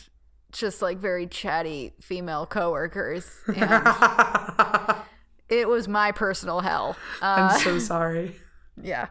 just 0.52 0.80
like 0.82 0.98
very 0.98 1.26
chatty 1.26 1.94
female 2.00 2.46
coworkers. 2.46 3.28
And 3.48 3.56
it 5.48 5.68
was 5.68 5.88
my 5.88 6.12
personal 6.12 6.60
hell. 6.60 6.96
Uh, 7.22 7.50
I'm 7.52 7.60
so 7.60 7.78
sorry. 7.94 8.36
yeah. 8.82 9.08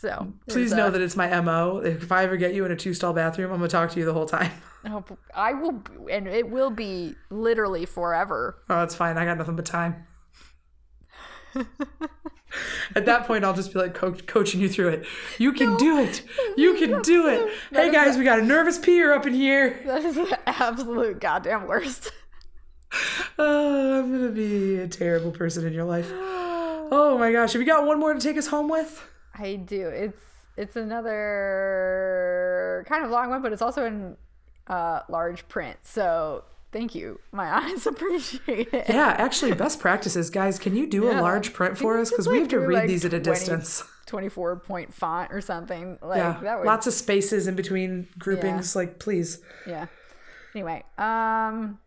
So 0.00 0.32
Please 0.48 0.72
know 0.72 0.88
a- 0.88 0.90
that 0.90 1.00
it's 1.00 1.14
my 1.14 1.40
mo. 1.40 1.78
If 1.78 2.10
I 2.10 2.24
ever 2.24 2.36
get 2.36 2.54
you 2.54 2.64
in 2.64 2.72
a 2.72 2.76
two 2.76 2.92
stall 2.92 3.12
bathroom, 3.12 3.52
I'm 3.52 3.58
gonna 3.58 3.68
talk 3.68 3.90
to 3.90 3.98
you 4.00 4.04
the 4.04 4.12
whole 4.12 4.26
time. 4.26 4.50
Oh, 4.84 5.04
I 5.32 5.52
will, 5.52 5.80
and 6.10 6.26
it 6.26 6.50
will 6.50 6.70
be 6.70 7.14
literally 7.30 7.86
forever. 7.86 8.56
Oh, 8.68 8.82
it's 8.82 8.96
fine. 8.96 9.16
I 9.16 9.24
got 9.24 9.38
nothing 9.38 9.54
but 9.54 9.64
time. 9.64 10.08
At 12.96 13.06
that 13.06 13.24
point, 13.28 13.44
I'll 13.44 13.54
just 13.54 13.72
be 13.72 13.78
like 13.78 13.94
coach, 13.94 14.26
coaching 14.26 14.60
you 14.60 14.68
through 14.68 14.88
it. 14.88 15.06
You 15.38 15.52
can 15.52 15.76
do 15.76 15.98
it. 16.00 16.24
You 16.56 16.74
can 16.74 17.00
do 17.02 17.28
it. 17.28 17.48
Hey 17.72 17.92
guys, 17.92 18.18
we 18.18 18.24
got 18.24 18.40
a 18.40 18.42
nervous 18.42 18.76
peer 18.76 19.12
up 19.14 19.24
in 19.24 19.34
here. 19.34 19.80
That 19.86 20.04
is 20.04 20.16
the 20.16 20.36
absolute 20.48 21.20
goddamn 21.20 21.68
worst. 21.68 22.10
Oh, 23.38 24.00
I'm 24.00 24.12
gonna 24.12 24.28
be 24.30 24.76
a 24.76 24.86
terrible 24.86 25.30
person 25.30 25.66
in 25.66 25.72
your 25.72 25.84
life. 25.84 26.10
Oh 26.12 27.16
my 27.18 27.32
gosh, 27.32 27.54
have 27.54 27.62
you 27.62 27.66
got 27.66 27.86
one 27.86 27.98
more 27.98 28.12
to 28.12 28.20
take 28.20 28.36
us 28.36 28.48
home 28.48 28.68
with? 28.68 29.02
I 29.34 29.56
do. 29.56 29.88
It's 29.88 30.20
it's 30.56 30.76
another 30.76 32.84
kind 32.88 33.04
of 33.04 33.10
long 33.10 33.30
one, 33.30 33.42
but 33.42 33.52
it's 33.52 33.62
also 33.62 33.84
in 33.86 34.16
uh, 34.66 35.00
large 35.08 35.48
print. 35.48 35.78
So 35.82 36.44
thank 36.72 36.94
you. 36.94 37.20
My 37.32 37.56
eyes 37.64 37.86
appreciate 37.86 38.72
it. 38.72 38.86
Yeah, 38.88 39.14
actually, 39.18 39.54
best 39.54 39.80
practices, 39.80 40.30
guys. 40.30 40.58
Can 40.58 40.76
you 40.76 40.86
do 40.86 41.10
a 41.10 41.16
large 41.20 41.52
print 41.52 41.78
for 41.78 41.98
us? 41.98 42.10
Because 42.10 42.28
we 42.28 42.38
have 42.38 42.48
to 42.48 42.60
read 42.60 42.80
like, 42.80 42.88
these 42.88 43.04
at 43.04 43.12
a 43.14 43.20
20 43.20 43.38
distance. 43.38 43.84
24 44.06 44.56
point 44.56 44.92
font 44.92 45.32
or 45.32 45.40
something. 45.40 45.96
Like 46.02 46.18
Yeah, 46.18 46.38
that 46.42 46.58
would 46.58 46.66
lots 46.66 46.86
of 46.86 46.92
spaces 46.92 47.46
in 47.46 47.54
between 47.54 48.08
groupings. 48.18 48.76
Like, 48.76 48.98
please. 48.98 49.40
yeah. 49.66 49.86
Anyway, 50.54 50.84
um 50.98 51.78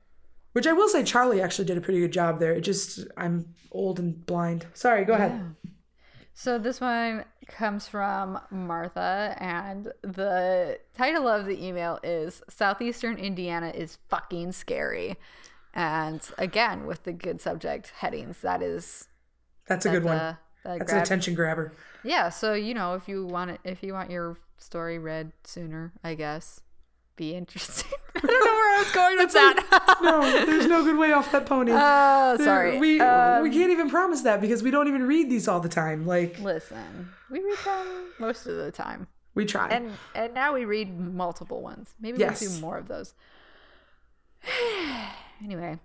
Which 0.55 0.65
I 0.65 0.71
will 0.71 0.87
say, 0.87 1.03
Charlie 1.03 1.41
actually 1.41 1.65
did 1.65 1.77
a 1.77 1.81
pretty 1.81 1.99
good 1.99 2.13
job 2.13 2.39
there. 2.39 2.53
It 2.53 2.61
just, 2.61 3.05
I'm 3.17 3.53
old 3.73 3.99
and 3.99 4.25
blind. 4.25 4.65
Sorry, 4.73 5.03
go 5.03 5.11
ahead. 5.11 5.53
So 6.33 6.57
this 6.57 6.79
one 6.79 7.25
comes 7.45 7.89
from 7.89 8.39
Martha, 8.49 9.35
and 9.37 9.91
the 10.01 10.79
title 10.97 11.27
of 11.27 11.45
the 11.45 11.61
email 11.61 11.99
is 12.03 12.41
"Southeastern 12.47 13.17
Indiana 13.17 13.73
is 13.75 13.97
fucking 14.07 14.53
scary," 14.53 15.17
and 15.73 16.21
again 16.37 16.85
with 16.85 17.03
the 17.03 17.11
good 17.11 17.41
subject 17.41 17.91
headings. 17.97 18.39
That 18.39 18.61
is 18.61 19.09
That's 19.67 19.85
a 19.85 19.89
good 19.89 20.05
one. 20.05 20.15
the 20.15 20.37
That's 20.63 20.93
an 20.93 20.99
attention 20.99 21.35
grabber. 21.35 21.73
Yeah. 22.05 22.29
So 22.29 22.53
you 22.53 22.73
know, 22.73 22.93
if 22.93 23.09
you 23.09 23.25
want 23.25 23.51
it, 23.51 23.59
if 23.65 23.83
you 23.83 23.91
want 23.91 24.09
your 24.09 24.37
story 24.57 24.99
read 24.99 25.33
sooner, 25.43 25.91
I 26.01 26.15
guess 26.15 26.61
be 27.15 27.33
interesting. 27.35 27.91
I 28.15 28.19
don't 28.19 28.45
know 28.45 28.53
where 28.53 28.75
I 28.75 28.79
was 28.83 28.91
going 28.91 29.17
with 29.17 29.33
that. 29.33 29.97
No, 30.01 30.21
there's 30.45 30.65
no 30.67 30.83
good 30.83 30.97
way 30.97 31.11
off 31.13 31.31
that 31.31 31.45
pony. 31.45 31.71
Oh, 31.73 32.35
There- 32.37 32.45
sorry. 32.45 32.77
We 32.77 32.99
Um, 32.99 33.43
we 33.43 33.49
can't 33.49 33.71
even 33.71 33.89
promise 33.89 34.21
that 34.21 34.41
because 34.41 34.61
we 34.61 34.69
don't 34.71 34.87
even 34.87 35.07
read 35.07 35.29
these 35.29 35.47
all 35.47 35.59
the 35.59 35.69
time. 35.69 36.05
Like 36.05 36.39
Listen, 36.39 37.09
we 37.29 37.39
read 37.41 37.57
them 37.65 37.87
most 38.19 38.45
of 38.45 38.55
the 38.57 38.71
time. 38.71 39.07
we 39.33 39.45
try. 39.45 39.69
and 39.69 39.91
and 40.13 40.33
now 40.33 40.53
we 40.53 40.65
read 40.65 40.99
multiple 40.99 41.61
ones. 41.61 41.95
Maybe 41.99 42.19
Yes. 42.19 42.41
we'll 42.41 42.51
do 42.55 42.59
more 42.61 42.77
of 42.77 42.87
those. 42.87 43.13
anyway, 45.43 45.79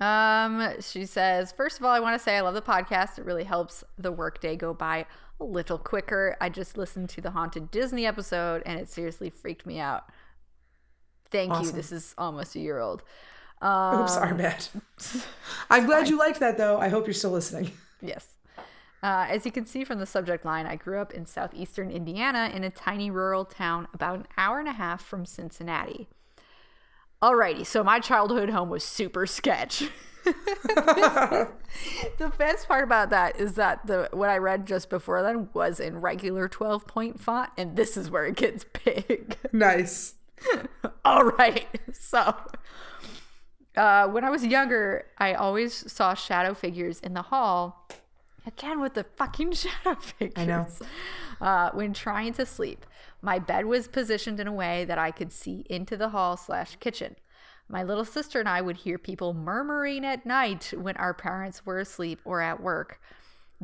um, 0.00 0.80
she 0.80 1.06
says, 1.06 1.52
first 1.52 1.78
of 1.78 1.84
all, 1.84 1.92
I 1.92 2.00
want 2.00 2.18
to 2.18 2.22
say 2.22 2.36
I 2.36 2.40
love 2.40 2.54
the 2.54 2.62
podcast. 2.62 3.18
It 3.18 3.24
really 3.24 3.44
helps 3.44 3.84
the 3.98 4.10
workday 4.12 4.56
go 4.56 4.74
by 4.74 5.06
a 5.40 5.44
little 5.44 5.78
quicker. 5.78 6.36
I 6.40 6.48
just 6.48 6.76
listened 6.76 7.08
to 7.10 7.20
the 7.20 7.30
haunted 7.30 7.70
Disney 7.70 8.06
episode, 8.06 8.62
and 8.66 8.80
it 8.80 8.88
seriously 8.88 9.30
freaked 9.30 9.66
me 9.66 9.78
out. 9.78 10.04
Thank 11.32 11.62
you. 11.62 11.72
This 11.72 11.90
is 11.90 12.14
almost 12.18 12.54
a 12.54 12.60
year 12.60 12.78
old. 12.78 13.02
Um, 13.62 14.02
Oops, 14.02 14.16
our 14.16 14.34
bad. 14.34 14.66
I'm 15.70 15.86
glad 15.86 16.08
you 16.08 16.18
liked 16.18 16.40
that 16.40 16.58
though. 16.58 16.78
I 16.78 16.88
hope 16.88 17.06
you're 17.06 17.14
still 17.14 17.32
listening. 17.32 17.72
Yes. 18.04 18.26
Uh, 19.00 19.26
as 19.28 19.46
you 19.46 19.52
can 19.52 19.64
see 19.64 19.84
from 19.84 20.00
the 20.00 20.06
subject 20.06 20.44
line, 20.44 20.66
I 20.66 20.74
grew 20.74 21.00
up 21.00 21.12
in 21.12 21.24
southeastern 21.24 21.88
Indiana 21.88 22.50
in 22.52 22.64
a 22.64 22.70
tiny 22.70 23.12
rural 23.12 23.44
town 23.44 23.86
about 23.94 24.18
an 24.18 24.26
hour 24.36 24.58
and 24.58 24.66
a 24.66 24.72
half 24.72 25.04
from 25.04 25.24
Cincinnati. 25.24 26.08
Alrighty, 27.22 27.64
so 27.64 27.84
my 27.84 28.00
childhood 28.00 28.50
home 28.50 28.70
was 28.70 28.82
super 28.82 29.24
sketch. 29.24 29.84
the 30.24 31.48
best 32.38 32.66
part 32.66 32.82
about 32.82 33.10
that 33.10 33.38
is 33.38 33.54
that 33.54 33.86
the 33.86 34.08
what 34.12 34.28
I 34.28 34.38
read 34.38 34.66
just 34.66 34.90
before 34.90 35.22
then 35.22 35.48
was 35.54 35.78
in 35.78 36.00
regular 36.00 36.48
12 36.48 36.88
point 36.88 37.20
font, 37.20 37.50
and 37.56 37.76
this 37.76 37.96
is 37.96 38.10
where 38.10 38.26
it 38.26 38.34
gets 38.34 38.64
big. 38.84 39.36
Nice. 39.52 40.14
All 41.04 41.24
right. 41.24 41.66
So, 41.92 42.34
uh, 43.76 44.08
when 44.08 44.24
I 44.24 44.30
was 44.30 44.44
younger, 44.44 45.06
I 45.18 45.34
always 45.34 45.90
saw 45.92 46.14
shadow 46.14 46.54
figures 46.54 47.00
in 47.00 47.14
the 47.14 47.22
hall. 47.22 47.88
Again, 48.46 48.80
with 48.80 48.94
the 48.94 49.04
fucking 49.04 49.52
shadow 49.84 49.94
figures. 50.00 50.34
I 50.36 50.44
know. 50.44 50.66
Uh, 51.40 51.70
when 51.72 51.92
trying 51.92 52.32
to 52.34 52.46
sleep, 52.46 52.86
my 53.20 53.38
bed 53.38 53.66
was 53.66 53.88
positioned 53.88 54.40
in 54.40 54.46
a 54.46 54.52
way 54.52 54.84
that 54.84 54.98
I 54.98 55.10
could 55.10 55.32
see 55.32 55.64
into 55.70 55.96
the 55.96 56.10
hall 56.10 56.36
slash 56.36 56.76
kitchen. 56.76 57.16
My 57.68 57.82
little 57.82 58.04
sister 58.04 58.40
and 58.40 58.48
I 58.48 58.60
would 58.60 58.78
hear 58.78 58.98
people 58.98 59.32
murmuring 59.32 60.04
at 60.04 60.26
night 60.26 60.74
when 60.76 60.96
our 60.96 61.14
parents 61.14 61.64
were 61.64 61.78
asleep 61.78 62.20
or 62.24 62.40
at 62.40 62.60
work. 62.60 63.00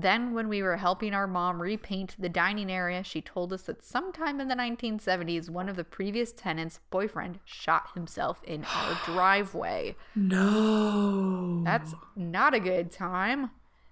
Then, 0.00 0.32
when 0.32 0.48
we 0.48 0.62
were 0.62 0.76
helping 0.76 1.12
our 1.12 1.26
mom 1.26 1.60
repaint 1.60 2.14
the 2.20 2.28
dining 2.28 2.70
area, 2.70 3.02
she 3.02 3.20
told 3.20 3.52
us 3.52 3.62
that 3.62 3.82
sometime 3.84 4.40
in 4.40 4.46
the 4.46 4.54
1970s, 4.54 5.50
one 5.50 5.68
of 5.68 5.74
the 5.74 5.82
previous 5.82 6.30
tenants' 6.30 6.78
boyfriend 6.90 7.40
shot 7.44 7.88
himself 7.94 8.40
in 8.44 8.64
our 8.64 8.94
driveway. 9.04 9.96
No. 10.14 11.62
That's 11.64 11.94
not 12.14 12.54
a 12.54 12.60
good 12.60 12.92
time. 12.92 13.50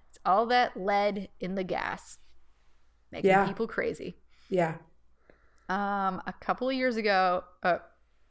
It's 0.09 0.17
all 0.25 0.45
that 0.45 0.77
lead 0.77 1.27
in 1.41 1.55
the 1.55 1.65
gas, 1.65 2.19
making 3.11 3.29
Yeah. 3.31 3.45
people 3.45 3.67
crazy. 3.67 4.15
Yeah. 4.49 4.75
Um, 5.67 6.21
a 6.25 6.33
couple 6.39 6.69
of 6.69 6.75
years 6.75 6.95
ago, 6.95 7.43
uh, 7.63 7.79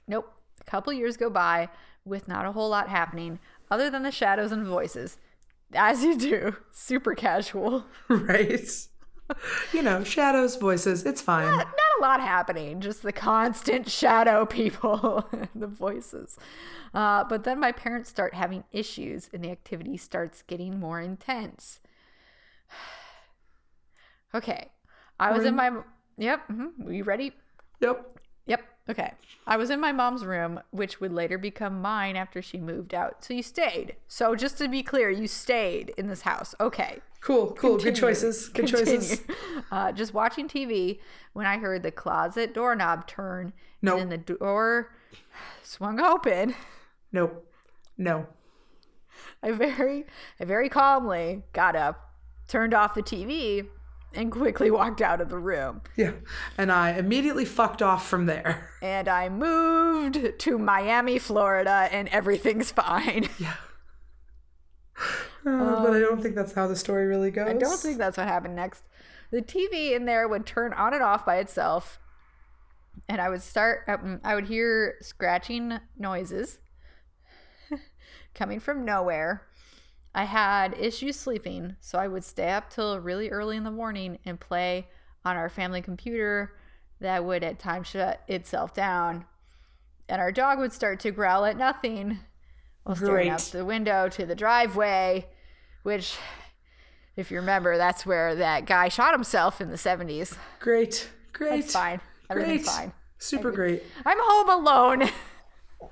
nope, 0.08 0.32
a 0.62 0.64
couple 0.64 0.94
of 0.94 0.98
years 0.98 1.18
go 1.18 1.28
by 1.28 1.68
with 2.06 2.26
not 2.26 2.46
a 2.46 2.52
whole 2.52 2.70
lot 2.70 2.88
happening 2.88 3.38
other 3.70 3.90
than 3.90 4.02
the 4.02 4.10
shadows 4.10 4.50
and 4.50 4.64
voices. 4.66 5.18
As 5.74 6.02
you 6.02 6.16
do. 6.16 6.56
Super 6.70 7.14
casual. 7.14 7.84
right? 8.08 8.88
you 9.72 9.82
know, 9.82 10.04
shadows, 10.04 10.56
voices, 10.56 11.04
it's 11.04 11.20
fine. 11.20 11.46
Not, 11.46 11.66
not 11.66 11.98
a 11.98 12.02
lot 12.02 12.20
happening, 12.20 12.80
just 12.80 13.02
the 13.02 13.12
constant 13.12 13.90
shadow 13.90 14.46
people, 14.46 15.28
the 15.54 15.66
voices. 15.66 16.38
Uh, 16.94 17.24
but 17.24 17.44
then 17.44 17.58
my 17.58 17.72
parents 17.72 18.08
start 18.08 18.34
having 18.34 18.64
issues 18.72 19.28
and 19.32 19.42
the 19.42 19.50
activity 19.50 19.96
starts 19.96 20.42
getting 20.42 20.78
more 20.78 21.00
intense. 21.00 21.80
okay. 24.34 24.70
I 25.18 25.32
was 25.32 25.44
in 25.44 25.56
my. 25.56 25.70
Yep. 26.18 26.48
Mm-hmm. 26.48 26.92
you 26.92 27.04
ready? 27.04 27.32
Yep. 27.80 28.18
Yep. 28.46 28.60
Okay. 28.88 29.12
I 29.46 29.56
was 29.56 29.70
in 29.70 29.80
my 29.80 29.90
mom's 29.92 30.24
room, 30.24 30.60
which 30.70 31.00
would 31.00 31.12
later 31.12 31.38
become 31.38 31.80
mine 31.82 32.16
after 32.16 32.40
she 32.40 32.58
moved 32.58 32.94
out. 32.94 33.24
So 33.24 33.34
you 33.34 33.42
stayed. 33.42 33.96
So 34.06 34.34
just 34.36 34.58
to 34.58 34.68
be 34.68 34.82
clear, 34.82 35.10
you 35.10 35.26
stayed 35.26 35.90
in 35.96 36.06
this 36.08 36.22
house. 36.22 36.54
Okay. 36.60 37.00
Cool, 37.20 37.52
cool. 37.54 37.78
Good 37.78 37.96
choices. 37.96 38.48
Good 38.48 38.68
choices. 38.68 39.22
Uh, 39.72 39.90
just 39.90 40.14
watching 40.14 40.46
TV 40.46 41.00
when 41.32 41.44
I 41.44 41.58
heard 41.58 41.82
the 41.82 41.90
closet 41.90 42.54
doorknob 42.54 43.08
turn 43.08 43.52
Nope. 43.82 44.00
and 44.00 44.12
then 44.12 44.22
the 44.24 44.34
door 44.34 44.92
swung 45.62 45.98
open. 46.00 46.54
Nope. 47.10 47.50
No. 47.98 48.26
I 49.42 49.50
very, 49.52 50.04
I 50.38 50.44
very 50.44 50.68
calmly 50.68 51.42
got 51.52 51.74
up, 51.74 52.10
turned 52.46 52.74
off 52.74 52.94
the 52.94 53.02
TV, 53.02 53.66
and 54.16 54.32
quickly 54.32 54.70
walked 54.70 55.00
out 55.00 55.20
of 55.20 55.28
the 55.28 55.38
room. 55.38 55.82
Yeah. 55.96 56.12
And 56.58 56.72
I 56.72 56.92
immediately 56.92 57.44
fucked 57.44 57.82
off 57.82 58.08
from 58.08 58.26
there. 58.26 58.70
And 58.82 59.08
I 59.08 59.28
moved 59.28 60.38
to 60.38 60.58
Miami, 60.58 61.18
Florida, 61.18 61.88
and 61.92 62.08
everything's 62.08 62.70
fine. 62.70 63.28
Uh, 65.46 65.80
but 65.80 65.92
I 65.94 66.00
don't 66.00 66.20
think 66.20 66.34
that's 66.34 66.54
how 66.54 66.66
the 66.66 66.74
story 66.74 67.06
really 67.06 67.30
goes. 67.30 67.48
I 67.48 67.52
don't 67.52 67.78
think 67.78 67.98
that's 67.98 68.16
what 68.16 68.26
happened 68.26 68.56
next. 68.56 68.82
The 69.30 69.42
TV 69.42 69.94
in 69.94 70.04
there 70.04 70.26
would 70.26 70.44
turn 70.44 70.72
on 70.72 70.92
and 70.92 71.02
off 71.02 71.24
by 71.24 71.36
itself, 71.36 72.00
and 73.08 73.20
I 73.20 73.28
would 73.28 73.42
start. 73.42 73.84
Um, 73.86 74.20
I 74.24 74.34
would 74.34 74.46
hear 74.46 74.94
scratching 75.02 75.78
noises 75.96 76.58
coming 78.34 78.58
from 78.58 78.84
nowhere. 78.84 79.42
I 80.16 80.24
had 80.24 80.74
issues 80.80 81.14
sleeping, 81.16 81.76
so 81.80 81.98
I 81.98 82.08
would 82.08 82.24
stay 82.24 82.48
up 82.50 82.70
till 82.70 82.98
really 82.98 83.28
early 83.28 83.54
in 83.58 83.64
the 83.64 83.70
morning 83.70 84.18
and 84.24 84.40
play 84.40 84.88
on 85.26 85.36
our 85.36 85.50
family 85.50 85.82
computer 85.82 86.56
that 87.00 87.22
would 87.22 87.44
at 87.44 87.58
times 87.58 87.88
shut 87.88 88.22
itself 88.26 88.72
down. 88.72 89.26
And 90.08 90.18
our 90.18 90.32
dog 90.32 90.58
would 90.58 90.72
start 90.72 91.00
to 91.00 91.10
growl 91.10 91.44
at 91.44 91.58
nothing 91.58 92.20
while 92.84 92.96
staring 92.96 93.28
out 93.28 93.40
the 93.40 93.66
window 93.66 94.08
to 94.08 94.24
the 94.24 94.34
driveway, 94.34 95.28
which, 95.82 96.16
if 97.14 97.30
you 97.30 97.36
remember, 97.36 97.76
that's 97.76 98.06
where 98.06 98.34
that 98.36 98.64
guy 98.64 98.88
shot 98.88 99.12
himself 99.12 99.60
in 99.60 99.68
the 99.68 99.76
70s. 99.76 100.34
Great. 100.60 101.10
Great. 101.34 101.60
It's 101.60 101.74
fine. 101.74 102.00
Everything's 102.30 102.64
Great. 102.64 102.74
fine. 102.74 102.92
Super 103.18 103.50
great. 103.50 103.82
I'm 104.06 104.18
home 104.18 104.64
alone. 104.64 105.10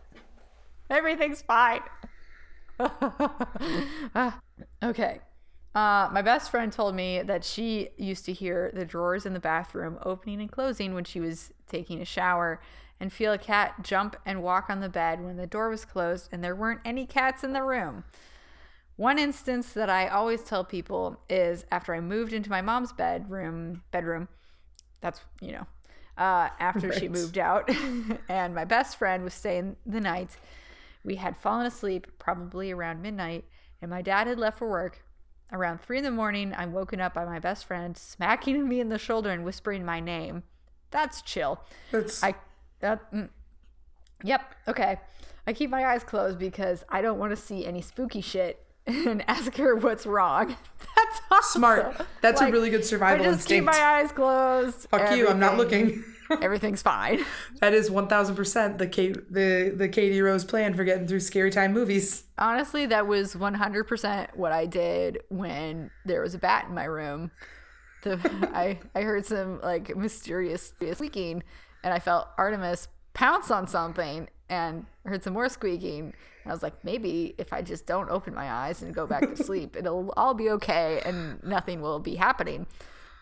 Everything's 0.88 1.42
fine. 1.42 1.80
Ah, 2.80 4.40
okay. 4.82 5.20
Uh, 5.74 6.08
my 6.12 6.22
best 6.22 6.50
friend 6.50 6.72
told 6.72 6.94
me 6.94 7.22
that 7.22 7.44
she 7.44 7.88
used 7.96 8.24
to 8.26 8.32
hear 8.32 8.70
the 8.74 8.84
drawers 8.84 9.26
in 9.26 9.32
the 9.32 9.40
bathroom 9.40 9.98
opening 10.04 10.40
and 10.40 10.50
closing 10.50 10.94
when 10.94 11.04
she 11.04 11.18
was 11.18 11.52
taking 11.68 12.00
a 12.00 12.04
shower 12.04 12.60
and 13.00 13.12
feel 13.12 13.32
a 13.32 13.38
cat 13.38 13.82
jump 13.82 14.16
and 14.24 14.42
walk 14.42 14.70
on 14.70 14.80
the 14.80 14.88
bed 14.88 15.22
when 15.24 15.36
the 15.36 15.48
door 15.48 15.68
was 15.68 15.84
closed 15.84 16.28
and 16.30 16.44
there 16.44 16.54
weren't 16.54 16.80
any 16.84 17.06
cats 17.06 17.42
in 17.42 17.52
the 17.52 17.62
room. 17.62 18.04
One 18.96 19.18
instance 19.18 19.72
that 19.72 19.90
I 19.90 20.06
always 20.06 20.42
tell 20.44 20.64
people 20.64 21.20
is 21.28 21.64
after 21.72 21.92
I 21.92 22.00
moved 22.00 22.32
into 22.32 22.48
my 22.50 22.62
mom's 22.62 22.92
bedroom, 22.92 23.82
bedroom, 23.90 24.28
that's, 25.00 25.20
you 25.40 25.52
know, 25.52 25.66
uh, 26.16 26.50
after 26.60 26.92
she 26.92 27.08
moved 27.08 27.36
out 27.36 27.68
and 28.28 28.54
my 28.54 28.64
best 28.64 28.96
friend 28.96 29.24
was 29.24 29.34
staying 29.34 29.74
the 29.84 30.00
night. 30.00 30.36
We 31.04 31.16
had 31.16 31.36
fallen 31.36 31.66
asleep 31.66 32.06
probably 32.18 32.70
around 32.72 33.02
midnight, 33.02 33.44
and 33.82 33.90
my 33.90 34.02
dad 34.02 34.26
had 34.26 34.38
left 34.38 34.58
for 34.58 34.68
work. 34.68 35.04
Around 35.52 35.82
three 35.82 35.98
in 35.98 36.04
the 36.04 36.10
morning, 36.10 36.54
I'm 36.56 36.72
woken 36.72 37.00
up 37.00 37.14
by 37.14 37.24
my 37.26 37.38
best 37.38 37.66
friend 37.66 37.96
smacking 37.96 38.68
me 38.68 38.80
in 38.80 38.88
the 38.88 38.98
shoulder 38.98 39.30
and 39.30 39.44
whispering 39.44 39.84
my 39.84 40.00
name. 40.00 40.42
That's 40.90 41.22
chill. 41.22 41.60
That's 41.90 42.22
I, 42.22 42.34
that, 42.80 43.12
mm, 43.12 43.28
yep, 44.22 44.54
okay. 44.66 45.00
I 45.46 45.52
keep 45.52 45.68
my 45.68 45.86
eyes 45.86 46.02
closed 46.02 46.38
because 46.38 46.84
I 46.88 47.02
don't 47.02 47.18
want 47.18 47.30
to 47.30 47.36
see 47.36 47.66
any 47.66 47.82
spooky 47.82 48.22
shit 48.22 48.64
and 48.86 49.22
ask 49.28 49.56
her 49.56 49.76
what's 49.76 50.06
wrong. 50.06 50.56
That's 50.96 51.20
awesome. 51.30 51.60
smart. 51.60 52.06
That's 52.22 52.40
a 52.40 52.50
really 52.50 52.70
good 52.70 52.84
survival 52.84 53.26
I 53.26 53.28
just 53.28 53.40
instinct. 53.50 53.70
keep 53.70 53.78
my 53.78 53.84
eyes 53.84 54.12
closed. 54.12 54.88
Fuck 54.88 55.16
you. 55.16 55.28
I'm 55.28 55.38
not 55.38 55.58
looking. 55.58 56.02
Everything's 56.30 56.82
fine. 56.82 57.24
that 57.60 57.74
is 57.74 57.90
1000% 57.90 58.78
the 58.78 58.86
Kate, 58.86 59.32
the 59.32 59.72
the 59.74 59.88
Katie 59.88 60.20
Rose 60.20 60.44
plan 60.44 60.74
for 60.74 60.84
getting 60.84 61.06
through 61.06 61.20
scary 61.20 61.50
time 61.50 61.72
movies. 61.72 62.24
Honestly, 62.38 62.86
that 62.86 63.06
was 63.06 63.34
100% 63.34 64.36
what 64.36 64.52
I 64.52 64.66
did 64.66 65.18
when 65.28 65.90
there 66.04 66.20
was 66.20 66.34
a 66.34 66.38
bat 66.38 66.66
in 66.68 66.74
my 66.74 66.84
room. 66.84 67.30
The, 68.02 68.18
I, 68.54 68.78
I 68.94 69.02
heard 69.02 69.26
some 69.26 69.60
like 69.62 69.94
mysterious 69.96 70.72
squeaking 70.92 71.42
and 71.82 71.92
I 71.92 71.98
felt 71.98 72.28
Artemis 72.38 72.88
pounce 73.12 73.50
on 73.50 73.66
something 73.66 74.28
and 74.48 74.86
heard 75.04 75.22
some 75.22 75.32
more 75.32 75.48
squeaking. 75.48 76.14
And 76.42 76.50
I 76.50 76.52
was 76.52 76.62
like, 76.62 76.84
maybe 76.84 77.34
if 77.38 77.52
I 77.52 77.62
just 77.62 77.86
don't 77.86 78.10
open 78.10 78.34
my 78.34 78.50
eyes 78.50 78.82
and 78.82 78.94
go 78.94 79.06
back 79.06 79.22
to 79.22 79.36
sleep, 79.42 79.76
it'll 79.76 80.12
all 80.16 80.34
be 80.34 80.50
okay 80.50 81.00
and 81.04 81.42
nothing 81.42 81.80
will 81.80 82.00
be 82.00 82.16
happening. 82.16 82.66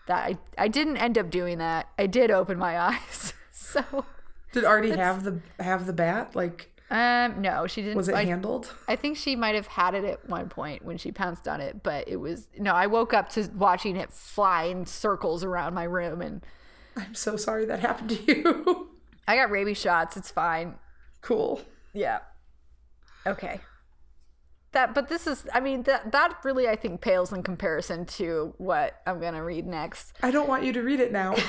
That 0.06 0.24
I, 0.26 0.38
I 0.58 0.68
didn't 0.68 0.96
end 0.96 1.16
up 1.18 1.30
doing 1.30 1.58
that. 1.58 1.88
I 1.98 2.06
did 2.06 2.30
open 2.30 2.58
my 2.58 2.78
eyes. 2.90 3.34
So, 3.52 4.04
Did 4.52 4.64
Artie 4.64 4.90
have 4.90 5.24
the 5.24 5.40
have 5.60 5.86
the 5.86 5.92
bat? 5.92 6.34
Like 6.36 6.68
um, 6.90 7.40
no, 7.40 7.66
she 7.66 7.80
didn't. 7.82 7.96
was 7.96 8.08
it 8.08 8.14
I- 8.14 8.24
handled? 8.24 8.74
I 8.86 8.96
think 8.96 9.16
she 9.16 9.34
might 9.36 9.54
have 9.54 9.66
had 9.66 9.94
it 9.94 10.04
at 10.04 10.28
one 10.28 10.48
point 10.50 10.84
when 10.84 10.98
she 10.98 11.10
pounced 11.12 11.48
on 11.48 11.60
it, 11.60 11.82
but 11.82 12.06
it 12.08 12.16
was 12.16 12.48
no. 12.58 12.72
I 12.72 12.86
woke 12.86 13.14
up 13.14 13.30
to 13.30 13.48
watching 13.56 13.96
it 13.96 14.12
fly 14.12 14.64
in 14.64 14.84
circles 14.84 15.42
around 15.44 15.72
my 15.74 15.84
room, 15.84 16.20
and 16.20 16.44
I'm 16.96 17.14
so 17.14 17.36
sorry 17.36 17.64
that 17.66 17.80
happened 17.80 18.10
to 18.10 18.22
you. 18.36 18.90
I 19.28 19.36
got 19.36 19.50
rabies 19.50 19.78
shots. 19.78 20.16
It's 20.18 20.30
fine. 20.30 20.74
cool. 21.22 21.62
Yeah. 21.94 22.18
Okay. 23.26 23.60
That, 24.72 24.94
but 24.94 25.08
this 25.08 25.26
is, 25.26 25.46
I 25.52 25.60
mean, 25.60 25.82
that 25.82 26.12
that 26.12 26.38
really, 26.44 26.66
I 26.68 26.76
think, 26.76 27.00
pales 27.00 27.32
in 27.32 27.42
comparison 27.42 28.06
to 28.06 28.54
what 28.58 29.00
I'm 29.06 29.20
gonna 29.20 29.44
read 29.44 29.66
next. 29.66 30.14
I 30.22 30.30
don't 30.30 30.48
want 30.48 30.64
you 30.64 30.72
to 30.72 30.82
read 30.82 31.00
it 31.00 31.12
now. 31.12 31.34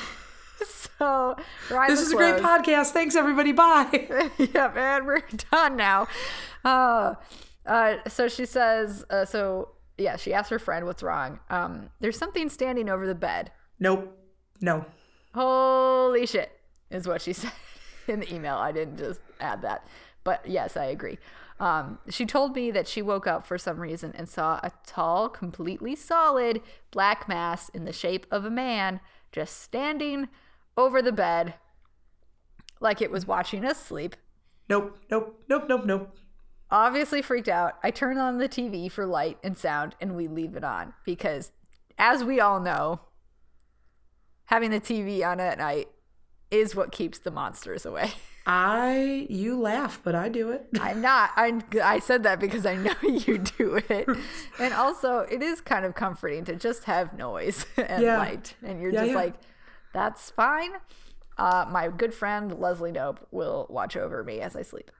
So, 0.65 1.35
This 1.87 1.99
is 1.99 2.13
a 2.13 2.15
great 2.15 2.35
podcast. 2.41 2.91
Thanks 2.91 3.15
everybody. 3.15 3.51
Bye. 3.51 4.29
yeah, 4.37 4.71
man, 4.73 5.05
we're 5.05 5.21
done 5.51 5.75
now. 5.75 6.07
Uh, 6.63 7.15
uh, 7.65 7.95
so 8.07 8.29
she 8.29 8.45
says, 8.45 9.03
uh, 9.09 9.25
so 9.25 9.69
yeah, 9.97 10.15
she 10.15 10.33
asks 10.33 10.49
her 10.51 10.59
friend 10.59 10.85
what's 10.85 11.03
wrong. 11.03 11.39
Um, 11.49 11.89
there's 11.99 12.17
something 12.17 12.47
standing 12.49 12.87
over 12.89 13.05
the 13.05 13.15
bed. 13.15 13.51
nope. 13.79 14.17
No. 14.61 14.85
Holy 15.33 16.25
shit, 16.25 16.51
is 16.89 17.07
what 17.07 17.21
she 17.21 17.33
said 17.33 17.51
in 18.07 18.21
the 18.21 18.33
email. 18.33 18.55
I 18.55 18.71
didn't 18.71 18.97
just 18.97 19.19
add 19.41 19.63
that. 19.63 19.85
But 20.23 20.47
yes, 20.47 20.77
I 20.77 20.85
agree. 20.85 21.17
Um, 21.59 21.99
she 22.09 22.25
told 22.25 22.55
me 22.55 22.71
that 22.71 22.87
she 22.87 23.01
woke 23.01 23.27
up 23.27 23.45
for 23.45 23.57
some 23.57 23.79
reason 23.79 24.13
and 24.15 24.27
saw 24.27 24.59
a 24.63 24.71
tall, 24.85 25.29
completely 25.29 25.95
solid 25.95 26.61
black 26.91 27.27
mass 27.27 27.69
in 27.69 27.85
the 27.85 27.93
shape 27.93 28.25
of 28.31 28.43
a 28.43 28.49
man 28.49 28.99
just 29.31 29.61
standing 29.61 30.29
over 30.77 31.01
the 31.01 31.11
bed 31.11 31.55
like 32.79 33.01
it 33.01 33.11
was 33.11 33.27
watching 33.27 33.63
us 33.65 33.83
sleep. 33.83 34.15
Nope. 34.69 34.97
Nope. 35.09 35.43
Nope. 35.47 35.65
Nope. 35.69 35.85
Nope. 35.85 36.17
Obviously 36.71 37.21
freaked 37.21 37.49
out. 37.49 37.77
I 37.83 37.91
turn 37.91 38.17
on 38.17 38.39
the 38.39 38.49
TV 38.49 38.91
for 38.91 39.05
light 39.05 39.37
and 39.43 39.57
sound 39.57 39.95
and 40.01 40.15
we 40.15 40.27
leave 40.27 40.55
it 40.55 40.63
on 40.63 40.93
because, 41.05 41.51
as 41.97 42.23
we 42.23 42.39
all 42.39 42.59
know, 42.59 43.01
having 44.45 44.71
the 44.71 44.79
TV 44.79 45.25
on 45.25 45.39
at 45.39 45.59
night 45.59 45.87
is 46.49 46.75
what 46.75 46.91
keeps 46.91 47.19
the 47.19 47.31
monsters 47.31 47.85
away. 47.85 48.11
I 48.45 49.25
you 49.29 49.59
laugh, 49.59 50.01
but 50.03 50.15
I 50.15 50.27
do 50.27 50.51
it. 50.51 50.67
I'm 50.79 51.01
not. 51.01 51.31
I 51.35 51.61
I 51.81 51.99
said 51.99 52.23
that 52.23 52.39
because 52.39 52.65
I 52.65 52.75
know 52.75 52.93
you 53.01 53.37
do 53.37 53.75
it, 53.89 54.07
and 54.59 54.73
also 54.73 55.19
it 55.19 55.41
is 55.41 55.61
kind 55.61 55.85
of 55.85 55.95
comforting 55.95 56.43
to 56.45 56.55
just 56.55 56.83
have 56.83 57.17
noise 57.17 57.65
and 57.77 58.03
yeah. 58.03 58.17
light, 58.17 58.55
and 58.61 58.81
you're 58.81 58.91
yeah, 58.91 59.01
just 59.01 59.11
yeah. 59.11 59.15
like, 59.15 59.33
that's 59.93 60.29
fine. 60.31 60.71
Uh, 61.37 61.65
my 61.69 61.87
good 61.87 62.13
friend 62.13 62.59
Leslie 62.59 62.91
Knope 62.91 63.19
will 63.31 63.65
watch 63.69 63.95
over 63.95 64.23
me 64.23 64.39
as 64.41 64.55
I 64.55 64.61
sleep. 64.61 64.91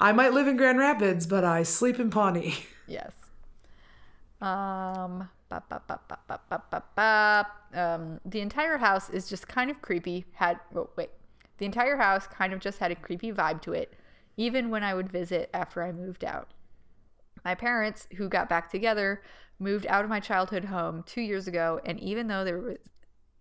I 0.00 0.12
might 0.12 0.32
live 0.32 0.48
in 0.48 0.56
Grand 0.56 0.78
Rapids, 0.78 1.26
but 1.26 1.44
I 1.44 1.62
sleep 1.62 2.00
in 2.00 2.10
Pawnee. 2.10 2.54
Yes. 2.86 3.12
Um. 4.40 5.28
Ba, 5.48 5.62
ba, 5.68 5.80
ba, 5.86 7.46
um 7.72 8.20
the 8.24 8.40
entire 8.40 8.78
house 8.78 9.08
is 9.10 9.28
just 9.28 9.46
kind 9.46 9.70
of 9.70 9.80
creepy. 9.80 10.24
Had 10.34 10.58
oh, 10.74 10.90
wait 10.96 11.10
the 11.58 11.64
entire 11.66 11.96
house 11.96 12.26
kind 12.26 12.52
of 12.52 12.60
just 12.60 12.78
had 12.78 12.90
a 12.90 12.96
creepy 12.96 13.32
vibe 13.32 13.62
to 13.62 13.72
it, 13.72 13.94
even 14.36 14.70
when 14.70 14.82
I 14.82 14.94
would 14.94 15.10
visit 15.10 15.50
after 15.54 15.82
I 15.82 15.92
moved 15.92 16.24
out. 16.24 16.48
My 17.44 17.54
parents, 17.54 18.08
who 18.16 18.28
got 18.28 18.48
back 18.48 18.70
together, 18.70 19.22
moved 19.58 19.86
out 19.86 20.04
of 20.04 20.10
my 20.10 20.20
childhood 20.20 20.64
home 20.66 21.02
two 21.06 21.20
years 21.20 21.46
ago, 21.48 21.80
and 21.84 21.98
even 22.00 22.26
though 22.28 22.44
there 22.44 22.58
was, 22.58 22.76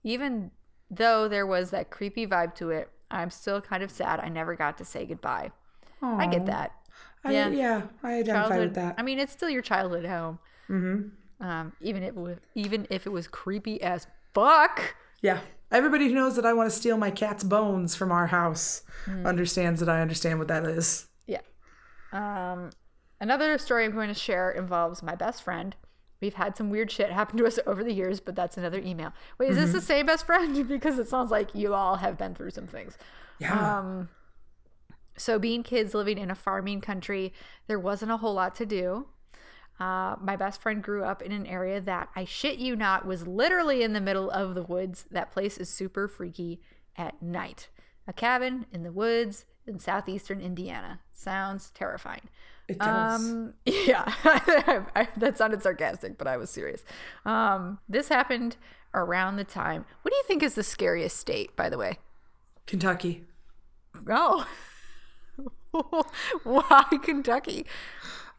even 0.03 0.51
though 0.89 1.27
there 1.27 1.45
was 1.47 1.71
that 1.71 1.89
creepy 1.89 2.25
vibe 2.27 2.55
to 2.55 2.69
it, 2.69 2.89
I'm 3.11 3.29
still 3.29 3.61
kind 3.61 3.83
of 3.83 3.91
sad 3.91 4.19
I 4.19 4.29
never 4.29 4.55
got 4.55 4.77
to 4.79 4.85
say 4.85 5.05
goodbye. 5.05 5.51
I 6.01 6.27
get 6.27 6.45
that. 6.45 6.71
I, 7.23 7.31
Yeah. 7.33 7.49
yeah. 7.49 7.81
I 8.03 8.19
identify 8.19 8.41
Childhood. 8.49 8.59
with 8.67 8.75
that. 8.75 8.95
I 8.97 9.01
mean, 9.01 9.17
it's 9.17 9.33
still 9.33 9.49
your 9.49 9.63
childhood 9.63 10.05
home. 10.05 10.37
Mm-hmm. 10.69 11.43
Um, 11.45 11.73
even 11.81 12.03
if 12.03 12.13
even 12.53 12.85
if 12.91 13.07
it 13.07 13.09
was 13.09 13.27
creepy 13.27 13.81
as 13.81 14.05
fuck. 14.33 14.95
yeah. 15.21 15.39
Everybody 15.75 16.07
who 16.07 16.13
knows 16.15 16.35
that 16.37 16.45
I 16.45 16.53
want 16.53 16.69
to 16.69 16.75
steal 16.75 16.97
my 16.97 17.11
cat's 17.11 17.43
bones 17.43 17.95
from 17.95 18.11
our 18.11 18.27
house 18.27 18.81
Hmm. 19.05 19.25
understands 19.25 19.79
that 19.81 19.89
I 19.89 20.01
understand 20.01 20.39
what 20.39 20.47
that 20.47 20.63
is. 20.63 21.07
Yeah. 21.27 21.41
Um, 22.11 22.69
another 23.19 23.57
story 23.57 23.85
I'm 23.85 23.91
going 23.91 24.07
to 24.07 24.13
share 24.13 24.49
involves 24.51 25.03
my 25.03 25.15
best 25.15 25.43
friend. 25.43 25.75
We've 26.21 26.33
had 26.35 26.55
some 26.55 26.69
weird 26.69 26.89
shit 26.89 27.11
happen 27.11 27.37
to 27.37 27.45
us 27.45 27.59
over 27.67 27.83
the 27.83 27.93
years, 27.93 28.19
but 28.19 28.35
that's 28.35 28.57
another 28.57 28.79
email. 28.79 29.11
Wait, 29.37 29.49
is 29.51 29.57
this 29.57 29.73
the 29.73 29.81
same 29.81 30.05
best 30.05 30.25
friend? 30.25 30.67
because 30.67 30.97
it 30.97 31.09
sounds 31.09 31.29
like 31.29 31.53
you 31.53 31.73
all 31.73 31.97
have 31.97 32.17
been 32.17 32.33
through 32.33 32.51
some 32.51 32.67
things. 32.67 32.97
Yeah. 33.37 33.77
Um, 33.79 34.09
so, 35.17 35.37
being 35.37 35.61
kids 35.61 35.93
living 35.93 36.17
in 36.17 36.31
a 36.31 36.35
farming 36.35 36.81
country, 36.81 37.33
there 37.67 37.79
wasn't 37.79 38.11
a 38.11 38.17
whole 38.17 38.33
lot 38.33 38.55
to 38.55 38.65
do. 38.65 39.07
Uh, 39.79 40.15
my 40.21 40.35
best 40.35 40.61
friend 40.61 40.81
grew 40.81 41.03
up 41.03 41.21
in 41.21 41.31
an 41.31 41.45
area 41.45 41.81
that 41.81 42.09
I 42.15 42.23
shit 42.25 42.59
you 42.59 42.75
not 42.75 43.05
was 43.05 43.27
literally 43.27 43.83
in 43.83 43.93
the 43.93 44.01
middle 44.01 44.31
of 44.31 44.55
the 44.55 44.63
woods. 44.63 45.05
That 45.11 45.31
place 45.31 45.57
is 45.57 45.69
super 45.69 46.07
freaky 46.07 46.61
at 46.97 47.21
night. 47.21 47.69
A 48.07 48.13
cabin 48.13 48.65
in 48.71 48.83
the 48.83 48.91
woods 48.91 49.45
in 49.67 49.79
southeastern 49.79 50.39
Indiana. 50.39 51.01
Sounds 51.11 51.71
terrifying. 51.71 52.29
it 52.67 52.79
does. 52.79 53.21
Um, 53.21 53.53
yeah, 53.65 54.03
I, 54.95 55.07
that 55.17 55.37
sounded 55.37 55.61
sarcastic, 55.61 56.17
but 56.17 56.27
I 56.27 56.37
was 56.37 56.49
serious. 56.49 56.85
Um, 57.25 57.79
this 57.89 58.07
happened 58.09 58.55
around 58.93 59.35
the 59.35 59.43
time. 59.43 59.85
What 60.03 60.11
do 60.11 60.15
you 60.15 60.23
think 60.23 60.41
is 60.41 60.55
the 60.55 60.63
scariest 60.63 61.17
state, 61.17 61.55
by 61.55 61.69
the 61.69 61.77
way? 61.77 61.99
Kentucky. 62.65 63.25
Oh. 64.09 64.47
Why 66.43 66.83
Kentucky? 67.03 67.65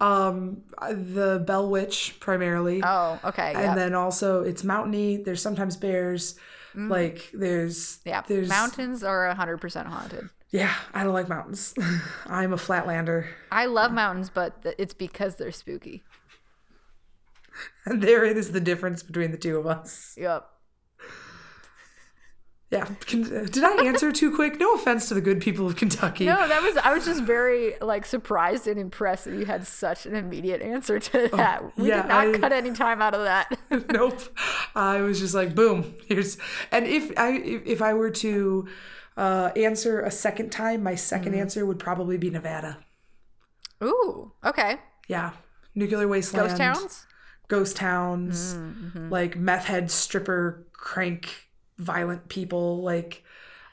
Um, 0.01 0.63
the 0.81 1.43
Bell 1.47 1.71
Witch 1.71 2.17
primarily. 2.21 2.83
Oh, 2.85 3.19
okay. 3.25 3.53
and 3.55 3.63
Yeah. 3.63 3.75
then 3.75 3.95
also 3.95 4.43
it's 4.43 4.63
mountainy. 4.65 5.17
There's 5.19 5.41
sometimes 5.43 5.77
bears. 5.77 6.37
Like 6.75 7.31
there's 7.33 8.01
yeah. 8.05 8.21
there's 8.29 8.51
Mountains 8.51 9.03
are 9.03 9.35
100% 9.35 9.87
haunted. 9.87 10.29
Yeah, 10.51 10.75
I 10.93 11.05
don't 11.05 11.15
like 11.15 11.27
mountains. 11.27 11.73
I'm 12.27 12.53
a 12.53 12.57
flatlander. 12.57 13.29
I 13.51 13.65
love 13.65 13.93
mountains, 13.93 14.29
but 14.29 14.63
th- 14.63 14.75
it's 14.77 14.93
because 14.93 15.37
they're 15.37 15.53
spooky. 15.53 16.05
And 17.87 18.03
therein 18.03 18.37
is 18.37 18.53
the 18.53 18.61
difference 18.61 19.03
between 19.03 19.31
the 19.31 19.39
two 19.39 19.57
of 19.57 19.67
us. 19.67 20.15
Yep. 20.19 20.47
Yeah. 22.71 22.89
Did 23.07 23.63
I 23.63 23.85
answer 23.87 24.11
too 24.11 24.35
quick? 24.35 24.59
No 24.59 24.75
offense 24.75 25.07
to 25.09 25.15
the 25.15 25.21
good 25.21 25.41
people 25.41 25.67
of 25.67 25.77
Kentucky. 25.77 26.27
No, 26.27 26.49
that 26.49 26.63
was 26.63 26.77
I 26.77 26.93
was 26.93 27.05
just 27.05 27.23
very 27.23 27.75
like 27.81 28.05
surprised 28.05 28.67
and 28.67 28.79
impressed 28.81 29.27
that 29.27 29.35
you 29.39 29.45
had 29.47 29.65
such 29.67 30.05
an 30.05 30.17
immediate 30.17 30.63
answer 30.63 30.99
to 30.99 31.29
that. 31.35 31.77
We 31.79 31.89
yeah, 31.91 32.03
did 32.03 32.09
not 32.09 32.27
I- 32.35 32.39
cut 32.39 32.53
any 32.53 32.73
time 32.73 33.01
out 33.01 33.15
of 33.15 33.23
that. 33.23 33.57
nope. 33.93 34.21
I 34.75 35.01
was 35.01 35.21
just 35.21 35.33
like, 35.35 35.55
boom. 35.55 35.95
Here's 36.09 36.39
and 36.73 36.87
if 36.87 37.17
I 37.17 37.35
if, 37.35 37.67
if 37.67 37.83
I 37.83 37.95
were 37.95 38.11
to 38.11 38.67
uh, 39.17 39.51
answer 39.55 40.01
a 40.01 40.11
second 40.11 40.51
time, 40.51 40.83
my 40.83 40.95
2nd 40.95 41.23
Mm-hmm. 41.27 41.35
answer 41.35 41.65
would 41.65 41.79
probably 41.79 42.19
be 42.19 42.31
Nevada. 42.31 42.79
Ooh, 43.83 44.33
okay. 44.45 44.77
Yeah, 45.09 45.33
nuclear 45.75 46.09
wasteland, 46.09 46.49
Ghost 46.49 46.59
towns? 46.59 47.07
ghost 47.49 47.77
towns, 47.77 48.55
Mm-hmm. 48.55 49.09
like 49.11 49.37
meth 49.37 49.67
head, 49.67 49.91
stripper, 49.91 50.67
crank, 50.73 51.46
violent 51.79 52.29
people, 52.29 52.83
like 52.83 53.23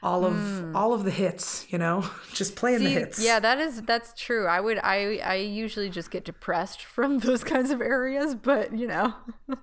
all 0.02 0.26
of 0.26 0.76
all 0.76 0.94
of 0.94 1.06
the 1.06 1.12
hits. 1.12 1.66
You 1.70 1.78
know, 1.78 2.06
just 2.34 2.56
playing 2.56 2.80
the 2.80 2.88
Mm. 2.96 3.00
Hits. 3.00 3.24
Yeah, 3.24 3.40
that 3.40 3.60
is 3.60 3.82
that's 3.84 4.14
true. 4.22 4.46
I 4.48 4.60
would 4.60 4.78
I 4.80 5.18
I 5.24 5.36
usually 5.36 5.90
just 5.90 6.12
get 6.12 6.26
depressed 6.26 6.82
from 6.96 7.20
those 7.20 7.44
kinds 7.44 7.72
of 7.72 7.80
areas, 7.82 8.36
but 8.36 8.74
you 8.78 8.88
know. 8.88 9.14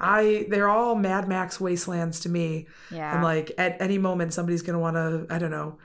I 0.00 0.46
they're 0.50 0.68
all 0.68 0.94
Mad 0.94 1.28
Max 1.28 1.58
wastelands 1.60 2.20
to 2.20 2.28
me. 2.28 2.66
Yeah. 2.90 3.14
And 3.14 3.22
like 3.24 3.52
at 3.58 3.80
any 3.80 3.98
moment 3.98 4.32
somebody's 4.34 4.62
gonna 4.62 4.78
wanna, 4.78 5.24
I 5.30 5.38
don't 5.38 5.50
know, 5.50 5.78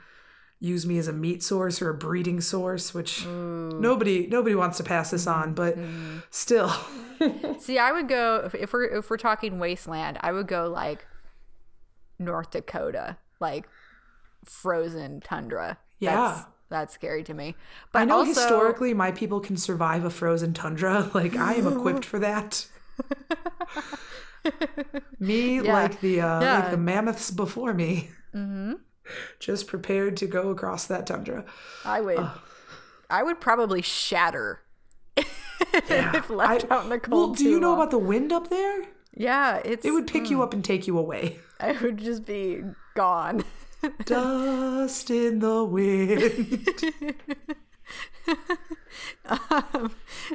use 0.60 0.84
me 0.86 0.98
as 0.98 1.08
a 1.08 1.12
meat 1.12 1.42
source 1.42 1.80
or 1.80 1.88
a 1.90 1.94
breeding 1.94 2.40
source, 2.40 2.92
which 2.92 3.24
nobody 3.26 4.26
nobody 4.26 4.54
wants 4.54 4.76
to 4.76 4.84
pass 4.84 5.10
this 5.10 5.26
on, 5.26 5.54
but 5.54 5.76
Mm-hmm. 5.78 6.18
still. 6.30 6.70
See, 7.60 7.78
I 7.78 7.92
would 7.92 8.08
go 8.08 8.42
if, 8.44 8.54
if 8.54 8.72
we're 8.72 8.84
if 8.98 9.08
we're 9.08 9.16
talking 9.16 9.58
wasteland, 9.58 10.18
I 10.20 10.32
would 10.32 10.48
go 10.48 10.68
like 10.68 11.06
North 12.18 12.50
Dakota, 12.50 13.16
like 13.40 13.68
frozen 14.44 15.20
tundra. 15.20 15.78
Yeah. 15.98 16.16
That's, 16.34 16.46
that's 16.68 16.94
scary 16.94 17.22
to 17.24 17.34
me. 17.34 17.54
But 17.92 18.00
I 18.00 18.04
know 18.06 18.18
also, 18.18 18.28
historically 18.40 18.94
my 18.94 19.12
people 19.12 19.40
can 19.40 19.56
survive 19.56 20.04
a 20.04 20.10
frozen 20.10 20.52
tundra. 20.54 21.10
Like 21.14 21.36
I 21.36 21.54
am 21.54 21.66
equipped 21.66 22.04
for 22.04 22.18
that. 22.18 22.66
me 25.18 25.60
Yeah. 25.60 25.72
like 25.72 26.00
the 26.00 26.20
uh 26.20 26.40
Yeah. 26.40 26.58
like 26.60 26.70
the 26.70 26.76
mammoths 26.76 27.30
before 27.30 27.74
me. 27.74 28.10
Mm-hmm. 28.34 28.74
Just 29.38 29.66
prepared 29.66 30.16
to 30.18 30.26
go 30.26 30.50
across 30.50 30.86
that 30.86 31.06
tundra. 31.06 31.44
I 31.84 32.00
would 32.00 32.28
I 33.10 33.22
would 33.22 33.40
probably 33.40 33.82
shatter 33.82 34.60
if 35.16 36.30
left 36.30 36.66
I- 36.70 36.74
out 36.74 36.84
in 36.84 36.90
the 36.90 36.98
cold. 36.98 37.30
Well, 37.30 37.34
do 37.34 37.44
you 37.44 37.60
know 37.60 37.70
long. 37.70 37.78
about 37.80 37.90
the 37.90 37.98
wind 37.98 38.32
up 38.32 38.48
there? 38.50 38.84
Yeah, 39.14 39.60
it's 39.64 39.84
It 39.84 39.90
would 39.90 40.06
pick 40.06 40.30
you 40.30 40.42
up 40.42 40.54
and 40.54 40.64
take 40.64 40.86
you 40.86 40.98
away. 40.98 41.38
I 41.60 41.72
would 41.72 41.98
just 41.98 42.24
be 42.24 42.62
gone. 42.94 43.44
Dust 44.04 45.10
in 45.10 45.40
the 45.40 45.64
wind. 45.64 47.14
Um, 49.24 49.94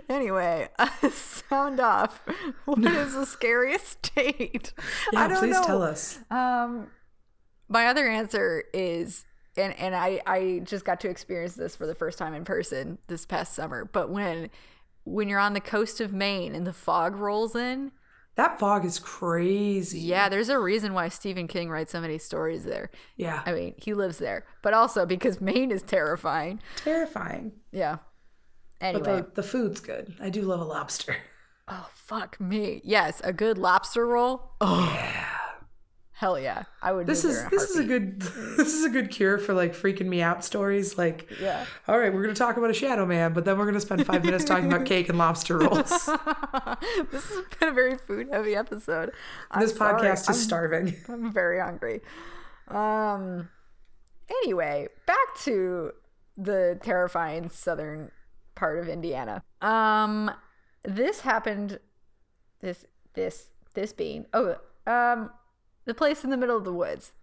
anyway, 0.10 0.70
sound 1.12 1.80
off. 1.80 2.22
What 2.66 2.80
is 2.80 3.14
the 3.14 3.26
scariest 3.26 4.14
date? 4.16 4.74
Yeah, 5.12 5.38
please 5.40 5.56
know. 5.56 5.64
tell 5.64 5.82
us. 5.82 6.20
Um, 6.32 6.88
my 7.68 7.88
other 7.88 8.08
answer 8.08 8.64
is, 8.74 9.26
and 9.56 9.78
and 9.78 9.96
I 9.96 10.22
I 10.26 10.62
just 10.64 10.86
got 10.86 11.00
to 11.02 11.10
experience 11.10 11.56
this 11.56 11.76
for 11.76 11.86
the 11.86 11.96
first 11.96 12.18
time 12.18 12.34
in 12.34 12.46
person 12.46 12.98
this 13.08 13.26
past 13.26 13.54
summer. 13.54 13.86
But 13.86 14.10
when 14.10 14.50
when 15.04 15.30
you're 15.30 15.40
on 15.40 15.54
the 15.54 15.62
coast 15.62 16.02
of 16.02 16.14
Maine 16.14 16.56
and 16.56 16.66
the 16.66 16.74
fog 16.74 17.16
rolls 17.16 17.56
in, 17.56 17.92
That 18.38 18.60
fog 18.60 18.86
is 18.86 19.00
crazy. 19.00 20.00
yeah, 20.00 20.30
there's 20.30 20.50
a 20.50 20.58
reason 20.60 20.94
why 20.94 21.10
Stephen 21.10 21.48
King 21.48 21.70
writes 21.70 21.92
so 21.92 22.00
many 22.00 22.18
stories 22.20 22.64
there. 22.64 22.90
Yeah. 23.18 23.42
I 23.46 23.52
mean, 23.52 23.74
he 23.78 23.94
lives 23.94 24.20
there, 24.20 24.46
but 24.62 24.74
also 24.74 25.06
because 25.06 25.42
Maine 25.42 25.72
is 25.72 25.82
terrifying. 25.82 26.62
Terrifying. 26.78 27.52
Yeah. 27.72 27.98
Anyway, 28.80 29.04
But 29.04 29.36
the, 29.36 29.42
the 29.42 29.48
food's 29.48 29.80
good. 29.80 30.14
I 30.22 30.30
do 30.30 30.44
love 30.44 30.62
a 30.62 30.64
lobster. 30.66 31.18
oh 31.68 31.90
fuck 31.94 32.40
me. 32.40 32.80
Yes, 32.86 33.22
a 33.24 33.34
good 33.34 33.58
lobster 33.58 34.06
roll. 34.08 34.52
Oh 34.62 34.92
yeah. 34.96 35.26
Hell 36.18 36.40
yeah, 36.40 36.64
I 36.82 36.94
would. 36.94 37.06
This 37.06 37.24
is 37.24 37.48
this 37.50 37.70
is 37.70 37.78
a 37.78 37.84
good 37.84 38.20
this 38.58 38.74
is 38.74 38.84
a 38.86 38.90
good 38.90 39.12
cure 39.12 39.38
for 39.38 39.54
like 39.54 39.74
freaking 39.76 40.08
me 40.08 40.20
out 40.24 40.44
stories. 40.44 40.98
Like, 40.98 41.30
Yeah. 41.40 41.64
all 41.88 42.00
right, 42.00 42.12
we're 42.12 42.24
gonna 42.24 42.34
talk 42.34 42.58
about 42.58 42.72
a 42.72 42.74
shadow 42.74 43.06
man, 43.06 43.34
but 43.34 43.46
then 43.46 43.56
we're 43.56 43.68
gonna 43.68 43.80
spend 43.80 44.04
five 44.04 44.26
minutes 44.26 44.44
talking 44.44 44.66
about 44.72 44.86
cake 44.88 45.10
and 45.10 45.18
lobster 45.20 45.60
rolls. 45.60 45.90
this 47.12 47.30
has 47.30 47.44
been 47.60 47.70
a 47.70 47.72
very 47.72 47.98
food 48.00 48.30
heavy 48.32 48.56
episode. 48.56 49.12
I'm 49.52 49.62
this 49.62 49.76
sorry. 49.76 50.02
podcast 50.02 50.28
is 50.32 50.42
starving. 50.42 50.96
I'm 51.08 51.32
very 51.32 51.60
hungry. 51.60 52.02
Um. 52.68 53.50
Anyway, 54.44 54.88
back 55.06 55.36
to 55.44 55.92
the 56.36 56.80
terrifying 56.82 57.50
southern 57.50 58.10
part 58.56 58.80
of 58.80 58.90
Indiana. 58.90 59.44
Um, 59.62 60.32
this 60.84 61.22
happened. 61.22 61.80
This 62.62 62.86
this 63.14 63.50
this 63.76 63.94
being 63.94 64.26
oh 64.34 64.56
um 64.88 65.30
the 65.88 65.96
place 65.96 66.24
in 66.24 66.30
the 66.30 66.38
middle 66.38 66.58
of 66.58 66.66
the 66.66 66.74
woods. 66.74 67.14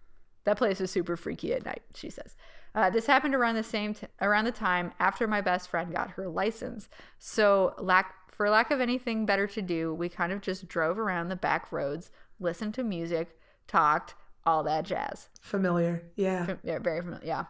That 0.42 0.58
place 0.58 0.80
was 0.80 0.90
super 0.90 1.16
freaky 1.16 1.54
at 1.54 1.64
night. 1.64 1.82
She 1.94 2.10
says. 2.10 2.34
Uh, 2.74 2.90
this 2.90 3.06
happened 3.06 3.36
around 3.36 3.54
the 3.54 3.62
same 3.62 3.94
t- 3.94 4.08
around 4.20 4.46
the 4.46 4.52
time 4.52 4.92
after 4.98 5.28
my 5.28 5.40
best 5.40 5.68
friend 5.68 5.92
got 5.92 6.10
her 6.10 6.28
license. 6.28 6.88
So 7.20 7.74
lack 7.78 8.14
for 8.34 8.50
lack 8.50 8.72
of 8.72 8.80
anything 8.80 9.26
better 9.26 9.46
to 9.46 9.62
do, 9.62 9.94
we 9.94 10.08
kind 10.08 10.32
of 10.32 10.40
just 10.40 10.66
drove 10.66 10.98
around 10.98 11.28
the 11.28 11.36
back 11.36 11.70
roads, 11.70 12.10
listened 12.40 12.74
to 12.74 12.82
music, 12.82 13.38
talked, 13.68 14.14
all 14.44 14.64
that 14.64 14.84
jazz. 14.84 15.28
Familiar. 15.40 16.02
Yeah. 16.16 16.56
Yeah, 16.64 16.80
very 16.80 17.00
familiar. 17.00 17.24
Yeah. 17.24 17.44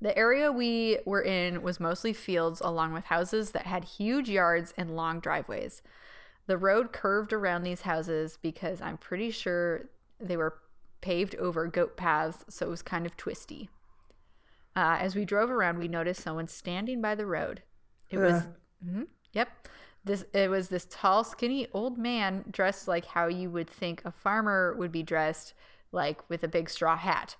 The 0.00 0.16
area 0.18 0.50
we 0.50 0.98
were 1.06 1.22
in 1.22 1.62
was 1.62 1.78
mostly 1.78 2.12
fields 2.12 2.60
along 2.60 2.92
with 2.92 3.04
houses 3.04 3.52
that 3.52 3.66
had 3.66 3.84
huge 3.84 4.28
yards 4.28 4.74
and 4.76 4.96
long 4.96 5.20
driveways. 5.20 5.82
The 6.46 6.58
road 6.58 6.92
curved 6.92 7.32
around 7.32 7.62
these 7.62 7.82
houses 7.82 8.38
because 8.42 8.80
I'm 8.80 8.98
pretty 8.98 9.30
sure 9.30 9.88
they 10.20 10.36
were 10.36 10.58
paved 11.00 11.34
over 11.36 11.66
goat 11.66 11.96
paths, 11.96 12.44
so 12.48 12.66
it 12.66 12.70
was 12.70 12.82
kind 12.82 13.06
of 13.06 13.16
twisty. 13.16 13.68
Uh, 14.74 14.98
as 15.00 15.14
we 15.14 15.24
drove 15.24 15.50
around, 15.50 15.78
we 15.78 15.88
noticed 15.88 16.22
someone 16.22 16.48
standing 16.48 17.00
by 17.00 17.14
the 17.14 17.26
road. 17.26 17.62
It 18.10 18.18
was, 18.18 18.34
Ugh. 18.34 18.54
Mhm, 18.86 19.06
yep. 19.32 19.48
this 20.04 20.24
it 20.32 20.50
was 20.50 20.68
this 20.68 20.86
tall, 20.90 21.24
skinny 21.24 21.66
old 21.72 21.98
man 21.98 22.44
dressed 22.50 22.86
like 22.86 23.06
how 23.06 23.26
you 23.26 23.50
would 23.50 23.70
think 23.70 24.02
a 24.04 24.12
farmer 24.12 24.74
would 24.78 24.92
be 24.92 25.02
dressed, 25.02 25.54
like 25.92 26.28
with 26.28 26.44
a 26.44 26.48
big 26.48 26.68
straw 26.68 26.96
hat. 26.96 27.36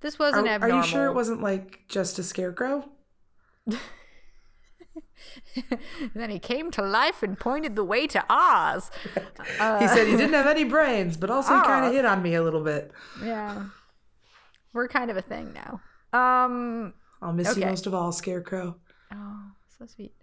This 0.00 0.18
wasn't 0.18 0.48
Are, 0.48 0.62
are 0.62 0.68
you 0.76 0.82
sure 0.82 1.06
it 1.06 1.14
wasn't 1.14 1.42
like 1.42 1.80
just 1.88 2.18
a 2.18 2.22
scarecrow? 2.22 2.88
then 6.14 6.30
he 6.30 6.38
came 6.38 6.70
to 6.72 6.82
life 6.82 7.22
and 7.22 7.38
pointed 7.38 7.76
the 7.76 7.84
way 7.84 8.06
to 8.06 8.24
Oz. 8.28 8.90
he 9.14 9.88
said 9.88 10.06
he 10.06 10.16
didn't 10.16 10.32
have 10.34 10.46
any 10.46 10.64
brains, 10.64 11.16
but 11.16 11.30
also 11.30 11.54
he 11.56 11.62
kind 11.62 11.84
Oh. 11.84 11.88
of 11.88 11.94
hit 11.94 12.04
on 12.04 12.22
me 12.22 12.34
a 12.34 12.42
little 12.42 12.62
bit. 12.62 12.90
Yeah. 13.22 13.66
We're 14.72 14.88
kind 14.88 15.10
of 15.10 15.16
a 15.16 15.22
thing 15.22 15.52
now. 15.52 15.80
Um 16.12 16.94
I'll 17.22 17.32
miss 17.32 17.56
you 17.56 17.66
most 17.66 17.86
of 17.86 17.94
all, 17.94 18.12
Scarecrow. 18.12 18.76
oh, 19.12 19.40
so 19.78 19.86
sweet. 19.86 20.14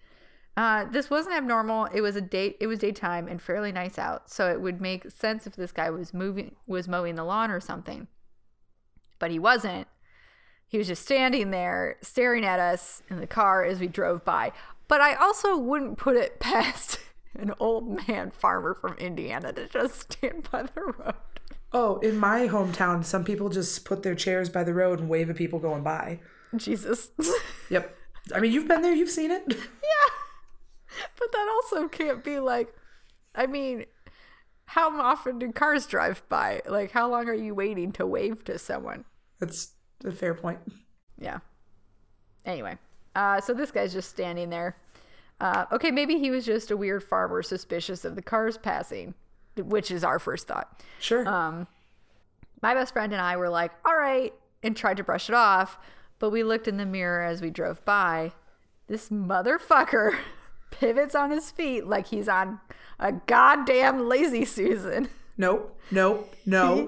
Uh, 0.56 0.86
this 0.86 1.08
wasn't 1.12 1.36
abnormal. 1.36 1.86
It 1.94 2.02
was 2.02 2.16
a 2.16 2.22
date. 2.22 2.58
It 2.60 2.66
was 2.66 2.80
daytime 2.80 3.28
and 3.28 3.40
fairly 3.40 3.72
nice 3.72 4.00
out, 4.00 4.28
so 4.32 4.50
it 4.52 4.60
would 4.60 4.82
make 4.82 5.12
sense 5.12 5.46
if 5.46 5.56
this 5.56 5.72
guy 5.72 5.92
was 5.92 6.16
moving, 6.16 6.56
was 6.66 6.88
mowing 6.88 7.14
the 7.14 7.24
lawn 7.24 7.52
or 7.52 7.60
something. 7.60 8.08
But 9.20 9.30
he 9.30 9.38
wasn't. 9.38 9.88
He 10.68 10.78
was 10.78 10.88
just 10.88 11.04
standing 11.04 11.52
there, 11.52 11.96
staring 12.02 12.46
at 12.46 12.60
us 12.60 13.02
in 13.10 13.18
the 13.18 13.28
car 13.28 13.64
as 13.64 13.80
we 13.80 13.88
drove 13.88 14.26
by. 14.26 14.52
But 14.88 15.02
I 15.02 15.16
also 15.16 15.58
wouldn't 15.58 15.98
put 15.98 16.16
it 16.16 16.40
past 16.40 17.00
an 17.38 17.54
old 17.60 18.08
man 18.08 18.32
farmer 18.32 18.74
from 18.74 18.94
Indiana 18.98 19.54
to 19.54 19.68
just 19.68 20.14
stand 20.14 20.50
by 20.52 20.64
the 20.64 20.82
road. 20.82 21.14
Oh, 21.74 21.98
in 22.00 22.18
my 22.18 22.48
hometown, 22.48 23.04
some 23.04 23.24
people 23.24 23.50
just 23.50 23.86
put 23.86 24.04
their 24.04 24.16
chairs 24.16 24.50
by 24.50 24.64
the 24.64 24.74
road 24.74 25.00
and 25.00 25.10
wave 25.10 25.30
at 25.30 25.36
people 25.36 25.60
going 25.60 25.84
by. 25.84 26.20
Jesus. 26.56 27.10
Yep. 27.70 27.96
I 28.34 28.40
mean, 28.40 28.54
you've 28.54 28.68
been 28.68 28.82
there, 28.82 28.94
you've 28.94 29.10
seen 29.10 29.32
it. 29.32 29.44
Yeah. 29.58 31.04
But 31.20 31.32
that 31.32 31.50
also 31.54 31.88
can't 31.90 32.24
be 32.24 32.40
like, 32.40 32.74
I 33.36 33.46
mean, 33.46 33.86
how 34.66 35.00
often 35.00 35.38
do 35.38 35.52
cars 35.52 35.86
drive 35.86 36.24
by? 36.28 36.62
Like, 36.68 36.92
how 36.92 37.10
long 37.10 37.28
are 37.28 37.34
you 37.34 37.54
waiting 37.54 37.92
to 37.94 38.08
wave 38.08 38.44
to 38.46 38.58
someone? 38.58 39.06
That's 39.40 39.74
a 40.06 40.12
fair 40.12 40.34
point. 40.34 40.60
Yeah. 41.18 41.40
Anyway, 42.46 42.78
uh, 43.16 43.42
so 43.42 43.54
this 43.54 43.72
guy's 43.72 43.94
just 43.94 44.10
standing 44.10 44.50
there. 44.50 44.78
Uh, 45.40 45.66
okay, 45.72 45.92
maybe 45.92 46.18
he 46.18 46.32
was 46.32 46.46
just 46.46 46.72
a 46.72 46.78
weird 46.78 47.04
farmer 47.04 47.44
suspicious 47.44 48.06
of 48.06 48.16
the 48.16 48.22
cars 48.22 48.58
passing, 48.58 49.14
which 49.58 49.92
is 49.92 50.04
our 50.04 50.20
first 50.20 50.48
thought. 50.48 50.82
Sure. 51.00 51.28
Um, 51.28 51.68
my 52.62 52.74
best 52.74 52.94
friend 52.94 53.14
and 53.14 53.22
I 53.22 53.38
were 53.38 53.50
like, 53.50 53.72
all 53.86 53.96
right, 53.96 54.34
and 54.64 54.76
tried 54.76 54.98
to 54.98 55.04
brush 55.04 55.30
it 55.30 55.36
off, 55.36 55.78
but 56.20 56.32
we 56.32 56.44
looked 56.44 56.68
in 56.68 56.78
the 56.78 56.86
mirror 56.86 57.24
as 57.24 57.42
we 57.42 57.52
drove 57.52 57.84
by. 57.86 58.32
This 58.88 59.10
motherfucker 59.10 60.18
pivots 60.72 61.14
on 61.14 61.32
his 61.32 61.52
feet 61.52 61.86
like 61.86 62.08
he's 62.08 62.28
on 62.28 62.60
a 63.00 63.12
goddamn 63.12 64.08
lazy 64.08 64.46
Susan. 64.46 65.10
nope. 65.38 65.80
Nope. 65.92 66.36
No. 66.46 66.88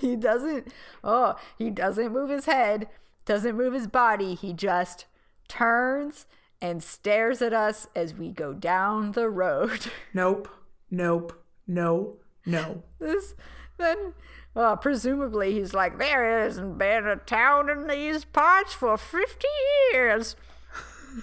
He 0.00 0.16
doesn't, 0.16 0.68
oh, 1.04 1.36
he 1.58 1.70
doesn't 1.70 2.12
move 2.12 2.30
his 2.30 2.46
head, 2.46 2.88
doesn't 3.24 3.56
move 3.56 3.74
his 3.74 3.86
body. 3.86 4.34
He 4.34 4.52
just 4.52 5.04
turns 5.48 6.26
and 6.60 6.82
stares 6.82 7.40
at 7.42 7.52
us 7.52 7.86
as 7.94 8.14
we 8.14 8.30
go 8.30 8.52
down 8.52 9.12
the 9.12 9.28
road. 9.28 9.86
Nope. 10.14 10.48
Nope. 10.90 11.44
No. 11.66 12.16
No. 12.46 12.82
this 12.98 13.34
then 13.78 14.14
well 14.54 14.76
presumably 14.76 15.52
he's 15.52 15.72
like 15.72 15.98
there 15.98 16.42
hasn't 16.42 16.76
been 16.78 17.06
a 17.06 17.16
town 17.16 17.70
in 17.70 17.86
these 17.86 18.24
parts 18.24 18.74
for 18.74 18.96
50 18.98 19.46
years 19.92 20.36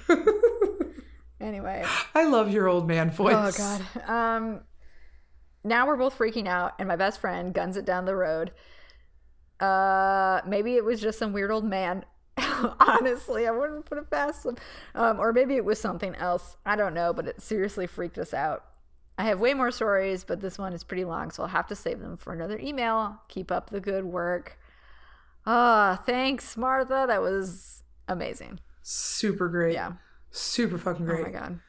anyway 1.39 1.83
I 2.15 2.25
love 2.25 2.51
your 2.51 2.67
old 2.67 2.87
man 2.87 3.11
voice. 3.11 3.59
oh 3.59 3.81
god 4.05 4.09
um 4.09 4.59
now 5.67 5.85
we're 5.85 5.97
both 5.97 6.17
freaking 6.17 6.47
out 6.47 6.73
and 6.79 6.87
my 6.87 6.95
best 6.95 7.19
friend 7.19 7.53
guns 7.53 7.77
it 7.77 7.85
down 7.85 8.05
the 8.05 8.15
road 8.15 8.51
uh 9.59 10.41
maybe 10.45 10.75
it 10.75 10.85
was 10.85 11.01
just 11.01 11.19
some 11.19 11.33
weird 11.33 11.51
old 11.51 11.65
man 11.65 12.05
honestly 12.79 13.47
i 13.47 13.51
wouldn't 13.51 13.85
put 13.85 13.97
it 13.97 14.09
past 14.09 14.45
him 14.45 14.55
um 14.95 15.19
or 15.19 15.33
maybe 15.33 15.55
it 15.55 15.65
was 15.65 15.79
something 15.79 16.15
else 16.15 16.57
i 16.65 16.75
don't 16.75 16.93
know 16.93 17.11
but 17.11 17.27
it 17.27 17.41
seriously 17.41 17.87
freaked 17.87 18.17
us 18.17 18.33
out 18.33 18.63
I 19.19 19.23
have 19.23 19.39
way 19.39 19.55
more 19.55 19.71
stories, 19.71 20.23
but 20.23 20.41
this 20.41 20.59
one 20.59 20.73
is 20.73 20.83
pretty 20.83 21.03
long, 21.03 21.31
so 21.31 21.41
I'll 21.41 21.49
have 21.49 21.65
to 21.67 21.75
save 21.75 21.99
them 21.99 22.17
for 22.17 22.33
another 22.33 22.59
email. 22.59 23.19
Keep 23.29 23.51
up 23.51 23.71
the 23.71 23.79
good 23.79 24.05
work. 24.05 24.59
Ah, 25.45 25.99
thanks, 26.05 26.55
Martha. 26.55 27.05
That 27.07 27.21
was 27.21 27.81
amazing. 28.07 28.59
Super 28.83 29.49
great. 29.49 29.73
Yeah. 29.73 29.93
Super 30.29 30.77
fucking 30.77 31.05
great. 31.05 31.21
Oh 31.21 31.23
my 31.23 31.31
god. 31.31 31.59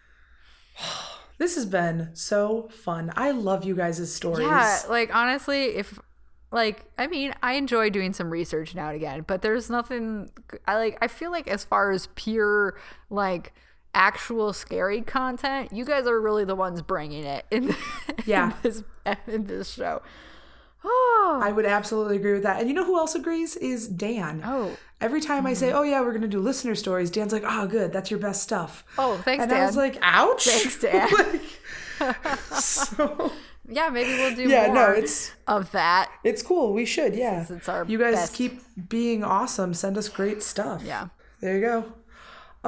This 1.39 1.55
has 1.55 1.67
been 1.67 2.11
so 2.15 2.69
fun. 2.71 3.13
I 3.17 3.31
love 3.31 3.65
you 3.65 3.75
guys' 3.75 4.13
stories. 4.15 4.47
Yeah, 4.47 4.81
like 4.89 5.15
honestly, 5.15 5.65
if 5.77 5.99
like 6.51 6.85
I 6.99 7.07
mean, 7.07 7.33
I 7.43 7.55
enjoy 7.55 7.91
doing 7.91 8.13
some 8.13 8.31
research 8.31 8.75
now 8.75 8.89
and 8.89 8.97
again, 8.97 9.25
but 9.27 9.43
there's 9.43 9.71
nothing 9.71 10.31
I 10.67 10.77
like 10.77 10.99
I 11.01 11.09
feel 11.09 11.31
like 11.31 11.47
as 11.49 11.63
far 11.65 11.91
as 11.93 12.09
pure 12.17 12.79
like 13.11 13.53
actual 13.95 14.53
scary 14.53 15.01
content, 15.03 15.73
you 15.73 15.85
guys 15.85 16.07
are 16.07 16.21
really 16.21 16.45
the 16.45 16.55
ones 16.55 16.83
bringing 16.83 17.25
it 17.25 17.45
in, 17.51 17.75
Yeah. 18.27 18.51
in 18.51 18.55
this 18.63 18.85
in 19.27 19.45
this 19.45 19.71
show. 19.71 20.03
Oh, 20.85 21.41
I 21.45 21.53
would 21.53 21.67
absolutely 21.67 22.17
agree 22.17 22.33
with 22.35 22.43
that. 22.45 22.61
And 22.61 22.69
you 22.69 22.75
know 22.75 22.85
who 22.85 22.97
else 22.99 23.15
agrees 23.15 23.57
is 23.57 23.89
Dan. 23.89 24.43
oh, 24.45 24.77
Every 25.01 25.21
time 25.21 25.47
I 25.47 25.55
say, 25.55 25.69
mm-hmm. 25.69 25.79
"Oh 25.79 25.83
yeah, 25.85 26.01
we're 26.01 26.13
gonna 26.13 26.27
do 26.27 26.41
listener 26.41 26.75
stories," 26.75 27.11
Dan's 27.11 27.33
like, 27.33 27.45
"Oh, 27.47 27.67
good, 27.69 27.93
that's 27.93 28.11
your 28.11 28.19
best 28.19 28.43
stuff." 28.43 28.83
oh, 28.99 29.17
thanks, 29.19 29.43
and 29.43 29.51
Dan. 29.51 29.63
I 29.63 29.67
was 29.67 29.77
like, 29.77 29.97
"Ouch!" 30.03 30.45
Thanks, 30.45 30.79
Dan. 30.81 31.09
Like, 32.01 32.27
so 32.61 33.31
yeah, 33.69 33.91
maybe 33.91 34.11
we'll 34.15 34.35
do 34.35 34.49
yeah, 34.49 34.67
more 34.67 34.75
no, 34.75 34.91
it's 34.93 35.33
of 35.47 35.71
that. 35.71 36.11
it's 36.25 36.43
cool. 36.43 36.73
We 36.73 36.85
should, 36.85 37.15
yeah. 37.15 37.45
Since 37.45 37.59
it's 37.61 37.69
our 37.69 37.85
you 37.85 37.99
guys 37.99 38.15
best. 38.15 38.35
keep 38.35 38.61
being 38.89 39.23
awesome. 39.23 39.73
Send 39.75 39.97
us 39.99 40.09
great 40.09 40.43
stuff. 40.43 40.83
Yeah. 40.85 41.09
There 41.41 41.55
you 41.55 41.61
go. 41.61 41.93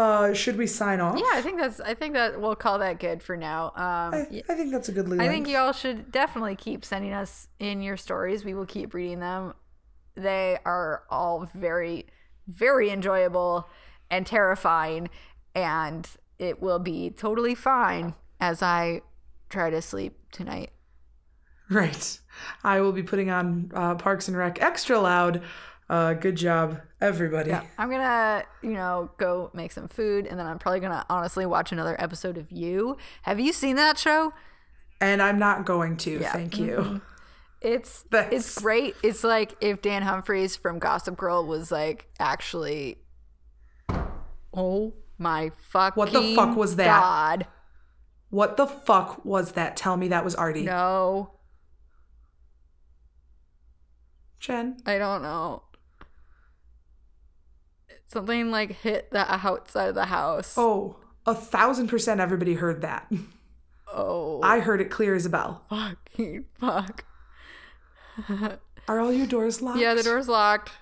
Uh, 0.01 0.32
should 0.32 0.57
we 0.57 0.66
sign 0.66 0.98
off? 0.98 1.18
Yeah, 1.18 1.26
I 1.32 1.42
think 1.42 1.59
that's. 1.59 1.78
I 1.78 1.92
think 1.92 2.14
that 2.14 2.40
we'll 2.40 2.57
call 2.57 2.78
that 2.78 2.98
good 2.98 3.22
for 3.22 3.36
now. 3.36 3.66
Um, 3.66 4.14
I, 4.14 4.42
I 4.48 4.55
think 4.55 4.72
that's 4.72 4.88
a 4.88 4.92
good 4.92 5.07
lead. 5.07 5.20
I 5.20 5.28
think 5.28 5.46
y'all 5.46 5.72
should 5.72 6.11
definitely 6.11 6.57
keep 6.57 6.86
sending 6.86 7.12
us 7.12 7.48
in 7.59 7.82
your 7.82 7.98
stories. 7.98 8.42
We 8.42 8.55
will 8.55 8.64
keep 8.64 8.94
reading 8.94 9.20
them. 9.20 9.53
They 10.14 10.57
are 10.64 11.03
all 11.11 11.51
very, 11.55 12.07
very 12.48 12.88
enjoyable 12.88 13.68
and 14.11 14.26
terrifying, 14.26 15.11
and 15.55 16.09
it 16.38 16.62
will 16.62 16.78
be 16.78 17.11
totally 17.11 17.55
fine 17.55 18.14
as 18.40 18.62
I 18.62 19.03
try 19.51 19.68
to 19.68 19.82
sleep 19.82 20.16
tonight. 20.32 20.70
Right. 21.68 22.18
I 22.64 22.80
will 22.80 22.92
be 22.92 23.03
putting 23.03 23.30
on 23.30 23.70
uh, 23.74 23.96
Parks 23.96 24.28
and 24.28 24.36
Rec 24.36 24.62
extra 24.62 24.98
loud. 24.98 25.42
Uh, 25.91 26.14
good 26.14 26.36
job, 26.36 26.80
everybody. 27.01 27.53
I'm 27.53 27.91
gonna, 27.91 28.45
you 28.62 28.70
know, 28.70 29.11
go 29.18 29.51
make 29.53 29.72
some 29.72 29.88
food, 29.88 30.24
and 30.24 30.38
then 30.38 30.47
I'm 30.47 30.61
probably 30.61 30.78
gonna 30.78 31.05
honestly 31.11 31.45
watch 31.47 31.72
another 31.72 32.01
episode 32.01 32.38
of 32.38 32.53
You. 32.53 32.97
Have 33.22 33.41
you 33.41 33.53
seen 33.53 33.74
that 33.74 33.99
show? 33.99 34.32
And 35.01 35.20
I'm 35.20 35.41
not 35.41 35.66
going 35.66 35.97
to. 35.99 36.20
Thank 36.20 36.59
you. 36.59 37.01
It's 37.61 38.05
That's- 38.11 38.32
it's 38.32 38.61
great. 38.62 38.95
It's 39.03 39.24
like 39.24 39.57
if 39.61 39.82
Dan 39.82 40.03
Humphries 40.03 40.55
from 40.55 40.78
Gossip 40.78 41.16
Girl 41.16 41.45
was 41.45 41.72
like 41.72 42.07
actually 42.20 42.99
Oh 44.55 44.95
my 45.18 45.51
fuck! 45.70 45.97
What 45.97 46.12
the 46.12 46.36
fuck 46.36 46.57
was 46.57 46.76
that? 46.76 47.01
God. 47.01 47.47
What 48.28 48.57
the 48.57 48.68
fuck 48.68 49.24
was 49.24 49.53
that? 49.53 49.76
Tell 49.76 49.97
me 49.97 50.07
that 50.09 50.24
was 50.24 50.36
Artie. 50.36 50.62
No. 50.62 51.32
Jen. 54.38 54.76
I 54.86 54.97
don't 54.97 55.22
know. 55.22 55.64
Something 58.12 58.50
like 58.50 58.72
hit 58.72 59.11
the 59.11 59.32
outside 59.32 59.90
of 59.90 59.94
the 59.94 60.06
house. 60.06 60.54
Oh, 60.56 60.96
a 61.26 61.34
thousand 61.34 61.88
percent 61.88 62.20
everybody 62.20 62.54
heard 62.54 62.82
that. 62.82 63.11
Oh, 63.92 64.40
I 64.42 64.61
heard 64.61 64.80
it 64.80 64.90
clear 64.90 65.14
as 65.14 65.26
a 65.26 65.30
bell. 65.30 65.64
fucking 65.68 66.44
fuck. 66.58 67.04
Are 68.88 68.98
all 69.00 69.12
your 69.12 69.26
doors 69.26 69.62
locked? 69.62 69.78
Yeah, 69.78 69.94
the 69.94 70.02
door's 70.02 70.28
locked. 70.28 70.72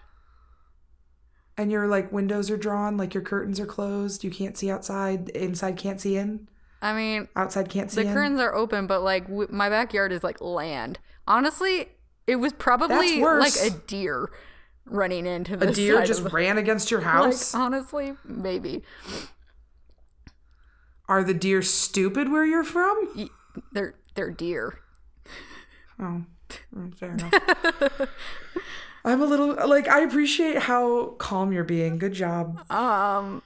And 1.57 1.71
your 1.73 1.87
like 1.89 2.13
windows 2.13 2.51
are 2.51 2.57
drawn, 2.57 2.97
like 2.97 3.15
your 3.15 3.23
curtains 3.23 3.59
are 3.61 3.67
closed. 3.67 4.23
You 4.25 4.31
can't 4.31 4.57
see 4.57 4.71
outside. 4.71 5.29
Inside 5.31 5.77
can't 5.77 6.01
see 6.01 6.17
in. 6.17 6.49
I 6.81 6.95
mean, 6.95 7.27
Outside 7.35 7.69
can't 7.69 7.91
see 7.91 8.01
in 8.03 8.07
the 8.07 8.13
in. 8.13 8.17
curtains 8.17 8.41
are 8.41 8.55
open, 8.55 8.87
but 8.87 9.03
like 9.03 9.27
w- 9.27 9.49
my 9.51 9.69
backyard 9.69 10.13
is 10.13 10.23
like 10.23 10.41
land. 10.41 10.99
Honestly, 11.27 11.89
it 12.27 12.37
was 12.37 12.53
probably 12.53 13.21
like 13.23 13.57
a 13.61 13.71
deer 13.71 14.31
running 14.91 15.27
into 15.27 15.57
the 15.57 15.69
a 15.69 15.73
deer 15.73 16.05
just 16.05 16.25
of 16.25 16.33
ran 16.33 16.59
against 16.59 16.91
your 16.91 17.01
like 17.05 17.09
house. 17.11 17.55
honestly, 17.55 18.15
maybe 18.25 18.83
Are 21.09 21.23
the 21.25 21.35
deer 21.35 21.63
stupid 21.63 22.31
where 22.31 22.45
you're 22.45 22.65
from? 22.65 23.31
They're 23.73 23.95
they're 24.15 24.31
deer. 24.31 24.79
Oh, 26.01 26.23
fair 26.97 27.13
enough. 27.13 27.33
I'm 29.05 29.23
a 29.23 29.27
little 29.27 29.55
like 29.69 29.89
I 29.89 30.01
appreciate 30.01 30.59
how 30.63 31.15
calm 31.19 31.53
you're 31.53 31.65
being. 31.65 31.99
Good 31.99 32.13
job. 32.13 32.61
Um, 32.71 33.43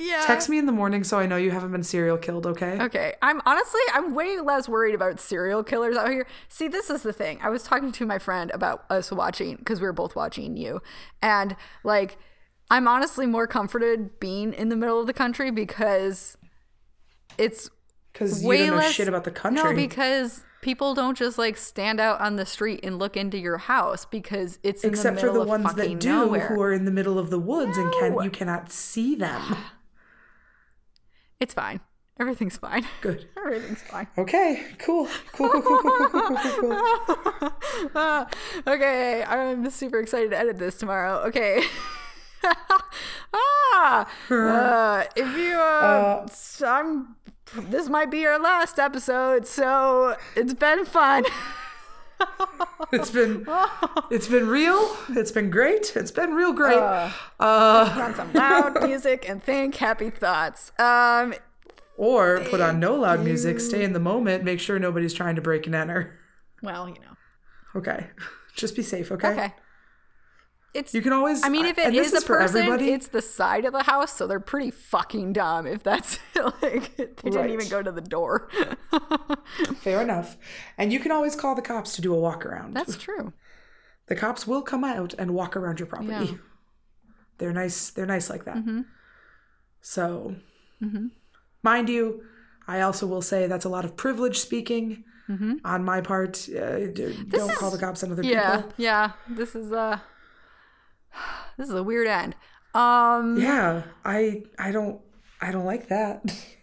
Yeah. 0.00 0.24
Text 0.26 0.48
me 0.48 0.58
in 0.58 0.66
the 0.66 0.72
morning 0.72 1.04
so 1.04 1.18
I 1.18 1.26
know 1.26 1.36
you 1.36 1.50
haven't 1.50 1.72
been 1.72 1.82
serial 1.82 2.16
killed, 2.18 2.46
okay? 2.46 2.78
Okay. 2.80 3.14
I'm 3.22 3.40
honestly, 3.44 3.80
I'm 3.92 4.14
way 4.14 4.38
less 4.40 4.68
worried 4.68 4.94
about 4.94 5.20
serial 5.20 5.62
killers 5.62 5.96
out 5.96 6.08
here. 6.10 6.26
See, 6.48 6.68
this 6.68 6.88
is 6.90 7.02
the 7.02 7.12
thing. 7.12 7.38
I 7.42 7.48
was 7.50 7.62
talking 7.62 7.92
to 7.92 8.06
my 8.06 8.18
friend 8.18 8.50
about 8.52 8.84
us 8.90 9.12
watching, 9.12 9.56
because 9.56 9.80
we 9.80 9.86
were 9.86 9.92
both 9.92 10.16
watching 10.16 10.56
you. 10.56 10.80
And 11.22 11.54
like, 11.84 12.16
I'm 12.70 12.88
honestly 12.88 13.26
more 13.26 13.46
comforted 13.46 14.18
being 14.20 14.52
in 14.54 14.68
the 14.68 14.76
middle 14.76 15.00
of 15.00 15.06
the 15.06 15.12
country 15.12 15.50
because 15.50 16.36
it's 17.38 17.68
Because 18.12 18.42
you 18.42 18.56
don't 18.56 18.66
know 18.68 18.76
less 18.76 18.92
shit 18.92 19.08
about 19.08 19.24
the 19.24 19.30
country. 19.30 19.62
No, 19.62 19.74
because 19.74 20.42
people 20.62 20.94
don't 20.94 21.16
just 21.16 21.38
like 21.38 21.56
stand 21.56 21.98
out 22.00 22.20
on 22.20 22.36
the 22.36 22.46
street 22.46 22.80
and 22.82 22.98
look 22.98 23.16
into 23.16 23.38
your 23.38 23.58
house 23.58 24.04
because 24.04 24.58
it's 24.62 24.84
in 24.84 24.90
Except 24.90 25.16
the 25.16 25.26
for 25.26 25.32
the 25.32 25.42
ones 25.42 25.74
that 25.74 25.98
do, 25.98 26.08
nowhere. 26.08 26.48
who 26.48 26.60
are 26.60 26.72
in 26.72 26.84
the 26.84 26.90
middle 26.90 27.18
of 27.18 27.30
the 27.30 27.38
woods 27.38 27.76
and 27.78 27.92
can 27.94 28.12
No. 28.14 28.22
you 28.22 28.30
cannot 28.30 28.70
see 28.70 29.14
them. 29.14 29.56
It's 31.40 31.54
fine. 31.54 31.80
Everything's 32.20 32.58
fine. 32.58 32.84
Good. 33.00 33.28
Everything's 33.38 33.82
fine. 33.82 34.06
Okay, 34.18 34.62
cool. 34.78 35.08
Cool, 35.32 35.48
cool, 35.48 35.62
cool, 35.62 35.78
cool, 35.78 36.08
cool, 36.08 36.36
cool, 36.36 36.36
cool, 36.36 37.90
cool. 37.94 38.26
Okay, 38.66 39.24
I'm 39.24 39.70
super 39.70 39.98
excited 40.00 40.30
to 40.30 40.38
edit 40.38 40.58
this 40.58 40.76
tomorrow. 40.76 41.20
Okay. 41.28 41.62
ah, 43.32 44.06
uh, 44.30 45.04
if 45.16 45.36
you, 45.36 45.54
uh, 45.58 46.26
s- 46.28 46.62
I'm, 46.64 47.16
this 47.70 47.88
might 47.88 48.10
be 48.10 48.26
our 48.26 48.38
last 48.38 48.78
episode, 48.78 49.46
so 49.46 50.16
it's 50.36 50.52
been 50.54 50.84
fun. 50.84 51.24
It's 52.92 53.10
been 53.10 53.46
it's 54.10 54.26
been 54.26 54.48
real. 54.48 54.96
It's 55.10 55.30
been 55.30 55.48
great. 55.50 55.92
It's 55.96 56.10
been 56.10 56.32
real 56.34 56.52
great. 56.52 56.76
Uh, 56.78 57.10
Uh, 57.38 57.98
on 58.02 58.14
some 58.14 58.32
loud 58.32 58.82
music 58.88 59.28
and 59.28 59.42
think 59.42 59.76
happy 59.76 60.10
thoughts. 60.10 60.72
Um, 60.78 61.34
or 61.96 62.40
put 62.50 62.60
on 62.60 62.80
no 62.80 62.94
loud 62.96 63.22
music, 63.22 63.60
stay 63.60 63.84
in 63.84 63.92
the 63.92 64.00
moment, 64.00 64.42
make 64.42 64.58
sure 64.58 64.78
nobody's 64.78 65.14
trying 65.14 65.36
to 65.36 65.42
break 65.42 65.66
and 65.66 65.74
enter. 65.74 66.18
well, 66.62 66.88
you 66.88 66.94
know, 66.94 67.16
Okay. 67.76 68.08
Just 68.56 68.74
be 68.74 68.82
safe, 68.82 69.12
okay? 69.12 69.28
okay. 69.28 69.52
It's. 70.72 70.94
You 70.94 71.02
can 71.02 71.12
always 71.12 71.42
I 71.44 71.48
mean, 71.48 71.66
if 71.66 71.78
it 71.78 71.94
is, 71.94 72.12
is 72.12 72.22
a 72.22 72.26
for 72.26 72.38
person, 72.38 72.62
everybody. 72.62 72.92
it's 72.92 73.08
the 73.08 73.22
side 73.22 73.64
of 73.64 73.72
the 73.72 73.82
house, 73.82 74.12
so 74.16 74.26
they're 74.26 74.38
pretty 74.38 74.70
fucking 74.70 75.32
dumb. 75.32 75.66
If 75.66 75.82
that's 75.82 76.18
like 76.62 76.96
they 76.96 77.06
didn't 77.06 77.34
Right. 77.34 77.50
even 77.50 77.68
go 77.68 77.82
to 77.82 77.90
the 77.90 78.00
door. 78.00 78.48
Fair 79.80 80.00
enough. 80.00 80.36
And 80.78 80.92
you 80.92 81.00
can 81.00 81.10
always 81.10 81.34
call 81.34 81.54
the 81.54 81.62
cops 81.62 81.94
to 81.96 82.02
do 82.02 82.14
a 82.14 82.18
walk 82.20 82.46
around. 82.46 82.74
That's 82.74 82.96
true. 82.96 83.32
the 84.06 84.14
cops 84.16 84.46
will 84.46 84.62
come 84.62 84.84
out 84.84 85.12
and 85.18 85.34
walk 85.34 85.56
around 85.56 85.80
your 85.80 85.86
property. 85.86 86.10
Yeah. 86.32 86.36
They're 87.38 87.52
nice. 87.52 87.90
They're 87.90 88.06
nice 88.06 88.28
like 88.30 88.44
that. 88.44 88.56
Mm-hmm. 88.56 88.82
So, 89.80 90.36
mind 91.62 91.88
you, 91.88 92.22
I 92.68 92.82
also 92.82 93.06
will 93.06 93.22
say 93.22 93.46
that's 93.46 93.64
a 93.64 93.68
lot 93.68 93.84
of 93.84 93.96
privilege 93.96 94.38
speaking 94.38 95.04
on 95.64 95.84
my 95.84 96.00
part. 96.00 96.48
Uh, 96.48 96.88
don't 96.88 97.54
call 97.56 97.70
the 97.70 97.78
cops 97.78 98.02
on 98.02 98.10
other 98.12 98.22
Yeah, 98.22 98.56
people. 98.56 98.72
yeah. 98.76 99.12
This 99.28 99.54
is 99.54 99.72
uh 99.72 99.98
this 101.56 101.68
is 101.68 101.74
a 101.74 101.82
weird 101.82 102.06
end. 102.06 102.36
Um 102.74 103.40
Yeah, 103.40 103.82
I 104.04 104.44
I 104.58 104.72
don't 104.72 105.00
I 105.40 105.52
don't 105.52 105.64
like 105.66 105.88
that. 105.88 106.22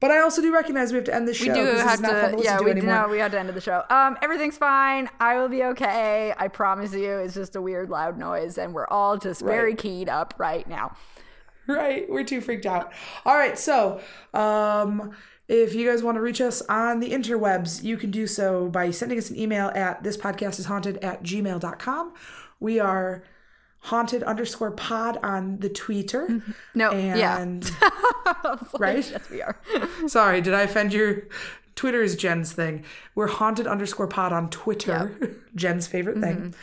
But 0.00 0.10
I 0.10 0.18
also 0.20 0.42
do 0.42 0.52
recognize 0.52 0.92
we 0.92 0.96
have 0.96 1.06
to 1.06 1.14
end 1.14 1.26
this 1.26 1.38
show. 1.38 1.48
we 1.48 1.54
do 1.54 1.64
have 1.64 1.94
is 1.94 2.00
not 2.00 2.10
fun 2.10 2.36
to, 2.36 2.44
yeah, 2.44 2.58
to 2.58 2.64
we 2.64 2.72
anymore. 2.72 2.94
no, 2.94 3.08
we 3.08 3.18
have 3.20 3.30
to 3.30 3.38
end 3.38 3.48
the 3.48 3.60
show. 3.60 3.84
Um 3.88 4.18
everything's 4.20 4.58
fine. 4.58 5.08
I 5.18 5.36
will 5.38 5.48
be 5.48 5.64
okay. 5.64 6.34
I 6.36 6.48
promise 6.48 6.92
you. 6.92 7.10
It's 7.18 7.32
just 7.32 7.56
a 7.56 7.62
weird 7.62 7.88
loud 7.88 8.18
noise 8.18 8.58
and 8.58 8.74
we're 8.74 8.88
all 8.88 9.16
just 9.16 9.40
very 9.40 9.74
keyed 9.74 10.10
up 10.10 10.34
right 10.36 10.68
now. 10.68 10.94
Right. 11.66 12.06
We're 12.10 12.24
too 12.24 12.42
freaked 12.42 12.66
out. 12.66 12.92
All 13.24 13.34
right. 13.36 13.58
So, 13.58 14.00
um, 14.34 15.12
if 15.48 15.74
you 15.74 15.88
guys 15.88 16.02
want 16.02 16.16
to 16.16 16.20
reach 16.20 16.40
us 16.40 16.60
on 16.62 17.00
the 17.00 17.10
interwebs, 17.10 17.82
you 17.82 17.96
can 17.96 18.10
do 18.10 18.26
so 18.26 18.68
by 18.68 18.90
sending 18.90 19.18
us 19.18 19.30
an 19.30 19.38
email 19.38 19.70
at 19.74 20.02
this 20.02 20.16
podcast 20.16 20.58
is 20.58 20.66
haunted 20.66 20.98
at 20.98 21.22
gmail.com. 21.22 22.14
We 22.60 22.80
are 22.80 23.24
haunted 23.84 24.22
underscore 24.22 24.70
pod 24.70 25.18
on 25.22 25.58
the 25.58 25.68
Twitter. 25.68 26.42
No, 26.74 26.90
and, 26.90 27.18
yeah. 27.78 28.56
Right? 28.78 29.10
Yes, 29.10 29.30
we 29.30 29.42
are. 29.42 29.58
Sorry, 30.06 30.40
did 30.40 30.54
I 30.54 30.62
offend 30.62 30.94
your 30.94 31.24
Twitter 31.76 32.02
is 32.02 32.16
Jen's 32.16 32.52
thing. 32.52 32.84
We're 33.14 33.26
haunted 33.26 33.66
underscore 33.66 34.06
pod 34.06 34.32
on 34.32 34.48
Twitter. 34.48 35.36
Jen's 35.54 35.86
favorite 35.86 36.18
thing. 36.18 36.54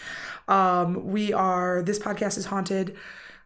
Um, 0.48 1.08
we 1.08 1.32
are 1.32 1.84
this 1.84 2.00
podcast 2.00 2.40
is 2.40 2.46
haunted 2.46 2.96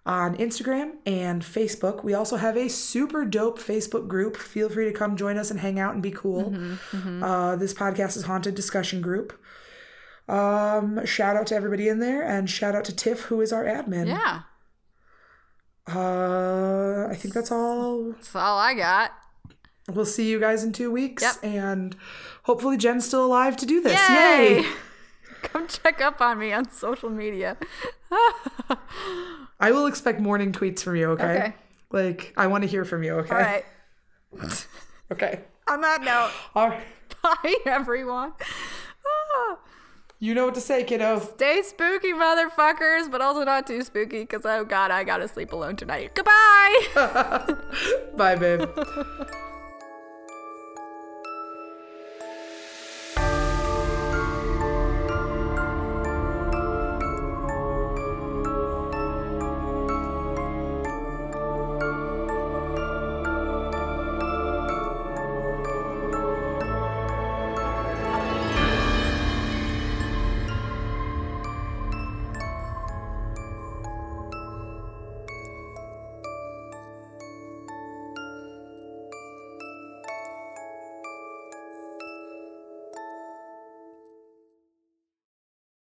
on 0.06 0.38
Instagram 0.38 0.94
and 1.06 1.42
Facebook. 1.42 2.02
We 2.04 2.14
also 2.14 2.38
have 2.38 2.56
a 2.56 2.70
super 2.70 3.26
dope 3.26 3.60
Facebook 3.60 4.08
group. 4.08 4.38
Feel 4.38 4.70
free 4.70 4.86
to 4.86 4.94
come 4.94 5.18
join 5.18 5.38
us 5.38 5.52
and 5.52 5.60
hang 5.60 5.80
out 5.80 5.96
and 5.96 6.02
be 6.02 6.12
cool. 6.12 6.56
Uh, 6.94 7.58
this 7.58 7.74
podcast 7.74 8.16
is 8.16 8.24
haunted 8.24 8.56
discussion 8.56 9.02
group. 9.02 9.38
Um, 10.28 11.06
shout 11.06 11.36
out 11.36 11.48
to 11.48 11.56
everybody 11.56 11.88
in 11.88 12.00
there 12.00 12.24
and 12.24 12.50
shout 12.50 12.74
out 12.76 12.86
to 12.86 12.96
Tiff, 12.96 13.22
who 13.24 13.42
is 13.42 13.54
our 13.54 13.64
admin. 13.64 14.08
yeah. 14.08 14.42
Uh, 15.88 17.08
I 17.12 17.16
think 17.16 17.34
that's 17.36 17.52
all 17.52 18.12
That's 18.14 18.36
all 18.36 18.58
I 18.58 18.74
got. 18.74 19.12
We'll 19.94 20.06
see 20.06 20.28
you 20.28 20.40
guys 20.40 20.64
in 20.64 20.72
two 20.74 20.90
weeks. 20.92 21.22
Yep. 21.22 21.36
And 21.44 21.96
hopefully 22.44 22.76
Jen's 22.78 23.06
still 23.06 23.24
alive 23.26 23.56
to 23.58 23.68
do 23.68 23.82
this. 23.82 24.00
Yay! 24.10 24.62
Yay! 24.62 24.66
Come 25.44 25.68
check 25.68 26.02
up 26.02 26.22
on 26.22 26.40
me 26.40 26.52
on 26.54 26.72
social 26.72 27.12
media. 27.12 27.56
I 29.60 29.72
will 29.72 29.86
expect 29.86 30.20
morning 30.20 30.52
tweets 30.52 30.80
from 30.82 30.96
you, 30.96 31.12
okay? 31.12 31.24
Okay. 31.36 31.54
Like, 31.92 32.34
I 32.36 32.48
want 32.48 32.64
to 32.64 32.68
hear 32.68 32.84
from 32.84 33.04
you, 33.04 33.14
okay? 33.20 33.36
All 33.36 33.42
right. 33.42 33.66
Okay. 35.12 35.42
On 35.70 35.82
that 35.82 36.02
note, 36.02 36.32
All 36.56 36.68
right. 36.70 36.84
bye 37.22 37.56
everyone. 37.68 38.34
You 40.26 40.34
know 40.34 40.46
what 40.46 40.56
to 40.56 40.60
say, 40.62 40.84
kiddo. 40.84 41.20
Stay 41.20 41.62
spooky, 41.62 42.12
motherfuckers, 42.12 43.12
but 43.12 43.22
also 43.22 43.44
not 43.44 43.68
too 43.68 43.84
spooky 43.84 44.22
because 44.22 44.44
oh 44.44 44.66
god, 44.66 44.90
I 44.90 45.04
gotta 45.04 45.28
sleep 45.28 45.54
alone 45.54 45.76
tonight. 45.76 46.16
Goodbye. 46.16 47.56
Bye, 48.18 48.36
babe. 48.36 48.68